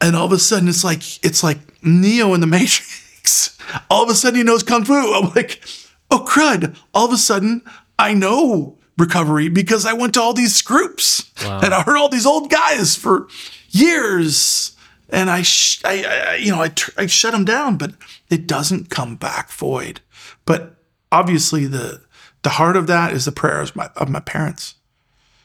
And 0.00 0.16
all 0.16 0.26
of 0.26 0.32
a 0.32 0.38
sudden 0.38 0.68
it's 0.68 0.84
like 0.84 1.24
it's 1.24 1.42
like 1.42 1.58
Neo 1.84 2.34
in 2.34 2.40
the 2.40 2.46
Matrix. 2.58 3.58
All 3.90 4.02
of 4.02 4.08
a 4.08 4.14
sudden 4.14 4.38
he 4.38 4.42
knows 4.42 4.62
Kung 4.62 4.84
Fu. 4.84 4.94
I'm 4.94 5.32
like, 5.34 5.62
oh 6.10 6.24
crud. 6.26 6.76
All 6.94 7.06
of 7.06 7.12
a 7.12 7.16
sudden 7.16 7.62
I 7.98 8.14
know 8.14 8.78
recovery 8.96 9.48
because 9.48 9.86
I 9.86 9.92
went 9.92 10.14
to 10.14 10.20
all 10.20 10.34
these 10.34 10.60
groups 10.62 11.30
wow. 11.44 11.60
and 11.62 11.72
I 11.72 11.82
heard 11.82 11.96
all 11.96 12.08
these 12.08 12.26
old 12.26 12.50
guys 12.50 12.96
for 12.96 13.28
years. 13.68 14.76
And 15.10 15.30
I, 15.30 15.42
sh- 15.42 15.80
I, 15.84 16.04
I, 16.04 16.34
you 16.36 16.50
know, 16.50 16.60
I, 16.60 16.68
tr- 16.68 16.90
I 16.98 17.06
shut 17.06 17.32
them 17.32 17.44
down, 17.44 17.76
but 17.76 17.92
it 18.28 18.46
doesn't 18.46 18.90
come 18.90 19.16
back 19.16 19.50
void. 19.50 20.00
But 20.44 20.76
obviously, 21.10 21.66
the 21.66 22.02
the 22.42 22.50
heart 22.50 22.76
of 22.76 22.86
that 22.86 23.12
is 23.12 23.24
the 23.24 23.32
prayers 23.32 23.70
of 23.70 23.76
my, 23.76 23.90
of 23.96 24.08
my 24.08 24.20
parents, 24.20 24.74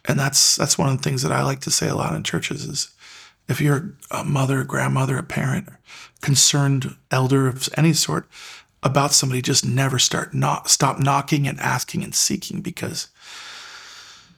and 0.05 0.19
that's 0.19 0.55
that's 0.55 0.77
one 0.77 0.89
of 0.89 0.97
the 0.97 1.03
things 1.03 1.21
that 1.23 1.31
I 1.31 1.43
like 1.43 1.61
to 1.61 1.71
say 1.71 1.87
a 1.87 1.95
lot 1.95 2.15
in 2.15 2.23
churches 2.23 2.65
is, 2.65 2.93
if 3.47 3.59
you're 3.61 3.95
a 4.11 4.23
mother, 4.23 4.61
a 4.61 4.65
grandmother, 4.65 5.17
a 5.17 5.23
parent, 5.23 5.69
concerned 6.21 6.95
elder 7.09 7.47
of 7.47 7.69
any 7.77 7.93
sort 7.93 8.27
about 8.83 9.13
somebody, 9.13 9.41
just 9.41 9.65
never 9.65 9.97
start 9.97 10.33
not 10.33 10.69
stop 10.69 10.99
knocking 10.99 11.47
and 11.47 11.59
asking 11.59 12.03
and 12.03 12.13
seeking 12.13 12.61
because 12.61 13.07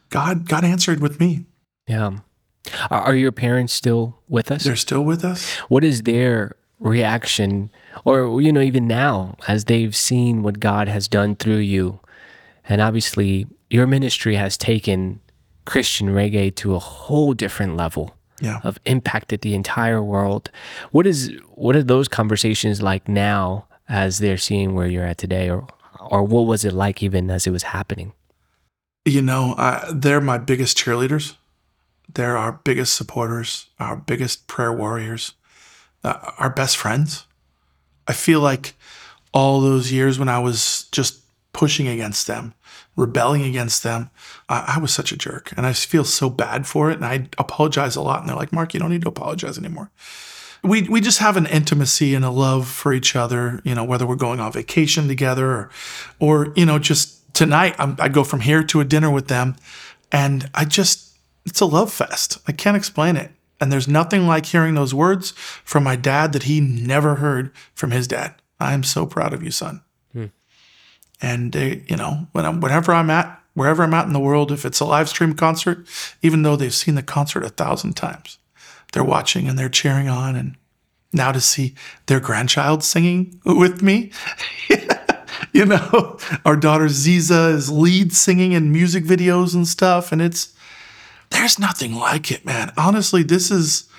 God 0.10 0.48
God 0.48 0.64
answered 0.64 1.02
with 1.02 1.20
me. 1.20 1.46
Yeah. 1.88 2.20
Are 2.90 3.16
your 3.16 3.32
parents 3.32 3.74
still 3.74 4.18
with 4.28 4.52
us? 4.52 4.64
They're 4.64 4.76
still 4.76 5.04
with 5.04 5.24
us. 5.24 5.54
What 5.70 5.84
is 5.84 6.04
their 6.04 6.56
reaction, 6.80 7.70
or, 8.04 8.42
you 8.42 8.52
know, 8.52 8.62
even 8.62 8.88
now, 8.88 9.38
as 9.48 9.66
they've 9.66 9.96
seen 9.96 10.44
what 10.44 10.60
God 10.60 10.88
has 10.88 11.08
done 11.08 11.36
through 11.36 11.58
you? 11.58 12.00
And 12.68 12.82
obviously, 12.82 13.48
your 13.70 13.88
ministry 13.88 14.36
has 14.36 14.58
taken 14.58 15.20
Christian 15.66 16.10
reggae 16.10 16.54
to 16.56 16.76
a 16.76 16.80
whole 16.80 17.34
different 17.34 17.76
level. 17.76 18.16
Yeah. 18.42 18.60
Of 18.66 18.80
impacted 18.86 19.42
the 19.42 19.56
entire 19.56 20.04
world. 20.04 20.52
What 20.92 21.08
is 21.08 21.32
what 21.54 21.74
are 21.78 21.84
those 21.84 22.10
conversations 22.10 22.82
like 22.82 23.08
now 23.08 23.66
as 23.88 24.18
they're 24.18 24.38
seeing 24.38 24.76
where 24.76 24.88
you're 24.88 25.06
at 25.06 25.18
today, 25.18 25.50
or 25.50 25.66
or 26.10 26.22
what 26.22 26.42
was 26.42 26.66
it 26.66 26.74
like 26.74 27.02
even 27.02 27.32
as 27.32 27.48
it 27.48 27.52
was 27.52 27.64
happening? 27.64 28.12
You 29.06 29.22
know, 29.22 29.54
uh, 29.58 29.90
they're 29.90 30.20
my 30.20 30.38
biggest 30.38 30.78
cheerleaders. 30.78 31.38
They're 32.16 32.38
our 32.38 32.54
biggest 32.64 32.96
supporters, 32.96 33.68
our 33.80 33.96
biggest 33.96 34.48
prayer 34.48 34.74
warriors, 34.74 35.34
uh, 36.04 36.32
our 36.38 36.50
best 36.50 36.78
friends. 36.78 37.28
I 38.08 38.14
feel 38.14 38.40
like 38.40 38.74
all 39.34 39.62
those 39.62 39.92
years 39.92 40.18
when 40.18 40.30
I 40.30 40.40
was 40.40 40.88
just 40.92 41.22
pushing 41.52 41.88
against 41.88 42.28
them, 42.28 42.54
rebelling 42.96 43.44
against 43.44 43.84
them, 43.84 44.10
I, 44.48 44.76
I 44.76 44.80
was 44.80 44.94
such 44.94 45.12
a 45.12 45.18
jerk. 45.18 45.54
And 45.58 45.66
I 45.66 45.74
feel 45.74 46.06
so 46.06 46.30
bad 46.30 46.66
for 46.68 46.90
it. 46.90 46.96
And 46.96 47.06
I 47.06 47.28
apologize 47.38 47.96
a 47.96 48.02
lot. 48.02 48.22
And 48.22 48.30
they're 48.30 48.36
like, 48.36 48.54
Mark, 48.54 48.74
you 48.74 48.80
don't 48.80 48.92
need 48.92 49.02
to 49.02 49.10
apologize 49.10 49.58
anymore. 49.58 49.92
We, 50.64 50.84
we 50.84 51.02
just 51.02 51.20
have 51.20 51.38
an 51.38 51.46
intimacy 51.46 52.16
and 52.16 52.26
a 52.26 52.30
love 52.32 52.68
for 52.68 52.92
each 52.92 53.16
other, 53.16 53.62
you 53.64 53.76
know, 53.76 53.84
whether 53.84 54.08
we're 54.08 54.16
going 54.16 54.40
on 54.40 54.52
vacation 54.52 55.08
together 55.08 55.48
or, 55.48 55.70
or 56.20 56.54
you 56.56 56.66
know, 56.66 56.80
just 56.80 57.34
tonight 57.36 57.76
I'm, 57.78 57.96
I 58.00 58.10
go 58.10 58.24
from 58.24 58.40
here 58.40 58.64
to 58.64 58.80
a 58.80 58.86
dinner 58.86 59.12
with 59.12 59.28
them. 59.28 59.58
And 60.12 60.50
I 60.56 60.66
just, 60.66 61.15
it's 61.46 61.62
a 61.62 61.66
love 61.66 61.92
fest. 61.92 62.40
I 62.48 62.52
can't 62.52 62.78
explain 62.78 63.16
it. 63.16 63.32
And 63.60 63.72
there's 63.72 63.88
nothing 63.88 64.28
like 64.28 64.48
hearing 64.48 64.76
those 64.76 64.94
words 64.94 65.32
from 65.64 65.84
my 65.84 65.96
dad 65.96 66.34
that 66.34 66.44
he 66.44 66.60
never 66.60 67.16
heard 67.16 67.52
from 67.74 67.92
his 67.92 68.08
dad. 68.08 68.36
I 68.60 68.74
am 68.74 68.84
so 68.84 69.06
proud 69.06 69.34
of 69.34 69.44
you, 69.44 69.52
son. 69.52 69.82
Hmm. 70.12 70.26
And 71.22 71.54
they, 71.54 71.84
you 71.88 71.96
know, 71.96 72.28
when 72.34 72.46
I'm, 72.46 72.60
whenever 72.60 72.94
I'm 72.94 73.10
at, 73.10 73.42
wherever 73.54 73.84
I'm 73.84 73.94
at 73.94 74.08
in 74.08 74.14
the 74.14 74.20
world, 74.20 74.52
if 74.52 74.66
it's 74.66 74.80
a 74.80 74.86
live 74.86 75.08
stream 75.08 75.34
concert, 75.34 75.88
even 76.22 76.42
though 76.42 76.56
they've 76.56 76.74
seen 76.74 76.96
the 76.96 77.04
concert 77.04 77.44
a 77.44 77.50
thousand 77.50 77.94
times, 77.94 78.38
they're 78.92 79.04
watching 79.04 79.48
and 79.48 79.58
they're 79.58 79.70
cheering 79.70 80.10
on. 80.10 80.36
And 80.36 80.58
now 81.14 81.32
to 81.32 81.40
see 81.40 81.76
their 82.08 82.20
grandchild 82.20 82.84
singing 82.84 83.40
with 83.46 83.82
me, 83.82 84.12
you 85.54 85.66
know, 85.66 86.18
our 86.44 86.58
daughter 86.58 86.86
Ziza 86.86 87.54
is 87.54 87.72
lead 87.72 88.12
singing 88.12 88.52
in 88.52 88.74
music 88.74 89.06
videos 89.06 89.56
and 89.56 89.66
stuff. 89.66 90.12
And 90.12 90.22
it's, 90.22 90.55
there's 91.30 91.60
nothing 91.60 91.96
like 91.96 92.32
it, 92.32 92.46
man. 92.46 92.72
Honestly, 92.78 93.24
this 93.24 93.52
is 93.52 93.90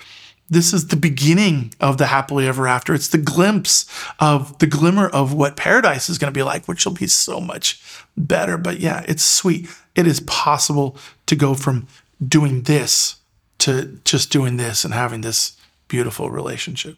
this 0.49 0.73
is 0.73 0.87
the 0.87 0.95
beginning 0.95 1.73
of 1.79 1.97
the 1.97 2.07
happily 2.07 2.47
ever 2.47 2.67
after. 2.67 2.93
It's 2.93 3.09
the 3.09 3.17
glimpse 3.17 3.85
of 4.19 4.57
the 4.59 4.67
glimmer 4.67 5.07
of 5.07 5.33
what 5.33 5.57
paradise 5.57 6.09
is 6.09 6.17
going 6.17 6.31
to 6.31 6.37
be 6.37 6.43
like, 6.43 6.67
which 6.67 6.85
will 6.85 6.93
be 6.93 7.07
so 7.07 7.41
much 7.41 7.81
better. 8.15 8.57
But 8.57 8.79
yeah, 8.79 9.03
it's 9.07 9.23
sweet. 9.23 9.69
It 9.95 10.07
is 10.07 10.21
possible 10.21 10.97
to 11.25 11.35
go 11.35 11.53
from 11.53 11.87
doing 12.25 12.63
this 12.63 13.17
to 13.59 13.99
just 14.05 14.31
doing 14.31 14.57
this 14.57 14.85
and 14.85 14.93
having 14.93 15.21
this 15.21 15.57
beautiful 15.87 16.29
relationship. 16.29 16.97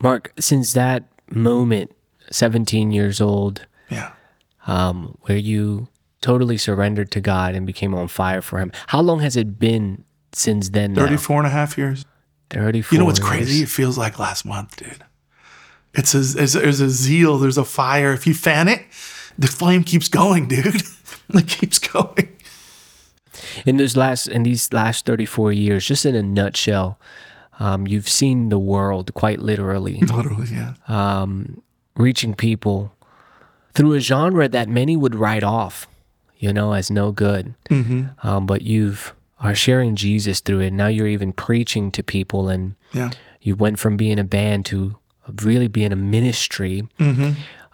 Mark, 0.00 0.32
since 0.38 0.72
that 0.74 1.04
moment, 1.30 1.90
17 2.30 2.92
years 2.92 3.20
old, 3.20 3.66
yeah, 3.88 4.12
um, 4.66 5.16
where 5.22 5.38
you 5.38 5.88
totally 6.20 6.56
surrendered 6.56 7.10
to 7.12 7.20
God 7.20 7.54
and 7.54 7.66
became 7.66 7.94
on 7.94 8.08
fire 8.08 8.42
for 8.42 8.58
Him. 8.58 8.72
How 8.88 9.00
long 9.00 9.20
has 9.20 9.36
it 9.36 9.58
been 9.58 10.04
since 10.32 10.70
then? 10.70 10.94
34 10.94 11.34
now? 11.34 11.38
and 11.40 11.46
a 11.46 11.50
half 11.50 11.76
years. 11.78 12.04
34. 12.50 12.94
You 12.94 13.00
know 13.00 13.04
what's 13.06 13.18
years. 13.18 13.28
crazy? 13.28 13.62
It 13.62 13.68
feels 13.68 13.98
like 13.98 14.18
last 14.18 14.44
month, 14.44 14.76
dude. 14.76 15.04
It's 15.94 16.14
a, 16.14 16.18
there's, 16.18 16.52
there's 16.52 16.80
a 16.80 16.90
zeal, 16.90 17.38
there's 17.38 17.58
a 17.58 17.64
fire. 17.64 18.12
If 18.12 18.26
you 18.26 18.34
fan 18.34 18.68
it, 18.68 18.82
the 19.38 19.46
flame 19.46 19.82
keeps 19.82 20.08
going, 20.08 20.46
dude. 20.48 20.66
it 21.34 21.48
keeps 21.48 21.78
going. 21.78 22.36
In 23.64 23.76
those 23.78 23.96
last 23.96 24.26
in 24.28 24.42
these 24.42 24.72
last 24.72 25.06
34 25.06 25.52
years, 25.52 25.86
just 25.86 26.04
in 26.06 26.14
a 26.14 26.22
nutshell, 26.22 26.98
um, 27.58 27.86
you've 27.86 28.08
seen 28.08 28.48
the 28.50 28.58
world 28.58 29.12
quite 29.14 29.38
literally, 29.40 29.98
Literally, 30.00 30.48
yeah. 30.48 30.74
um, 30.88 31.62
reaching 31.96 32.34
people 32.34 32.92
through 33.74 33.94
a 33.94 34.00
genre 34.00 34.48
that 34.48 34.68
many 34.68 34.96
would 34.96 35.14
write 35.14 35.42
off, 35.44 35.86
you 36.38 36.52
know, 36.52 36.72
as 36.72 36.90
no 36.90 37.12
good. 37.12 37.54
Um, 38.22 38.46
but 38.46 38.62
you've 38.62 39.14
are 39.38 39.54
sharing 39.54 39.96
Jesus 39.96 40.40
through 40.40 40.60
it. 40.60 40.72
Now 40.72 40.86
you're 40.86 41.06
even 41.06 41.32
preaching 41.32 41.90
to 41.92 42.02
people, 42.02 42.48
and 42.48 42.74
Yeah. 42.92 43.10
you 43.42 43.54
went 43.54 43.78
from 43.78 43.96
being 43.98 44.18
a 44.18 44.24
band 44.24 44.64
to 44.66 44.96
really 45.42 45.68
being 45.68 45.92
a 45.92 45.96
ministry. 45.96 46.88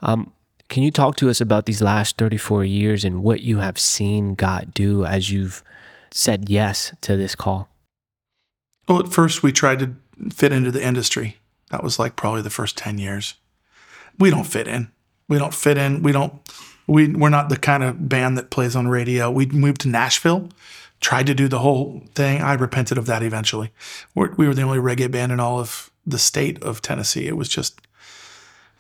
Um, 0.02 0.32
can 0.68 0.82
you 0.82 0.90
talk 0.90 1.16
to 1.16 1.30
us 1.30 1.40
about 1.40 1.66
these 1.66 1.80
last 1.82 2.16
34 2.18 2.64
years 2.64 3.04
and 3.04 3.22
what 3.22 3.42
you 3.42 3.58
have 3.58 3.78
seen 3.78 4.34
God 4.34 4.72
do 4.74 5.04
as 5.04 5.30
you've 5.30 5.62
said 6.10 6.48
yes 6.48 6.92
to 7.02 7.16
this 7.16 7.34
call? 7.36 7.68
Well, 8.88 8.98
at 8.98 9.12
first 9.12 9.42
we 9.44 9.52
tried 9.52 9.78
to 9.80 9.94
fit 10.32 10.50
into 10.52 10.70
the 10.72 10.84
industry. 10.84 11.36
That 11.70 11.84
was 11.84 11.98
like 11.98 12.16
probably 12.16 12.42
the 12.42 12.50
first 12.50 12.76
10 12.76 12.98
years. 12.98 13.34
We 14.18 14.30
don't 14.30 14.44
fit 14.46 14.66
in. 14.66 14.90
We 15.28 15.38
don't 15.38 15.54
fit 15.54 15.78
in. 15.78 16.02
We 16.02 16.10
don't, 16.12 16.34
we, 16.86 17.08
we're 17.08 17.28
not 17.28 17.48
the 17.48 17.56
kind 17.56 17.82
of 17.82 18.08
band 18.08 18.36
that 18.38 18.50
plays 18.50 18.74
on 18.76 18.88
radio. 18.88 19.30
We 19.30 19.46
moved 19.46 19.82
to 19.82 19.88
Nashville, 19.88 20.48
tried 21.00 21.26
to 21.26 21.34
do 21.34 21.48
the 21.48 21.60
whole 21.60 22.02
thing. 22.14 22.40
I 22.40 22.54
repented 22.54 22.98
of 22.98 23.06
that 23.06 23.22
eventually. 23.22 23.70
We're, 24.14 24.32
we 24.34 24.46
were 24.46 24.54
the 24.54 24.62
only 24.62 24.78
reggae 24.78 25.10
band 25.10 25.32
in 25.32 25.40
all 25.40 25.58
of 25.58 25.90
the 26.06 26.18
state 26.18 26.62
of 26.62 26.82
Tennessee. 26.82 27.26
It 27.26 27.36
was 27.36 27.48
just, 27.48 27.80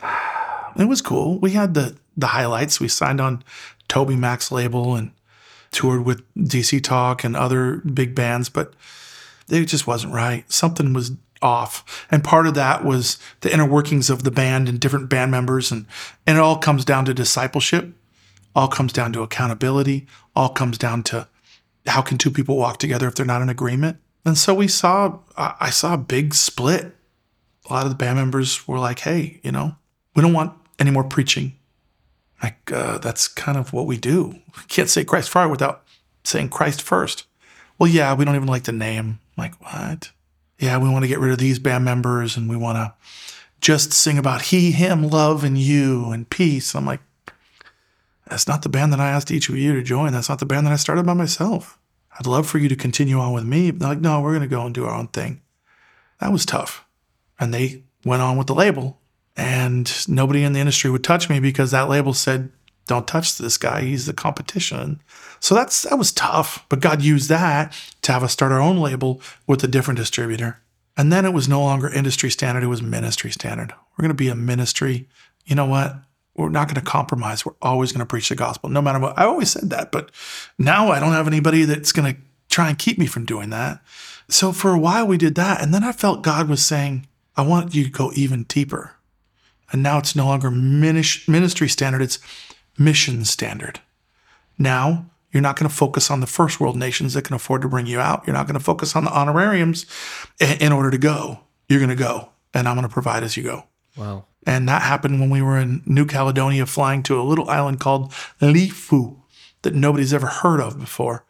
it 0.78 0.88
was 0.88 1.02
cool. 1.02 1.38
We 1.38 1.52
had 1.52 1.74
the, 1.74 1.96
the 2.16 2.28
highlights. 2.28 2.80
We 2.80 2.88
signed 2.88 3.20
on 3.20 3.44
TobyMac's 3.88 4.50
label 4.50 4.94
and 4.94 5.12
toured 5.70 6.04
with 6.04 6.22
DC 6.34 6.82
Talk 6.82 7.24
and 7.24 7.36
other 7.36 7.76
big 7.76 8.14
bands, 8.14 8.48
but 8.48 8.74
it 9.48 9.64
just 9.66 9.86
wasn't 9.86 10.14
right. 10.14 10.50
Something 10.50 10.92
was 10.92 11.12
off. 11.42 12.06
And 12.10 12.24
part 12.24 12.46
of 12.46 12.54
that 12.54 12.84
was 12.84 13.18
the 13.40 13.52
inner 13.52 13.66
workings 13.66 14.08
of 14.10 14.22
the 14.22 14.30
band 14.30 14.68
and 14.68 14.80
different 14.80 15.08
band 15.08 15.30
members. 15.30 15.70
And, 15.70 15.86
and 16.26 16.38
it 16.38 16.40
all 16.40 16.58
comes 16.58 16.84
down 16.84 17.04
to 17.06 17.14
discipleship, 17.14 17.92
all 18.54 18.68
comes 18.68 18.92
down 18.92 19.12
to 19.14 19.22
accountability, 19.22 20.06
all 20.36 20.50
comes 20.50 20.78
down 20.78 21.02
to 21.04 21.28
how 21.86 22.02
can 22.02 22.18
two 22.18 22.30
people 22.30 22.56
walk 22.56 22.78
together 22.78 23.08
if 23.08 23.14
they're 23.14 23.26
not 23.26 23.42
in 23.42 23.48
agreement. 23.48 23.98
And 24.24 24.38
so 24.38 24.54
we 24.54 24.68
saw, 24.68 25.18
I 25.36 25.70
saw 25.70 25.94
a 25.94 25.98
big 25.98 26.34
split. 26.34 26.94
A 27.68 27.72
lot 27.72 27.84
of 27.84 27.90
the 27.90 27.96
band 27.96 28.18
members 28.18 28.66
were 28.68 28.78
like, 28.78 29.00
hey, 29.00 29.40
you 29.42 29.50
know, 29.50 29.76
we 30.14 30.22
don't 30.22 30.32
want 30.32 30.52
any 30.78 30.90
more 30.90 31.04
preaching. 31.04 31.54
Like, 32.42 32.72
uh, 32.72 32.98
that's 32.98 33.28
kind 33.28 33.56
of 33.56 33.72
what 33.72 33.86
we 33.86 33.96
do. 33.96 34.26
We 34.56 34.62
can't 34.68 34.90
say 34.90 35.04
Christafari 35.04 35.50
without 35.50 35.84
saying 36.24 36.50
Christ 36.50 36.82
first. 36.82 37.24
Well, 37.78 37.88
yeah, 37.88 38.14
we 38.14 38.24
don't 38.24 38.36
even 38.36 38.48
like 38.48 38.64
the 38.64 38.72
name. 38.72 39.18
I'm 39.36 39.42
like, 39.42 39.60
what? 39.62 40.12
Yeah, 40.62 40.78
we 40.78 40.88
want 40.88 41.02
to 41.02 41.08
get 41.08 41.18
rid 41.18 41.32
of 41.32 41.38
these 41.38 41.58
band 41.58 41.84
members 41.84 42.36
and 42.36 42.48
we 42.48 42.54
want 42.54 42.76
to 42.76 42.94
just 43.60 43.92
sing 43.92 44.16
about 44.16 44.42
he, 44.42 44.70
him, 44.70 45.08
love, 45.08 45.42
and 45.42 45.58
you 45.58 46.12
and 46.12 46.30
peace. 46.30 46.76
I'm 46.76 46.86
like, 46.86 47.00
that's 48.28 48.46
not 48.46 48.62
the 48.62 48.68
band 48.68 48.92
that 48.92 49.00
I 49.00 49.10
asked 49.10 49.32
each 49.32 49.48
of 49.48 49.56
you 49.56 49.74
to 49.74 49.82
join. 49.82 50.12
That's 50.12 50.28
not 50.28 50.38
the 50.38 50.46
band 50.46 50.64
that 50.68 50.72
I 50.72 50.76
started 50.76 51.04
by 51.04 51.14
myself. 51.14 51.80
I'd 52.16 52.28
love 52.28 52.46
for 52.46 52.58
you 52.58 52.68
to 52.68 52.76
continue 52.76 53.18
on 53.18 53.32
with 53.32 53.44
me. 53.44 53.72
They're 53.72 53.88
like, 53.88 54.00
no, 54.00 54.20
we're 54.20 54.30
going 54.30 54.42
to 54.42 54.46
go 54.46 54.64
and 54.64 54.72
do 54.72 54.84
our 54.84 54.94
own 54.94 55.08
thing. 55.08 55.42
That 56.20 56.30
was 56.30 56.46
tough. 56.46 56.86
And 57.40 57.52
they 57.52 57.82
went 58.04 58.22
on 58.22 58.36
with 58.36 58.46
the 58.46 58.54
label. 58.54 59.00
And 59.36 59.92
nobody 60.08 60.44
in 60.44 60.52
the 60.52 60.60
industry 60.60 60.90
would 60.90 61.02
touch 61.02 61.28
me 61.28 61.40
because 61.40 61.72
that 61.72 61.88
label 61.88 62.14
said, 62.14 62.52
don't 62.86 63.06
touch 63.06 63.38
this 63.38 63.56
guy. 63.56 63.82
He's 63.82 64.06
the 64.06 64.12
competition. 64.12 65.00
So 65.40 65.54
that's 65.54 65.82
that 65.82 65.98
was 65.98 66.12
tough. 66.12 66.64
But 66.68 66.80
God 66.80 67.02
used 67.02 67.28
that 67.28 67.72
to 68.02 68.12
have 68.12 68.22
us 68.22 68.32
start 68.32 68.52
our 68.52 68.60
own 68.60 68.78
label 68.78 69.20
with 69.46 69.62
a 69.64 69.68
different 69.68 69.98
distributor. 69.98 70.60
And 70.96 71.12
then 71.12 71.24
it 71.24 71.32
was 71.32 71.48
no 71.48 71.60
longer 71.60 71.88
industry 71.88 72.30
standard, 72.30 72.62
it 72.62 72.68
was 72.68 72.82
ministry 72.82 73.30
standard. 73.30 73.72
We're 73.72 74.02
going 74.02 74.10
to 74.10 74.14
be 74.14 74.28
a 74.28 74.34
ministry. 74.34 75.08
You 75.44 75.54
know 75.54 75.66
what? 75.66 75.96
We're 76.34 76.48
not 76.48 76.68
going 76.68 76.82
to 76.82 76.90
compromise. 76.90 77.44
We're 77.44 77.52
always 77.60 77.92
going 77.92 78.00
to 78.00 78.06
preach 78.06 78.28
the 78.28 78.34
gospel, 78.34 78.70
no 78.70 78.80
matter 78.80 78.98
what. 78.98 79.18
I 79.18 79.24
always 79.24 79.50
said 79.50 79.70
that, 79.70 79.92
but 79.92 80.10
now 80.58 80.90
I 80.90 80.98
don't 80.98 81.12
have 81.12 81.26
anybody 81.26 81.64
that's 81.64 81.92
going 81.92 82.14
to 82.14 82.20
try 82.48 82.68
and 82.68 82.78
keep 82.78 82.98
me 82.98 83.06
from 83.06 83.26
doing 83.26 83.50
that. 83.50 83.82
So 84.28 84.52
for 84.52 84.72
a 84.72 84.78
while 84.78 85.06
we 85.06 85.18
did 85.18 85.34
that. 85.34 85.60
And 85.60 85.74
then 85.74 85.84
I 85.84 85.92
felt 85.92 86.22
God 86.22 86.48
was 86.48 86.64
saying, 86.64 87.06
I 87.36 87.42
want 87.42 87.74
you 87.74 87.84
to 87.84 87.90
go 87.90 88.12
even 88.14 88.44
deeper. 88.44 88.96
And 89.72 89.82
now 89.82 89.98
it's 89.98 90.16
no 90.16 90.26
longer 90.26 90.50
ministry 90.50 91.68
standard, 91.68 92.02
it's 92.02 92.18
mission 92.78 93.24
standard. 93.24 93.80
Now 94.58 95.06
you're 95.32 95.42
not 95.42 95.56
going 95.56 95.68
to 95.68 95.74
focus 95.74 96.10
on 96.10 96.20
the 96.20 96.26
first 96.26 96.60
world 96.60 96.76
nations 96.76 97.14
that 97.14 97.24
can 97.24 97.34
afford 97.34 97.62
to 97.62 97.68
bring 97.68 97.86
you 97.86 97.98
out. 97.98 98.22
You're 98.26 98.34
not 98.34 98.46
going 98.46 98.58
to 98.58 98.64
focus 98.64 98.94
on 98.94 99.04
the 99.04 99.16
honorariums 99.16 99.86
in 100.40 100.72
order 100.72 100.90
to 100.90 100.98
go. 100.98 101.40
You're 101.68 101.80
going 101.80 101.88
to 101.88 101.96
go, 101.96 102.30
and 102.52 102.68
I'm 102.68 102.76
going 102.76 102.86
to 102.86 102.92
provide 102.92 103.22
as 103.22 103.36
you 103.36 103.42
go. 103.42 103.64
Wow. 103.96 104.26
And 104.46 104.68
that 104.68 104.82
happened 104.82 105.20
when 105.20 105.30
we 105.30 105.40
were 105.40 105.58
in 105.58 105.82
New 105.86 106.04
Caledonia 106.04 106.66
flying 106.66 107.02
to 107.04 107.20
a 107.20 107.22
little 107.22 107.48
island 107.48 107.80
called 107.80 108.12
Lifou 108.40 109.16
that 109.62 109.74
nobody's 109.74 110.12
ever 110.12 110.26
heard 110.26 110.60
of 110.60 110.78
before. 110.78 111.24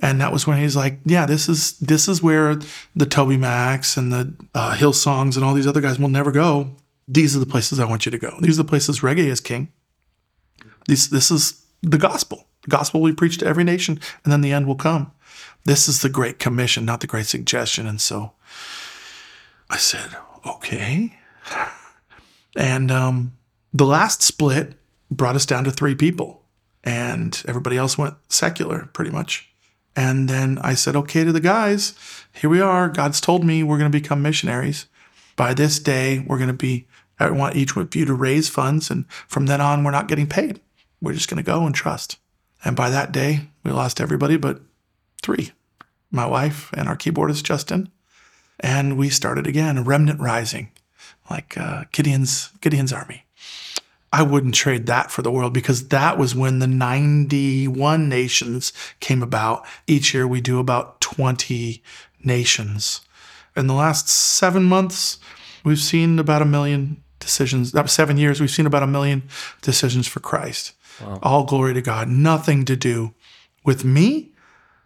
And 0.00 0.20
that 0.20 0.32
was 0.32 0.46
when 0.46 0.58
he's 0.58 0.76
like, 0.76 1.00
yeah, 1.04 1.26
this 1.26 1.48
is 1.48 1.78
this 1.78 2.06
is 2.06 2.22
where 2.22 2.54
the 2.54 3.06
TobyMacs 3.06 3.96
and 3.96 4.12
the 4.12 4.34
uh, 4.54 4.74
Hillsongs 4.76 5.36
and 5.36 5.44
all 5.44 5.54
these 5.54 5.66
other 5.66 5.80
guys 5.80 5.98
will 5.98 6.08
never 6.08 6.30
go. 6.30 6.76
These 7.08 7.34
are 7.34 7.40
the 7.40 7.46
places 7.46 7.80
I 7.80 7.84
want 7.84 8.04
you 8.04 8.10
to 8.10 8.18
go. 8.18 8.36
These 8.40 8.58
are 8.58 8.62
the 8.62 8.68
places 8.68 9.00
reggae 9.00 9.26
is 9.26 9.40
king. 9.40 9.72
This 10.88 11.06
this 11.06 11.30
is 11.30 11.64
the 11.82 11.98
gospel. 11.98 12.46
The 12.62 12.70
gospel 12.70 13.00
we 13.00 13.12
preach 13.12 13.38
to 13.38 13.46
every 13.46 13.62
nation, 13.62 14.00
and 14.24 14.32
then 14.32 14.40
the 14.40 14.52
end 14.52 14.66
will 14.66 14.74
come. 14.74 15.12
This 15.64 15.86
is 15.86 16.02
the 16.02 16.08
great 16.08 16.40
commission, 16.40 16.84
not 16.84 17.00
the 17.00 17.06
great 17.06 17.26
suggestion. 17.26 17.86
And 17.86 18.00
so 18.00 18.32
I 19.70 19.76
said, 19.76 20.16
okay. 20.44 21.16
And 22.56 22.90
um, 22.90 23.36
the 23.72 23.86
last 23.86 24.22
split 24.22 24.74
brought 25.10 25.36
us 25.36 25.46
down 25.46 25.64
to 25.64 25.70
three 25.70 25.94
people, 25.94 26.42
and 26.82 27.40
everybody 27.46 27.76
else 27.76 27.96
went 27.96 28.14
secular 28.28 28.88
pretty 28.92 29.10
much. 29.10 29.48
And 29.94 30.28
then 30.28 30.58
I 30.58 30.74
said, 30.74 30.96
okay, 30.96 31.24
to 31.24 31.32
the 31.32 31.40
guys, 31.40 31.94
here 32.32 32.50
we 32.50 32.60
are. 32.60 32.88
God's 32.88 33.20
told 33.20 33.44
me 33.44 33.62
we're 33.62 33.78
going 33.78 33.90
to 33.90 33.98
become 34.00 34.22
missionaries. 34.22 34.86
By 35.36 35.54
this 35.54 35.78
day, 35.78 36.24
we're 36.26 36.38
going 36.38 36.48
to 36.48 36.54
be, 36.54 36.86
I 37.18 37.30
want 37.30 37.56
each 37.56 37.76
of 37.76 37.94
you 37.94 38.04
to 38.04 38.14
raise 38.14 38.48
funds. 38.48 38.90
And 38.90 39.10
from 39.26 39.46
then 39.46 39.60
on, 39.60 39.84
we're 39.84 39.90
not 39.90 40.08
getting 40.08 40.26
paid. 40.28 40.60
We're 41.00 41.12
just 41.12 41.28
going 41.28 41.42
to 41.42 41.42
go 41.42 41.64
and 41.64 41.74
trust. 41.74 42.18
And 42.64 42.74
by 42.74 42.90
that 42.90 43.12
day, 43.12 43.48
we 43.64 43.70
lost 43.70 44.00
everybody 44.00 44.36
but 44.36 44.60
three 45.22 45.52
my 46.10 46.26
wife 46.26 46.70
and 46.72 46.88
our 46.88 46.96
keyboardist, 46.96 47.42
Justin. 47.42 47.90
And 48.60 48.96
we 48.96 49.10
started 49.10 49.46
again, 49.46 49.78
a 49.78 49.82
remnant 49.82 50.20
rising, 50.20 50.70
like 51.30 51.56
uh, 51.56 51.84
Gideon's, 51.92 52.50
Gideon's 52.60 52.92
army. 52.92 53.24
I 54.12 54.22
wouldn't 54.22 54.54
trade 54.54 54.86
that 54.86 55.10
for 55.10 55.20
the 55.20 55.30
world 55.30 55.52
because 55.52 55.88
that 55.88 56.16
was 56.16 56.34
when 56.34 56.60
the 56.60 56.66
91 56.66 58.08
nations 58.08 58.72
came 59.00 59.22
about. 59.22 59.66
Each 59.86 60.14
year 60.14 60.26
we 60.26 60.40
do 60.40 60.58
about 60.58 61.00
20 61.02 61.82
nations. 62.24 63.02
In 63.54 63.66
the 63.66 63.74
last 63.74 64.08
seven 64.08 64.64
months, 64.64 65.18
we've 65.62 65.78
seen 65.78 66.18
about 66.18 66.40
a 66.40 66.46
million 66.46 67.02
decisions. 67.20 67.74
Seven 67.92 68.16
years, 68.16 68.40
we've 68.40 68.50
seen 68.50 68.66
about 68.66 68.82
a 68.82 68.86
million 68.86 69.24
decisions 69.60 70.06
for 70.06 70.20
Christ. 70.20 70.72
All 71.22 71.44
glory 71.44 71.74
to 71.74 71.82
God. 71.82 72.08
Nothing 72.08 72.64
to 72.64 72.76
do 72.76 73.14
with 73.64 73.84
me. 73.84 74.32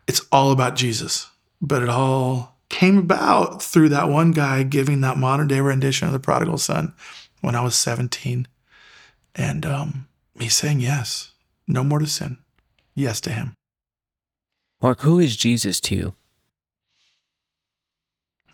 It's 0.07 0.23
all 0.31 0.51
about 0.53 0.77
Jesus. 0.77 1.31
But 1.61 1.83
it 1.83 1.89
all 1.89 2.57
came 2.69 2.99
about 2.99 3.63
through 3.63 3.91
that 3.91 4.09
one 4.09 4.33
guy 4.33 4.63
giving 4.63 5.03
that 5.03 5.19
modern 5.19 5.49
day 5.49 5.61
rendition 5.61 6.07
of 6.07 6.13
the 6.13 6.19
prodigal 6.19 6.59
son 6.59 6.95
when 7.41 7.55
I 7.55 7.63
was 7.63 7.75
17 7.77 8.49
and 9.35 9.67
um, 9.67 10.09
me 10.35 10.49
saying 10.49 10.81
yes, 10.81 11.33
no 11.67 11.85
more 11.85 11.99
to 11.99 12.07
sin, 12.07 12.39
yes 12.95 13.21
to 13.23 13.31
him. 13.31 13.55
Mark, 14.81 15.01
who 15.03 15.19
is 15.19 15.37
Jesus 15.37 15.81
to 15.83 15.95
you? 15.95 16.15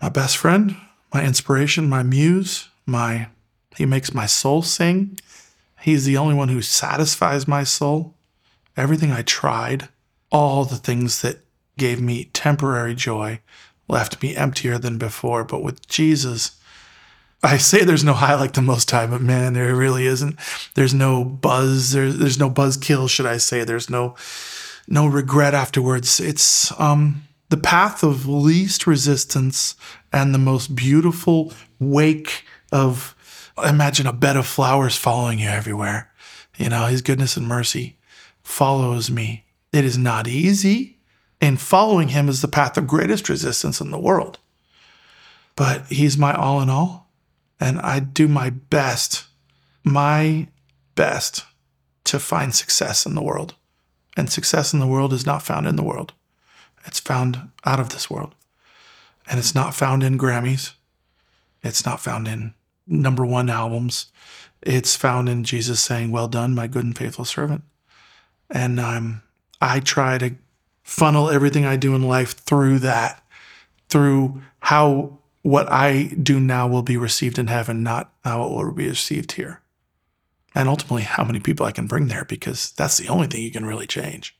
My 0.03 0.09
best 0.09 0.37
friend, 0.37 0.77
my 1.13 1.25
inspiration, 1.25 1.89
my 1.89 2.03
muse, 2.03 2.69
my 2.87 3.29
he 3.77 3.87
makes 3.87 4.13
my 4.13 4.27
soul 4.27 4.63
sing. 4.63 5.19
He's 5.89 6.05
the 6.05 6.19
only 6.19 6.35
one 6.35 6.51
who 6.51 6.61
satisfies 6.61 7.49
my 7.49 7.65
soul. 7.65 8.15
Everything 8.77 9.11
I 9.11 9.23
tried, 9.23 9.89
all 10.31 10.67
the 10.67 10.77
things 10.77 11.23
that 11.23 11.39
gave 11.79 11.99
me 11.99 12.25
temporary 12.35 12.95
joy, 12.95 13.41
left 13.89 14.23
me 14.23 14.37
emptier 14.37 14.77
than 14.77 14.99
before. 14.99 15.45
But 15.45 15.63
with 15.63 15.89
Jesus, 15.89 16.61
I 17.43 17.57
say 17.57 17.85
there's 17.85 18.05
no 18.05 18.13
high 18.13 18.35
like 18.35 18.53
the 18.53 18.61
most 18.61 18.91
high, 18.91 19.07
but 19.07 19.23
man, 19.23 19.55
there 19.55 19.75
really 19.75 20.05
isn't. 20.05 20.39
There's 20.75 20.93
no 20.93 21.25
buzz. 21.25 21.93
There's 21.93 22.19
there's 22.19 22.39
no 22.39 22.51
buzz 22.51 22.77
kill, 22.77 23.09
should 23.09 23.25
I 23.25 23.39
say? 23.39 23.65
There's 23.65 23.89
no 23.89 24.15
no 24.89 25.07
regret 25.07 25.55
afterwards. 25.55 26.21
It's 26.21 26.71
um 26.79 27.23
the 27.49 27.57
path 27.57 28.03
of 28.03 28.29
least 28.29 28.87
resistance 28.87 29.75
and 30.13 30.35
the 30.35 30.39
most 30.39 30.77
beautiful 30.77 31.55
wake 31.79 32.45
of 32.73 33.15
imagine 33.65 34.07
a 34.07 34.13
bed 34.13 34.37
of 34.37 34.47
flowers 34.47 34.97
following 34.97 35.39
you 35.39 35.49
everywhere. 35.49 36.13
You 36.57 36.69
know, 36.69 36.87
his 36.87 37.03
goodness 37.03 37.37
and 37.37 37.47
mercy 37.47 37.99
follows 38.43 39.11
me. 39.11 39.45
It 39.73 39.85
is 39.85 39.99
not 39.99 40.27
easy, 40.27 40.99
and 41.41 41.61
following 41.61 42.09
him 42.09 42.29
is 42.29 42.43
the 42.43 42.49
path 42.49 42.77
of 42.77 42.87
greatest 42.87 43.29
resistance 43.29 43.81
in 43.81 43.91
the 43.91 43.99
world. 43.99 44.39
But 45.57 45.87
he's 45.87 46.17
my 46.17 46.33
all 46.33 46.61
in 46.61 46.71
all, 46.71 47.11
and 47.61 47.79
I 47.81 48.01
do 48.01 48.29
my 48.29 48.51
best, 48.51 49.25
my 49.85 50.49
best 50.95 51.45
to 52.05 52.19
find 52.19 52.55
success 52.55 53.05
in 53.07 53.15
the 53.15 53.23
world. 53.23 53.55
And 54.17 54.31
success 54.31 54.73
in 54.73 54.81
the 54.81 54.87
world 54.87 55.13
is 55.13 55.27
not 55.27 55.43
found 55.43 55.67
in 55.67 55.77
the 55.77 55.85
world, 55.85 56.13
it's 56.85 57.01
found 57.01 57.51
out 57.65 57.79
of 57.79 57.91
this 57.91 58.11
world. 58.11 58.35
And 59.31 59.39
it's 59.39 59.55
not 59.55 59.75
found 59.75 60.03
in 60.03 60.19
Grammys, 60.19 60.73
it's 61.63 61.85
not 61.85 62.01
found 62.01 62.27
in 62.27 62.55
number 62.89 63.25
one 63.25 63.51
albums. 63.51 64.07
It's 64.63 64.97
found 64.97 65.29
in 65.29 65.45
Jesus 65.45 65.81
saying, 65.81 66.11
Well 66.11 66.29
done, 66.29 66.55
my 66.55 66.67
good 66.67 66.85
and 66.85 66.97
faithful 66.97 67.25
servant. 67.25 67.63
And 68.51 68.81
um, 68.81 69.23
I 69.61 69.81
try 69.81 70.19
to 70.19 70.35
funnel 70.83 71.31
everything 71.31 71.65
I 71.65 71.77
do 71.77 71.95
in 71.95 72.03
life 72.03 72.35
through 72.35 72.81
that, 72.81 73.23
through 73.89 74.43
how 74.61 75.19
what 75.43 75.71
I 75.71 76.15
do 76.23 76.41
now 76.41 76.67
will 76.67 76.83
be 76.83 76.97
received 76.97 77.39
in 77.39 77.47
heaven, 77.47 77.83
not 77.83 78.13
how 78.25 78.45
it 78.45 78.51
will 78.51 78.73
be 78.73 78.89
received 78.89 79.33
here. 79.33 79.61
And 80.55 80.69
ultimately, 80.69 81.03
how 81.03 81.25
many 81.25 81.41
people 81.41 81.67
I 81.67 81.73
can 81.73 81.87
bring 81.87 82.09
there, 82.09 82.25
because 82.25 82.73
that's 82.73 82.99
the 82.99 83.09
only 83.09 83.27
thing 83.27 83.43
you 83.43 83.51
can 83.51 83.67
really 83.67 83.87
change. 83.87 84.37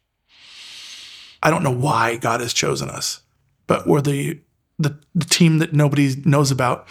I 1.43 1.51
don't 1.51 1.63
know 1.63 1.71
why 1.71 2.17
God 2.17 2.41
has 2.41 2.53
chosen 2.53 2.89
us, 2.89 3.21
but 3.67 3.87
we're 3.87 4.01
the 4.01 4.41
the, 4.79 4.97
the 5.15 5.25
team 5.25 5.59
that 5.59 5.73
nobody 5.73 6.15
knows 6.25 6.51
about 6.51 6.87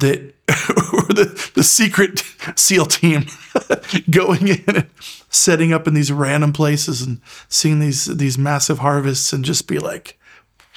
that 0.00 0.34
the, 0.46 1.50
the 1.54 1.62
secret 1.62 2.22
SEAL 2.56 2.86
team 2.86 3.26
going 4.10 4.48
in 4.48 4.64
and 4.66 4.90
setting 5.28 5.72
up 5.72 5.86
in 5.86 5.94
these 5.94 6.12
random 6.12 6.52
places 6.52 7.02
and 7.02 7.20
seeing 7.48 7.78
these 7.78 8.06
these 8.06 8.36
massive 8.36 8.80
harvests 8.80 9.32
and 9.32 9.44
just 9.44 9.68
be 9.68 9.78
like, 9.78 10.18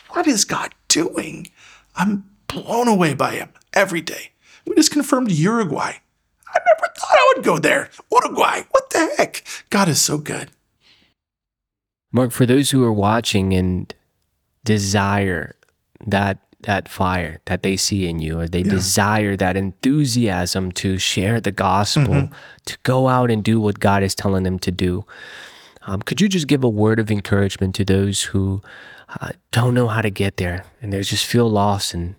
what 0.09 0.27
is 0.27 0.45
God 0.45 0.73
doing? 0.87 1.47
I'm 1.95 2.29
blown 2.47 2.87
away 2.87 3.13
by 3.13 3.31
him 3.31 3.49
every 3.73 4.01
day. 4.01 4.31
We 4.65 4.75
just 4.75 4.91
confirmed 4.91 5.31
Uruguay. 5.31 5.93
I 6.47 6.59
never 6.59 6.93
thought 6.95 7.17
I 7.17 7.33
would 7.35 7.43
go 7.43 7.57
there. 7.57 7.89
Uruguay. 8.11 8.61
What 8.69 8.89
the 8.91 9.13
heck? 9.17 9.43
God 9.69 9.89
is 9.89 10.01
so 10.01 10.17
good. 10.17 10.51
Mark, 12.11 12.31
for 12.31 12.45
those 12.45 12.69
who 12.69 12.83
are 12.83 12.93
watching 12.93 13.53
and 13.53 13.93
desire 14.63 15.55
that 16.05 16.37
that 16.63 16.89
fire 16.89 17.39
that 17.45 17.63
they 17.63 17.77
see 17.77 18.07
in 18.07 18.19
you, 18.19 18.39
or 18.39 18.47
they 18.47 18.61
yeah. 18.61 18.71
desire 18.71 19.35
that 19.37 19.55
enthusiasm 19.55 20.71
to 20.73 20.97
share 20.97 21.39
the 21.39 21.51
gospel, 21.51 22.03
mm-hmm. 22.03 22.33
to 22.65 22.77
go 22.83 23.07
out 23.07 23.31
and 23.31 23.43
do 23.43 23.59
what 23.59 23.79
God 23.79 24.03
is 24.03 24.15
telling 24.15 24.43
them 24.43 24.59
to 24.59 24.71
do. 24.71 25.05
Um, 25.83 26.01
could 26.01 26.21
you 26.21 26.29
just 26.29 26.47
give 26.47 26.63
a 26.63 26.69
word 26.69 26.99
of 26.99 27.11
encouragement 27.11 27.75
to 27.75 27.85
those 27.85 28.23
who 28.23 28.61
uh, 29.19 29.31
don't 29.51 29.73
know 29.73 29.87
how 29.87 30.01
to 30.01 30.09
get 30.09 30.37
there 30.37 30.65
and 30.81 30.93
they 30.93 31.01
just 31.01 31.25
feel 31.25 31.49
lost 31.49 31.93
and 31.93 32.15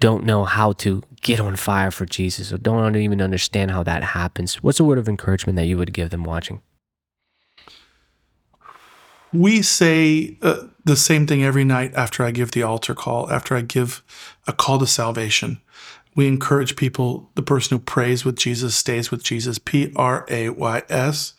don't 0.00 0.24
know 0.24 0.44
how 0.44 0.72
to 0.72 1.02
get 1.20 1.40
on 1.40 1.56
fire 1.56 1.90
for 1.90 2.06
Jesus 2.06 2.52
or 2.52 2.58
don't 2.58 2.94
even 2.94 3.20
understand 3.20 3.72
how 3.72 3.82
that 3.82 4.02
happens? 4.04 4.62
What's 4.62 4.78
a 4.78 4.84
word 4.84 4.98
of 4.98 5.08
encouragement 5.08 5.56
that 5.56 5.66
you 5.66 5.76
would 5.76 5.92
give 5.92 6.10
them 6.10 6.22
watching? 6.22 6.62
we 9.32 9.62
say 9.62 10.36
uh, 10.42 10.62
the 10.88 10.96
same 10.96 11.26
thing 11.26 11.44
every 11.44 11.64
night 11.64 11.92
after 11.94 12.24
I 12.24 12.30
give 12.30 12.50
the 12.50 12.62
altar 12.62 12.94
call, 12.94 13.30
after 13.30 13.54
I 13.54 13.60
give 13.60 14.02
a 14.46 14.52
call 14.52 14.78
to 14.78 14.86
salvation. 14.86 15.60
We 16.16 16.26
encourage 16.26 16.76
people, 16.76 17.30
the 17.34 17.42
person 17.42 17.76
who 17.76 17.84
prays 17.84 18.24
with 18.24 18.36
Jesus 18.36 18.74
stays 18.74 19.10
with 19.10 19.22
Jesus, 19.22 19.58
P 19.58 19.92
R 19.94 20.24
A 20.28 20.48
Y 20.48 20.82
S. 20.88 21.34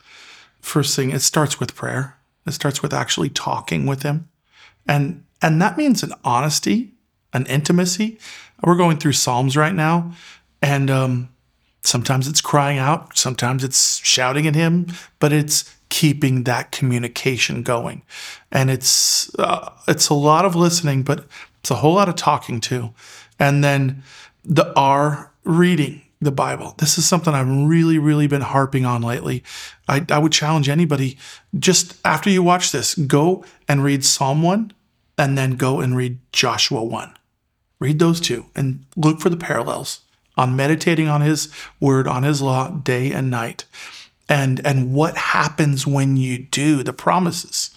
First 0.62 0.96
thing, 0.96 1.12
it 1.12 1.22
starts 1.22 1.60
with 1.60 1.76
prayer. 1.76 2.18
It 2.46 2.52
starts 2.54 2.82
with 2.82 2.94
actually 2.94 3.30
talking 3.30 3.86
with 3.86 4.04
him. 4.04 4.30
And 4.88 5.26
and 5.42 5.62
that 5.62 5.78
means 5.78 6.04
an 6.04 6.14
honesty, 6.24 6.94
an 7.34 7.46
intimacy. 7.48 8.20
We're 8.64 8.76
going 8.76 8.98
through 8.98 9.14
Psalms 9.14 9.58
right 9.58 9.74
now, 9.74 10.14
and 10.62 10.92
um, 10.92 11.30
sometimes 11.84 12.28
it's 12.28 12.42
crying 12.42 12.78
out, 12.78 13.18
sometimes 13.18 13.64
it's 13.64 13.98
shouting 13.98 14.48
at 14.48 14.56
him, 14.56 14.88
but 15.20 15.32
it's 15.32 15.76
keeping 15.90 16.44
that 16.44 16.72
communication 16.72 17.64
going. 17.64 18.04
And 18.52 18.70
it's 18.70 19.34
uh, 19.40 19.72
it's 19.88 20.10
a 20.10 20.14
lot 20.14 20.46
of 20.46 20.56
listening, 20.56 21.04
but 21.04 21.26
it's 21.60 21.72
a 21.72 21.76
whole 21.76 21.96
lot 21.96 22.10
of 22.10 22.16
talking 22.16 22.60
too. 22.60 22.94
And 23.40 23.64
then 23.64 24.04
the 24.44 24.74
R 24.76 25.32
reading 25.44 26.02
the 26.22 26.32
Bible. 26.32 26.76
This 26.78 26.98
is 26.98 27.08
something 27.08 27.34
I've 27.34 27.48
really, 27.48 27.98
really 27.98 28.28
been 28.28 28.42
harping 28.42 28.86
on 28.86 29.02
lately. 29.02 29.44
I, 29.88 30.06
I 30.10 30.20
would 30.20 30.34
challenge 30.34 30.68
anybody 30.68 31.18
just 31.58 31.96
after 32.06 32.30
you 32.30 32.44
watch 32.44 32.72
this, 32.72 32.94
go 32.96 33.46
and 33.68 33.84
read 33.84 34.04
Psalm 34.04 34.44
1 34.44 34.74
and 35.18 35.38
then 35.38 35.56
go 35.56 35.80
and 35.80 35.96
read 35.96 36.20
Joshua 36.34 36.84
1. 36.84 37.14
Read 37.80 38.00
those 38.00 38.20
two 38.20 38.48
and 38.56 38.86
look 38.98 39.22
for 39.22 39.30
the 39.30 39.38
parallels 39.38 40.02
on 40.40 40.56
meditating 40.56 41.10
on 41.10 41.20
his 41.20 41.54
word, 41.82 42.08
on 42.08 42.24
his 42.24 42.42
law, 42.42 42.70
day 42.72 43.12
and 43.12 43.30
night. 43.30 43.66
And 44.30 44.66
and 44.66 44.94
what 44.94 45.18
happens 45.18 45.86
when 45.86 46.16
you 46.16 46.38
do 46.38 46.82
the 46.82 46.94
promises 46.94 47.72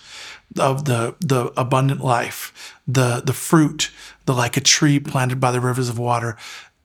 of 0.59 0.85
the 0.85 1.17
the 1.21 1.53
abundant 1.57 2.05
life 2.05 2.79
the 2.87 3.23
the 3.25 3.33
fruit 3.33 3.91
the 4.27 4.35
like 4.35 4.57
a 4.57 4.61
tree 4.61 5.01
planted 5.01 5.41
by 5.41 5.51
the 5.51 5.61
rivers 5.61 5.89
of 5.89 5.99
water. 5.99 6.37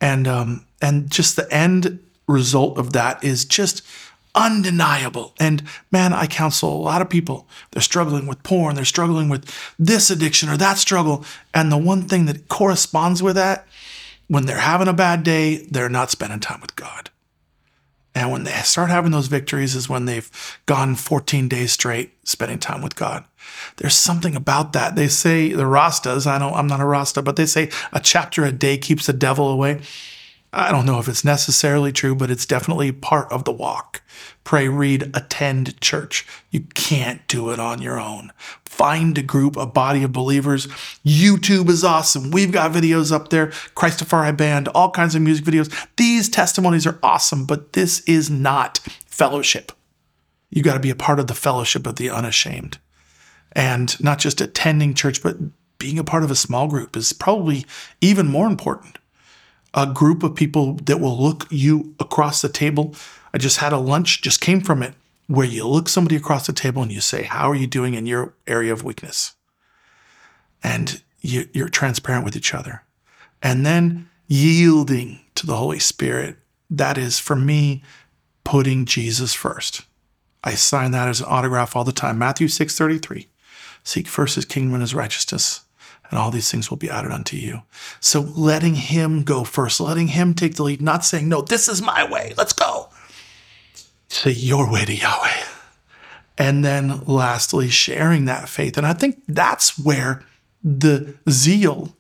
And 0.01 0.28
um 0.28 0.65
and 0.82 1.11
just 1.11 1.36
the 1.36 1.51
end 1.53 1.99
result 2.28 2.80
of 2.80 2.93
that 2.93 3.23
is 3.23 3.45
just 3.45 3.86
undeniable. 4.34 5.34
And 5.39 5.63
man 5.91 6.11
i 6.11 6.25
counsel 6.25 6.73
a 6.73 6.82
lot 6.91 7.03
of 7.03 7.09
people. 7.09 7.45
They're 7.71 7.82
struggling 7.84 8.25
with 8.25 8.41
porn. 8.41 8.75
They're 8.75 8.86
struggling 8.86 9.30
with 9.30 9.45
this 9.78 10.09
addiction 10.09 10.49
or 10.49 10.57
that 10.57 10.80
struggle. 10.80 11.23
And 11.53 11.71
the 11.71 11.78
one 11.78 12.07
thing 12.07 12.25
that 12.25 12.47
corresponds 12.47 13.21
with 13.21 13.36
that 13.36 13.67
when 14.28 14.45
they're 14.45 14.59
having 14.59 14.88
a 14.88 14.93
bad 14.93 15.23
day 15.23 15.57
they're 15.71 15.89
not 15.89 16.11
spending 16.11 16.39
time 16.39 16.61
with 16.61 16.75
god 16.75 17.09
and 18.17 18.32
when 18.32 18.45
they 18.45 18.51
start 18.63 18.89
having 18.89 19.11
those 19.11 19.28
victories 19.28 19.75
is 19.75 19.88
when 19.88 20.05
they've 20.05 20.59
gone 20.65 20.95
14 20.95 21.47
days 21.47 21.71
straight 21.71 22.13
spending 22.28 22.57
time 22.57 22.82
with 22.82 22.95
God. 22.95 23.25
There's 23.75 23.93
something 23.93 24.36
about 24.36 24.73
that. 24.73 24.95
They 24.95 25.07
say 25.07 25.53
the 25.53 25.65
Rastas, 25.65 26.25
I 26.25 26.39
don't 26.39 26.55
I'm 26.55 26.65
not 26.65 26.80
a 26.80 26.86
Rasta, 26.86 27.21
but 27.21 27.36
they 27.36 27.45
say 27.45 27.69
a 27.93 27.99
chapter 27.99 28.43
a 28.43 28.51
day 28.51 28.80
keeps 28.80 29.05
the 29.05 29.13
devil 29.13 29.49
away. 29.49 29.82
I 30.54 30.72
don't 30.72 30.86
know 30.86 31.00
if 31.00 31.08
it's 31.08 31.26
necessarily 31.26 31.91
true, 31.91 32.16
but 32.16 32.32
it's 32.32 32.45
definitely 32.45 32.91
part 32.91 33.32
of 33.32 33.43
the 33.43 33.52
walk. 33.52 34.02
Pray, 34.43 34.70
read, 34.70 35.12
attend 35.14 35.80
church. 35.82 36.26
You 36.52 36.62
can't 36.74 37.28
do 37.28 37.50
it 37.50 37.60
on 37.60 37.82
your 37.82 38.00
own. 38.00 38.32
Find 38.64 39.18
a 39.18 39.22
group, 39.22 39.58
a 39.58 39.66
body 39.66 40.04
of 40.04 40.14
believers. 40.14 40.68
YouTube 41.06 41.70
is 41.70 41.84
awesome. 41.84 42.32
We've 42.32 42.52
got 42.52 42.72
videos 42.72 43.12
up 43.12 43.30
there, 43.30 43.48
Christafari 43.76 44.36
Band, 44.38 44.70
all 44.70 44.89
kinds 44.89 45.16
of 45.16 45.22
music 45.22 45.43
videos. 45.43 45.88
These 45.98 46.30
testimonies 46.30 46.88
are 46.88 47.00
awesome, 47.04 47.45
but 47.45 47.74
this 47.74 48.00
is 48.02 48.30
not 48.30 48.80
fellowship. 49.06 49.74
You 50.50 50.64
got 50.64 50.76
to 50.76 50.80
be 50.80 50.89
a 50.89 50.95
part 50.95 51.20
of 51.20 51.28
the 51.28 51.34
fellowship 51.34 51.86
of 51.86 51.98
the 51.98 52.10
unashamed. 52.10 52.78
And 53.52 54.02
not 54.02 54.20
just 54.20 54.39
attending 54.39 54.93
church, 54.93 55.22
but 55.22 55.36
being 55.78 56.00
a 56.00 56.04
part 56.04 56.24
of 56.24 56.32
a 56.32 56.36
small 56.36 56.68
group 56.68 56.95
is 56.95 57.12
probably 57.12 57.66
even 58.00 58.28
more 58.28 58.48
important 58.48 58.97
a 59.78 59.86
group 59.86 60.23
of 60.23 60.34
people 60.34 60.73
that 60.86 60.99
will 60.99 61.15
look 61.15 61.45
you 61.51 61.93
across 61.99 62.41
the 62.41 62.49
table. 62.49 62.95
I 63.32 63.38
just 63.38 63.57
had 63.57 63.71
a 63.71 63.78
lunch, 63.78 64.23
just 64.23 64.41
came 64.41 64.59
from 64.59 64.82
it, 64.82 64.95
where 65.28 65.45
you 65.45 65.67
look 65.67 65.88
somebody 65.88 66.15
across 66.15 66.47
the 66.47 66.53
table 66.53 66.82
and 66.82 66.91
you 66.91 66.99
say, 66.99 67.23
How 67.23 67.49
are 67.51 67.55
you 67.55 67.67
doing 67.67 67.93
in 67.93 68.07
your 68.07 68.34
area 68.47 68.73
of 68.73 68.84
weakness? 68.84 69.36
And 70.63 71.03
you, 71.21 71.47
you're 71.53 71.69
transparent 71.69 72.25
with 72.25 72.36
each 72.36 72.55
other. 72.55 72.82
And 73.43 73.65
then 73.65 74.09
yielding 74.25 75.19
to 75.36 75.45
the 75.45 75.55
Holy 75.57 75.80
Spirit. 75.80 76.38
That 76.71 76.97
is, 76.97 77.19
for 77.19 77.36
me, 77.36 77.84
putting 78.43 78.86
Jesus 78.86 79.36
first. 79.36 79.84
I 80.43 80.55
sign 80.55 80.89
that 80.91 81.07
as 81.07 81.21
an 81.21 81.28
autograph 81.30 81.75
all 81.75 81.84
the 81.84 81.91
time. 81.91 82.17
Matthew 82.17 82.47
6 82.47 82.75
33. 82.75 83.28
Seek 83.84 84.07
first 84.07 84.36
his 84.36 84.45
kingdom 84.45 84.73
and 84.73 84.82
his 84.82 84.95
righteousness 84.95 85.61
and 86.10 86.20
all 86.20 86.32
these 86.32 86.51
things 86.51 86.70
will 86.70 86.78
be 86.78 86.89
added 86.89 87.12
unto 87.12 87.38
you. 87.38 87.62
So 87.99 88.22
letting 88.22 88.76
him 88.76 89.24
go 89.24 89.43
first, 89.43 89.80
letting 89.80 90.10
him 90.10 90.34
take 90.34 90.55
the 90.55 90.64
lead, 90.64 90.82
not 90.82 91.05
saying, 91.05 91.28
no, 91.28 91.41
this 91.41 91.68
is 91.68 91.82
my 91.82 92.10
way, 92.10 92.34
let's 92.38 92.53
go. 92.53 92.89
Say 94.10 94.32
your 94.32 94.72
way 94.72 94.86
to 94.86 94.95
Yahweh. 94.95 95.43
And 96.38 96.64
then 96.64 97.01
lastly, 97.05 97.70
sharing 97.70 98.26
that 98.26 98.47
faith. 98.47 98.78
And 98.78 98.86
I 98.86 98.93
think 98.93 99.22
that's 99.28 99.78
where 99.78 100.24
the 100.64 101.16
zeal 101.30 101.95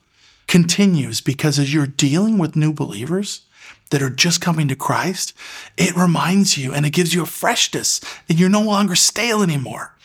continues 0.47 1.21
because 1.21 1.59
as 1.59 1.73
you're 1.73 1.87
dealing 1.87 2.37
with 2.37 2.55
new 2.55 2.71
believers, 2.71 3.41
that 3.89 4.01
are 4.01 4.09
just 4.09 4.41
coming 4.41 4.67
to 4.67 4.75
Christ, 4.75 5.33
it 5.77 5.95
reminds 5.95 6.57
you 6.57 6.73
and 6.73 6.85
it 6.85 6.91
gives 6.91 7.13
you 7.13 7.23
a 7.23 7.27
freshness 7.27 8.01
and 8.27 8.39
you're 8.39 8.49
no 8.49 8.61
longer 8.61 8.95
stale 8.95 9.41
anymore. 9.41 9.95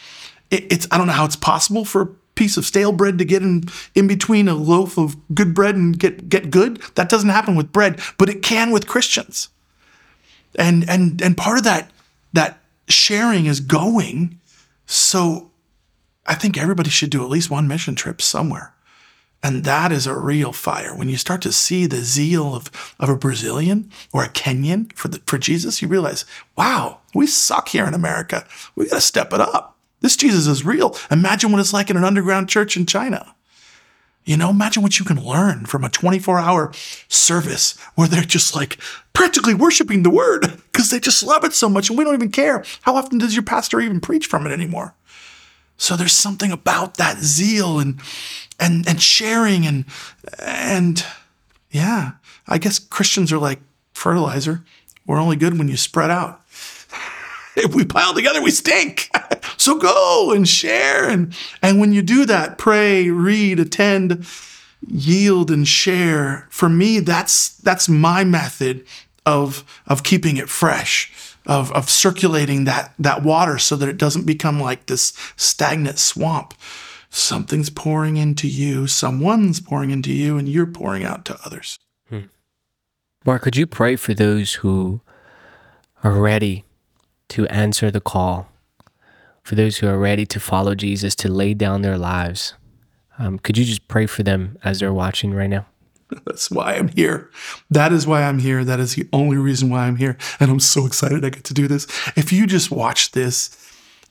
It, 0.50 0.72
it's, 0.72 0.88
I 0.90 0.98
don't 0.98 1.06
know 1.06 1.12
how 1.12 1.24
it's 1.24 1.36
possible 1.36 1.84
for 1.84 2.12
piece 2.34 2.56
of 2.56 2.64
stale 2.64 2.92
bread 2.92 3.18
to 3.18 3.24
get 3.24 3.42
in, 3.42 3.64
in 3.94 4.06
between 4.06 4.48
a 4.48 4.54
loaf 4.54 4.98
of 4.98 5.16
good 5.34 5.54
bread 5.54 5.74
and 5.74 5.98
get, 5.98 6.28
get 6.28 6.50
good. 6.50 6.80
That 6.94 7.08
doesn't 7.08 7.28
happen 7.28 7.56
with 7.56 7.72
bread, 7.72 8.00
but 8.18 8.28
it 8.28 8.42
can 8.42 8.70
with 8.70 8.86
Christians. 8.86 9.48
And 10.56 10.88
and 10.88 11.22
and 11.22 11.36
part 11.36 11.58
of 11.58 11.64
that 11.64 11.90
that 12.32 12.60
sharing 12.88 13.46
is 13.46 13.60
going. 13.60 14.38
So 14.86 15.50
I 16.26 16.34
think 16.34 16.58
everybody 16.58 16.90
should 16.90 17.10
do 17.10 17.22
at 17.22 17.30
least 17.30 17.50
one 17.50 17.68
mission 17.68 17.94
trip 17.94 18.20
somewhere. 18.20 18.74
And 19.42 19.64
that 19.64 19.90
is 19.90 20.06
a 20.06 20.16
real 20.16 20.52
fire. 20.52 20.94
When 20.94 21.08
you 21.08 21.16
start 21.16 21.42
to 21.42 21.52
see 21.52 21.86
the 21.86 21.96
zeal 21.96 22.54
of, 22.54 22.94
of 23.00 23.08
a 23.08 23.16
Brazilian 23.16 23.90
or 24.12 24.22
a 24.22 24.28
Kenyan 24.28 24.92
for 24.92 25.08
the, 25.08 25.20
for 25.26 25.36
Jesus, 25.36 25.82
you 25.82 25.88
realize, 25.88 26.24
wow, 26.56 26.98
we 27.12 27.26
suck 27.26 27.68
here 27.68 27.84
in 27.84 27.94
America. 27.94 28.46
We 28.76 28.88
got 28.88 28.96
to 28.96 29.00
step 29.00 29.32
it 29.32 29.40
up. 29.40 29.71
This 30.02 30.16
Jesus 30.16 30.46
is 30.46 30.66
real. 30.66 30.96
Imagine 31.10 31.52
what 31.52 31.60
it's 31.60 31.72
like 31.72 31.88
in 31.88 31.96
an 31.96 32.04
underground 32.04 32.48
church 32.48 32.76
in 32.76 32.86
China. 32.86 33.34
You 34.24 34.36
know, 34.36 34.50
imagine 34.50 34.82
what 34.82 34.98
you 34.98 35.04
can 35.04 35.24
learn 35.24 35.66
from 35.66 35.82
a 35.82 35.88
24 35.88 36.38
hour 36.38 36.72
service 37.08 37.76
where 37.94 38.06
they're 38.06 38.22
just 38.22 38.54
like 38.54 38.78
practically 39.14 39.54
worshiping 39.54 40.02
the 40.02 40.10
word 40.10 40.42
because 40.70 40.90
they 40.90 41.00
just 41.00 41.22
love 41.22 41.44
it 41.44 41.52
so 41.52 41.68
much 41.68 41.88
and 41.88 41.98
we 41.98 42.04
don't 42.04 42.14
even 42.14 42.30
care. 42.30 42.64
How 42.82 42.96
often 42.96 43.18
does 43.18 43.34
your 43.34 43.42
pastor 43.42 43.80
even 43.80 44.00
preach 44.00 44.26
from 44.26 44.46
it 44.46 44.52
anymore? 44.52 44.94
So 45.76 45.96
there's 45.96 46.12
something 46.12 46.52
about 46.52 46.96
that 46.98 47.18
zeal 47.18 47.80
and 47.80 48.00
and 48.60 48.86
and 48.88 49.02
sharing 49.02 49.66
and 49.66 49.84
and 50.38 51.04
yeah, 51.70 52.12
I 52.46 52.58
guess 52.58 52.78
Christians 52.78 53.32
are 53.32 53.38
like 53.38 53.60
fertilizer. 53.92 54.62
We're 55.06 55.20
only 55.20 55.36
good 55.36 55.58
when 55.58 55.68
you 55.68 55.76
spread 55.76 56.10
out. 56.10 56.40
If 57.54 57.74
we 57.74 57.84
pile 57.84 58.14
together, 58.14 58.40
we 58.40 58.50
stink. 58.50 59.10
so 59.62 59.78
go 59.78 60.32
and 60.32 60.48
share 60.48 61.08
and 61.08 61.34
and 61.62 61.80
when 61.80 61.92
you 61.92 62.02
do 62.02 62.24
that, 62.26 62.58
pray, 62.58 63.10
read, 63.10 63.60
attend, 63.60 64.26
yield 64.86 65.50
and 65.50 65.66
share. 65.66 66.46
For 66.50 66.68
me, 66.68 67.00
that's 67.00 67.50
that's 67.58 67.88
my 67.88 68.24
method 68.24 68.84
of 69.24 69.64
of 69.86 70.02
keeping 70.02 70.36
it 70.36 70.48
fresh 70.48 71.32
of, 71.46 71.72
of 71.72 71.90
circulating 71.90 72.64
that, 72.64 72.94
that 72.98 73.22
water 73.22 73.58
so 73.58 73.76
that 73.76 73.88
it 73.88 73.98
doesn't 73.98 74.26
become 74.26 74.60
like 74.60 74.86
this 74.86 75.12
stagnant 75.36 75.98
swamp. 75.98 76.54
Something's 77.10 77.70
pouring 77.70 78.16
into 78.16 78.48
you, 78.48 78.86
someone's 78.86 79.60
pouring 79.60 79.90
into 79.90 80.12
you, 80.12 80.38
and 80.38 80.48
you're 80.48 80.66
pouring 80.66 81.04
out 81.04 81.24
to 81.26 81.38
others. 81.44 81.78
Hmm. 82.08 82.20
Mark, 83.26 83.42
could 83.42 83.56
you 83.56 83.66
pray 83.66 83.96
for 83.96 84.14
those 84.14 84.54
who 84.54 85.00
are 86.02 86.12
ready 86.12 86.64
to 87.28 87.46
answer 87.48 87.90
the 87.90 88.00
call, 88.00 88.48
for 89.42 89.54
those 89.54 89.78
who 89.78 89.88
are 89.88 89.98
ready 89.98 90.26
to 90.26 90.40
follow 90.40 90.74
Jesus, 90.74 91.14
to 91.16 91.30
lay 91.30 91.54
down 91.54 91.82
their 91.82 91.98
lives? 91.98 92.54
Um, 93.18 93.38
could 93.38 93.58
you 93.58 93.64
just 93.64 93.88
pray 93.88 94.06
for 94.06 94.22
them 94.22 94.58
as 94.64 94.80
they're 94.80 94.92
watching 94.92 95.34
right 95.34 95.50
now? 95.50 95.66
That's 96.26 96.50
why 96.50 96.74
I'm 96.74 96.88
here. 96.88 97.30
That 97.70 97.92
is 97.92 98.06
why 98.06 98.22
I'm 98.22 98.38
here. 98.38 98.64
That 98.64 98.80
is 98.80 98.94
the 98.94 99.08
only 99.12 99.36
reason 99.36 99.70
why 99.70 99.86
I'm 99.86 99.96
here. 99.96 100.16
And 100.40 100.50
I'm 100.50 100.60
so 100.60 100.86
excited 100.86 101.24
I 101.24 101.30
get 101.30 101.44
to 101.44 101.54
do 101.54 101.68
this. 101.68 101.86
If 102.16 102.32
you 102.32 102.46
just 102.46 102.70
watch 102.70 103.12
this 103.12 103.56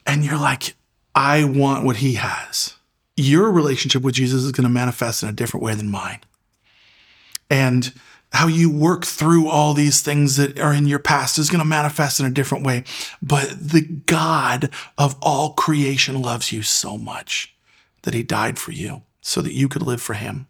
and 0.06 0.24
you're 0.24 0.38
like, 0.38 0.74
I 1.14 1.44
want 1.44 1.84
what 1.84 1.96
he 1.96 2.14
has, 2.14 2.74
your 3.16 3.50
relationship 3.52 4.02
with 4.02 4.14
Jesus 4.14 4.42
is 4.42 4.52
going 4.52 4.64
to 4.64 4.70
manifest 4.70 5.22
in 5.22 5.28
a 5.28 5.32
different 5.32 5.64
way 5.64 5.74
than 5.74 5.90
mine. 5.90 6.20
And 7.52 7.92
how 8.32 8.46
you 8.46 8.70
work 8.70 9.04
through 9.04 9.46
all 9.46 9.74
these 9.74 10.00
things 10.00 10.36
that 10.36 10.58
are 10.58 10.72
in 10.72 10.86
your 10.86 10.98
past 10.98 11.38
is 11.38 11.50
going 11.50 11.60
to 11.60 11.68
manifest 11.68 12.18
in 12.18 12.26
a 12.26 12.30
different 12.30 12.64
way. 12.64 12.82
But 13.20 13.50
the 13.50 13.82
God 13.82 14.70
of 14.96 15.16
all 15.20 15.52
creation 15.52 16.22
loves 16.22 16.50
you 16.50 16.62
so 16.62 16.96
much 16.96 17.54
that 18.02 18.14
he 18.14 18.22
died 18.22 18.58
for 18.58 18.72
you 18.72 19.02
so 19.20 19.42
that 19.42 19.52
you 19.52 19.68
could 19.68 19.82
live 19.82 20.00
for 20.00 20.14
him 20.14 20.46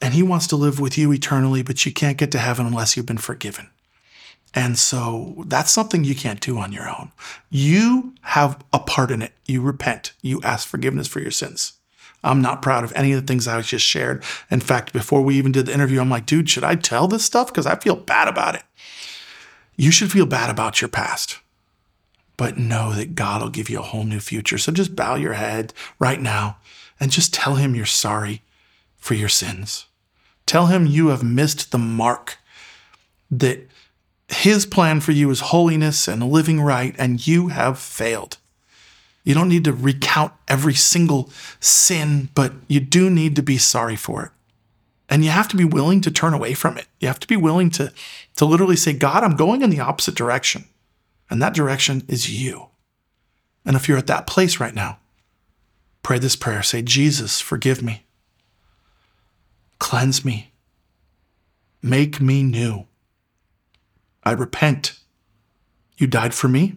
and 0.00 0.14
he 0.14 0.22
wants 0.22 0.46
to 0.48 0.56
live 0.56 0.78
with 0.78 0.98
you 0.98 1.12
eternally, 1.12 1.62
but 1.62 1.84
you 1.86 1.92
can't 1.92 2.18
get 2.18 2.30
to 2.32 2.38
heaven 2.38 2.66
unless 2.66 2.96
you've 2.96 3.06
been 3.06 3.18
forgiven. 3.18 3.70
And 4.54 4.78
so 4.78 5.44
that's 5.46 5.70
something 5.70 6.04
you 6.04 6.14
can't 6.14 6.40
do 6.40 6.58
on 6.58 6.72
your 6.72 6.88
own. 6.88 7.12
You 7.50 8.14
have 8.22 8.62
a 8.72 8.78
part 8.78 9.10
in 9.10 9.20
it. 9.20 9.32
You 9.44 9.60
repent. 9.60 10.12
You 10.22 10.40
ask 10.42 10.66
forgiveness 10.66 11.08
for 11.08 11.20
your 11.20 11.30
sins. 11.30 11.74
I'm 12.26 12.42
not 12.42 12.62
proud 12.62 12.84
of 12.84 12.92
any 12.94 13.12
of 13.12 13.20
the 13.20 13.26
things 13.26 13.46
I 13.46 13.60
just 13.62 13.86
shared. 13.86 14.24
In 14.50 14.60
fact, 14.60 14.92
before 14.92 15.22
we 15.22 15.36
even 15.36 15.52
did 15.52 15.66
the 15.66 15.74
interview, 15.74 16.00
I'm 16.00 16.10
like, 16.10 16.26
dude, 16.26 16.50
should 16.50 16.64
I 16.64 16.74
tell 16.74 17.08
this 17.08 17.24
stuff? 17.24 17.48
Because 17.48 17.66
I 17.66 17.76
feel 17.76 17.96
bad 17.96 18.28
about 18.28 18.54
it. 18.54 18.62
You 19.76 19.90
should 19.90 20.10
feel 20.10 20.26
bad 20.26 20.50
about 20.50 20.80
your 20.80 20.88
past, 20.88 21.38
but 22.36 22.58
know 22.58 22.92
that 22.94 23.14
God 23.14 23.42
will 23.42 23.50
give 23.50 23.70
you 23.70 23.78
a 23.78 23.82
whole 23.82 24.04
new 24.04 24.20
future. 24.20 24.58
So 24.58 24.72
just 24.72 24.96
bow 24.96 25.14
your 25.14 25.34
head 25.34 25.72
right 25.98 26.20
now 26.20 26.58
and 26.98 27.10
just 27.10 27.32
tell 27.32 27.56
him 27.56 27.74
you're 27.74 27.86
sorry 27.86 28.42
for 28.96 29.14
your 29.14 29.28
sins. 29.28 29.86
Tell 30.46 30.66
him 30.66 30.86
you 30.86 31.08
have 31.08 31.22
missed 31.22 31.72
the 31.72 31.78
mark, 31.78 32.38
that 33.30 33.68
his 34.28 34.64
plan 34.66 35.00
for 35.00 35.12
you 35.12 35.30
is 35.30 35.40
holiness 35.40 36.08
and 36.08 36.30
living 36.30 36.60
right, 36.60 36.94
and 36.98 37.26
you 37.26 37.48
have 37.48 37.78
failed. 37.78 38.38
You 39.26 39.34
don't 39.34 39.48
need 39.48 39.64
to 39.64 39.72
recount 39.72 40.32
every 40.46 40.74
single 40.74 41.30
sin, 41.58 42.28
but 42.36 42.52
you 42.68 42.78
do 42.78 43.10
need 43.10 43.34
to 43.34 43.42
be 43.42 43.58
sorry 43.58 43.96
for 43.96 44.24
it. 44.24 44.30
And 45.08 45.24
you 45.24 45.30
have 45.30 45.48
to 45.48 45.56
be 45.56 45.64
willing 45.64 46.00
to 46.02 46.12
turn 46.12 46.32
away 46.32 46.54
from 46.54 46.78
it. 46.78 46.86
You 47.00 47.08
have 47.08 47.18
to 47.18 47.26
be 47.26 47.36
willing 47.36 47.68
to, 47.70 47.92
to 48.36 48.44
literally 48.44 48.76
say, 48.76 48.92
God, 48.92 49.24
I'm 49.24 49.34
going 49.34 49.62
in 49.62 49.70
the 49.70 49.80
opposite 49.80 50.14
direction. 50.14 50.66
And 51.28 51.42
that 51.42 51.54
direction 51.54 52.04
is 52.06 52.40
you. 52.40 52.68
And 53.64 53.74
if 53.74 53.88
you're 53.88 53.98
at 53.98 54.06
that 54.06 54.28
place 54.28 54.60
right 54.60 54.74
now, 54.74 55.00
pray 56.04 56.20
this 56.20 56.36
prayer. 56.36 56.62
Say, 56.62 56.82
Jesus, 56.82 57.40
forgive 57.40 57.82
me. 57.82 58.06
Cleanse 59.80 60.24
me. 60.24 60.52
Make 61.82 62.20
me 62.20 62.44
new. 62.44 62.86
I 64.22 64.30
repent. 64.32 65.00
You 65.98 66.06
died 66.06 66.32
for 66.32 66.46
me. 66.46 66.76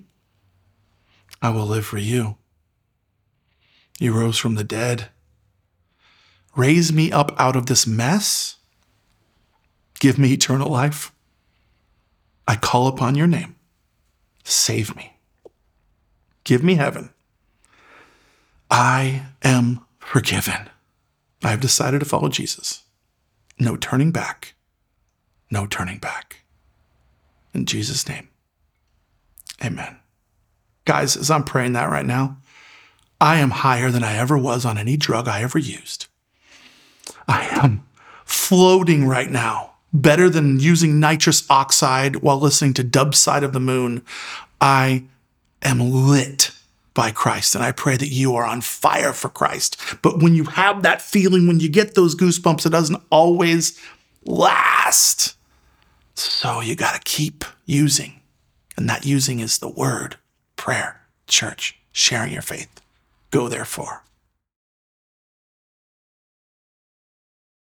I 1.44 1.52
will 1.52 1.68
live 1.68 1.86
for 1.86 2.00
you. 2.00 2.39
You 4.00 4.14
rose 4.14 4.38
from 4.38 4.56
the 4.56 4.64
dead. 4.64 5.10
Raise 6.56 6.92
me 6.92 7.12
up 7.12 7.34
out 7.38 7.56
of 7.56 7.68
this 7.68 7.86
mess. 7.86 8.56
Give 10.00 10.18
me 10.18 10.34
eternal 10.34 10.70
life. 10.70 11.12
I 12.48 12.56
call 12.56 12.88
upon 12.88 13.16
your 13.16 13.28
name. 13.28 13.56
Save 14.44 14.96
me. 14.96 15.18
Give 16.44 16.64
me 16.64 16.76
heaven. 16.76 17.12
I 18.72 19.28
am 19.44 19.86
forgiven. 20.00 20.70
I 21.44 21.52
have 21.52 21.60
decided 21.60 22.00
to 22.00 22.06
follow 22.06 22.30
Jesus. 22.30 22.84
No 23.60 23.76
turning 23.76 24.12
back. 24.12 24.56
No 25.52 25.68
turning 25.68 26.00
back. 26.00 26.44
In 27.54 27.66
Jesus' 27.66 28.08
name, 28.08 28.30
amen. 29.64 29.98
Guys, 30.86 31.18
as 31.18 31.32
I'm 31.32 31.44
praying 31.44 31.74
that 31.74 31.90
right 31.90 32.06
now, 32.06 32.38
I 33.22 33.40
am 33.40 33.52
higher 33.52 33.92
than 33.92 34.04
I 34.04 34.16
ever 34.16 34.38
was 34.38 34.66
on 34.66 34.78
any 34.78 34.96
drug 34.98 35.28
I 35.28 35.42
ever 35.42 35.60
used. 35.60 36.08
I 37.28 37.48
am 37.52 37.86
floating 38.26 39.06
right 39.06 39.30
now, 39.30 39.74
better 39.94 40.30
than 40.30 40.60
using 40.60 41.00
nitrous 41.00 41.46
oxide 41.50 42.18
while 42.18 42.40
listening 42.40 42.74
to 42.76 42.84
Dub 42.84 43.16
Side 43.16 43.44
of 43.44 43.54
the 43.54 43.60
Moon. 43.60 44.04
I 44.62 45.04
am 45.62 45.80
lit 45.80 46.52
by 46.94 47.12
Christ. 47.12 47.56
And 47.56 47.64
I 47.64 47.72
pray 47.72 47.98
that 47.98 48.10
you 48.10 48.36
are 48.36 48.46
on 48.46 48.62
fire 48.62 49.14
for 49.14 49.30
Christ. 49.30 49.78
But 50.02 50.22
when 50.22 50.36
you 50.36 50.46
have 50.46 50.84
that 50.84 51.02
feeling, 51.02 51.48
when 51.48 51.60
you 51.60 51.70
get 51.70 51.96
those 51.96 52.16
goosebumps, 52.16 52.66
it 52.66 52.72
doesn't 52.72 53.02
always 53.10 53.80
last. 54.26 55.36
So 56.16 56.60
you 56.60 56.76
got 56.76 56.96
to 56.96 57.02
keep 57.10 57.46
using. 57.66 58.20
And 58.76 58.90
that 58.90 59.06
using 59.06 59.40
is 59.40 59.60
the 59.60 59.70
word, 59.70 60.18
prayer, 60.56 61.02
church, 61.28 61.80
sharing 61.92 62.34
your 62.34 62.42
faith. 62.42 62.82
Go 63.32 63.48
there 63.48 63.60
therefore. 63.60 64.04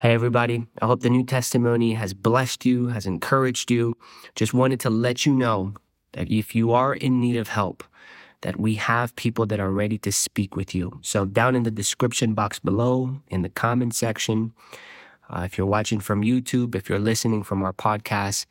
Hey, 0.01 0.13
everybody. 0.13 0.67
I 0.81 0.87
hope 0.87 0.99
the 0.99 1.09
new 1.09 1.23
testimony 1.23 1.93
has 1.93 2.13
blessed 2.13 2.65
you, 2.65 2.87
has 2.87 3.05
encouraged 3.05 3.71
you. 3.71 3.95
Just 4.35 4.53
wanted 4.53 4.81
to 4.81 4.89
let 4.89 5.25
you 5.25 5.33
know 5.33 5.75
that 6.11 6.29
if 6.29 6.53
you 6.53 6.73
are 6.73 6.93
in 6.93 7.21
need 7.21 7.37
of 7.37 7.47
help, 7.47 7.85
that 8.41 8.59
we 8.59 8.75
have 8.75 9.15
people 9.15 9.45
that 9.45 9.61
are 9.61 9.71
ready 9.71 9.97
to 9.99 10.11
speak 10.11 10.57
with 10.57 10.75
you. 10.75 10.99
So, 11.01 11.23
down 11.23 11.55
in 11.55 11.63
the 11.63 11.71
description 11.71 12.33
box 12.33 12.59
below, 12.59 13.21
in 13.29 13.43
the 13.43 13.49
comment 13.49 13.95
section, 13.95 14.51
uh, 15.29 15.43
if 15.45 15.57
you're 15.57 15.65
watching 15.65 16.01
from 16.01 16.23
YouTube, 16.23 16.75
if 16.75 16.89
you're 16.89 16.99
listening 16.99 17.41
from 17.41 17.63
our 17.63 17.71
podcast, 17.71 18.45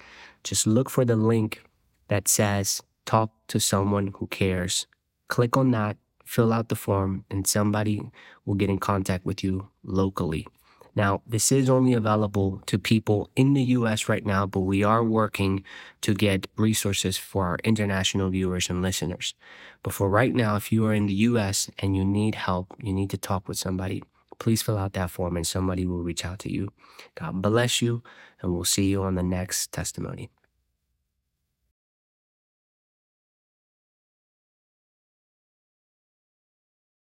just 0.44 0.66
look 0.66 0.88
for 0.88 1.04
the 1.04 1.16
link 1.16 1.62
that 2.08 2.28
says 2.28 2.82
Talk 3.04 3.30
to 3.48 3.60
Someone 3.60 4.14
Who 4.16 4.26
Cares. 4.28 4.86
Click 5.28 5.58
on 5.58 5.70
that, 5.72 5.98
fill 6.32 6.50
out 6.50 6.70
the 6.70 6.82
form, 6.86 7.26
and 7.30 7.46
somebody 7.46 8.00
will 8.46 8.54
get 8.54 8.70
in 8.70 8.78
contact 8.78 9.22
with 9.26 9.44
you 9.44 9.68
locally. 9.84 10.46
Now, 10.94 11.20
this 11.26 11.52
is 11.52 11.68
only 11.68 11.92
available 11.92 12.62
to 12.66 12.78
people 12.78 13.28
in 13.36 13.52
the 13.52 13.62
US 13.76 14.08
right 14.08 14.24
now, 14.24 14.46
but 14.46 14.60
we 14.60 14.82
are 14.82 15.04
working 15.04 15.62
to 16.00 16.14
get 16.14 16.46
resources 16.56 17.18
for 17.18 17.44
our 17.48 17.58
international 17.64 18.30
viewers 18.30 18.70
and 18.70 18.80
listeners. 18.80 19.34
But 19.82 19.92
for 19.92 20.08
right 20.08 20.34
now, 20.34 20.56
if 20.56 20.72
you 20.72 20.86
are 20.86 20.94
in 20.94 21.06
the 21.06 21.20
US 21.30 21.70
and 21.78 21.94
you 21.94 22.04
need 22.04 22.34
help, 22.34 22.66
you 22.82 22.94
need 22.94 23.10
to 23.10 23.18
talk 23.18 23.46
with 23.46 23.58
somebody, 23.58 24.02
please 24.38 24.62
fill 24.62 24.78
out 24.78 24.94
that 24.94 25.10
form 25.10 25.36
and 25.36 25.46
somebody 25.46 25.84
will 25.84 26.02
reach 26.02 26.24
out 26.24 26.38
to 26.40 26.50
you. 26.50 26.72
God 27.14 27.42
bless 27.42 27.82
you, 27.82 28.02
and 28.40 28.52
we'll 28.52 28.64
see 28.64 28.88
you 28.88 29.02
on 29.02 29.16
the 29.16 29.28
next 29.38 29.70
testimony. 29.72 30.30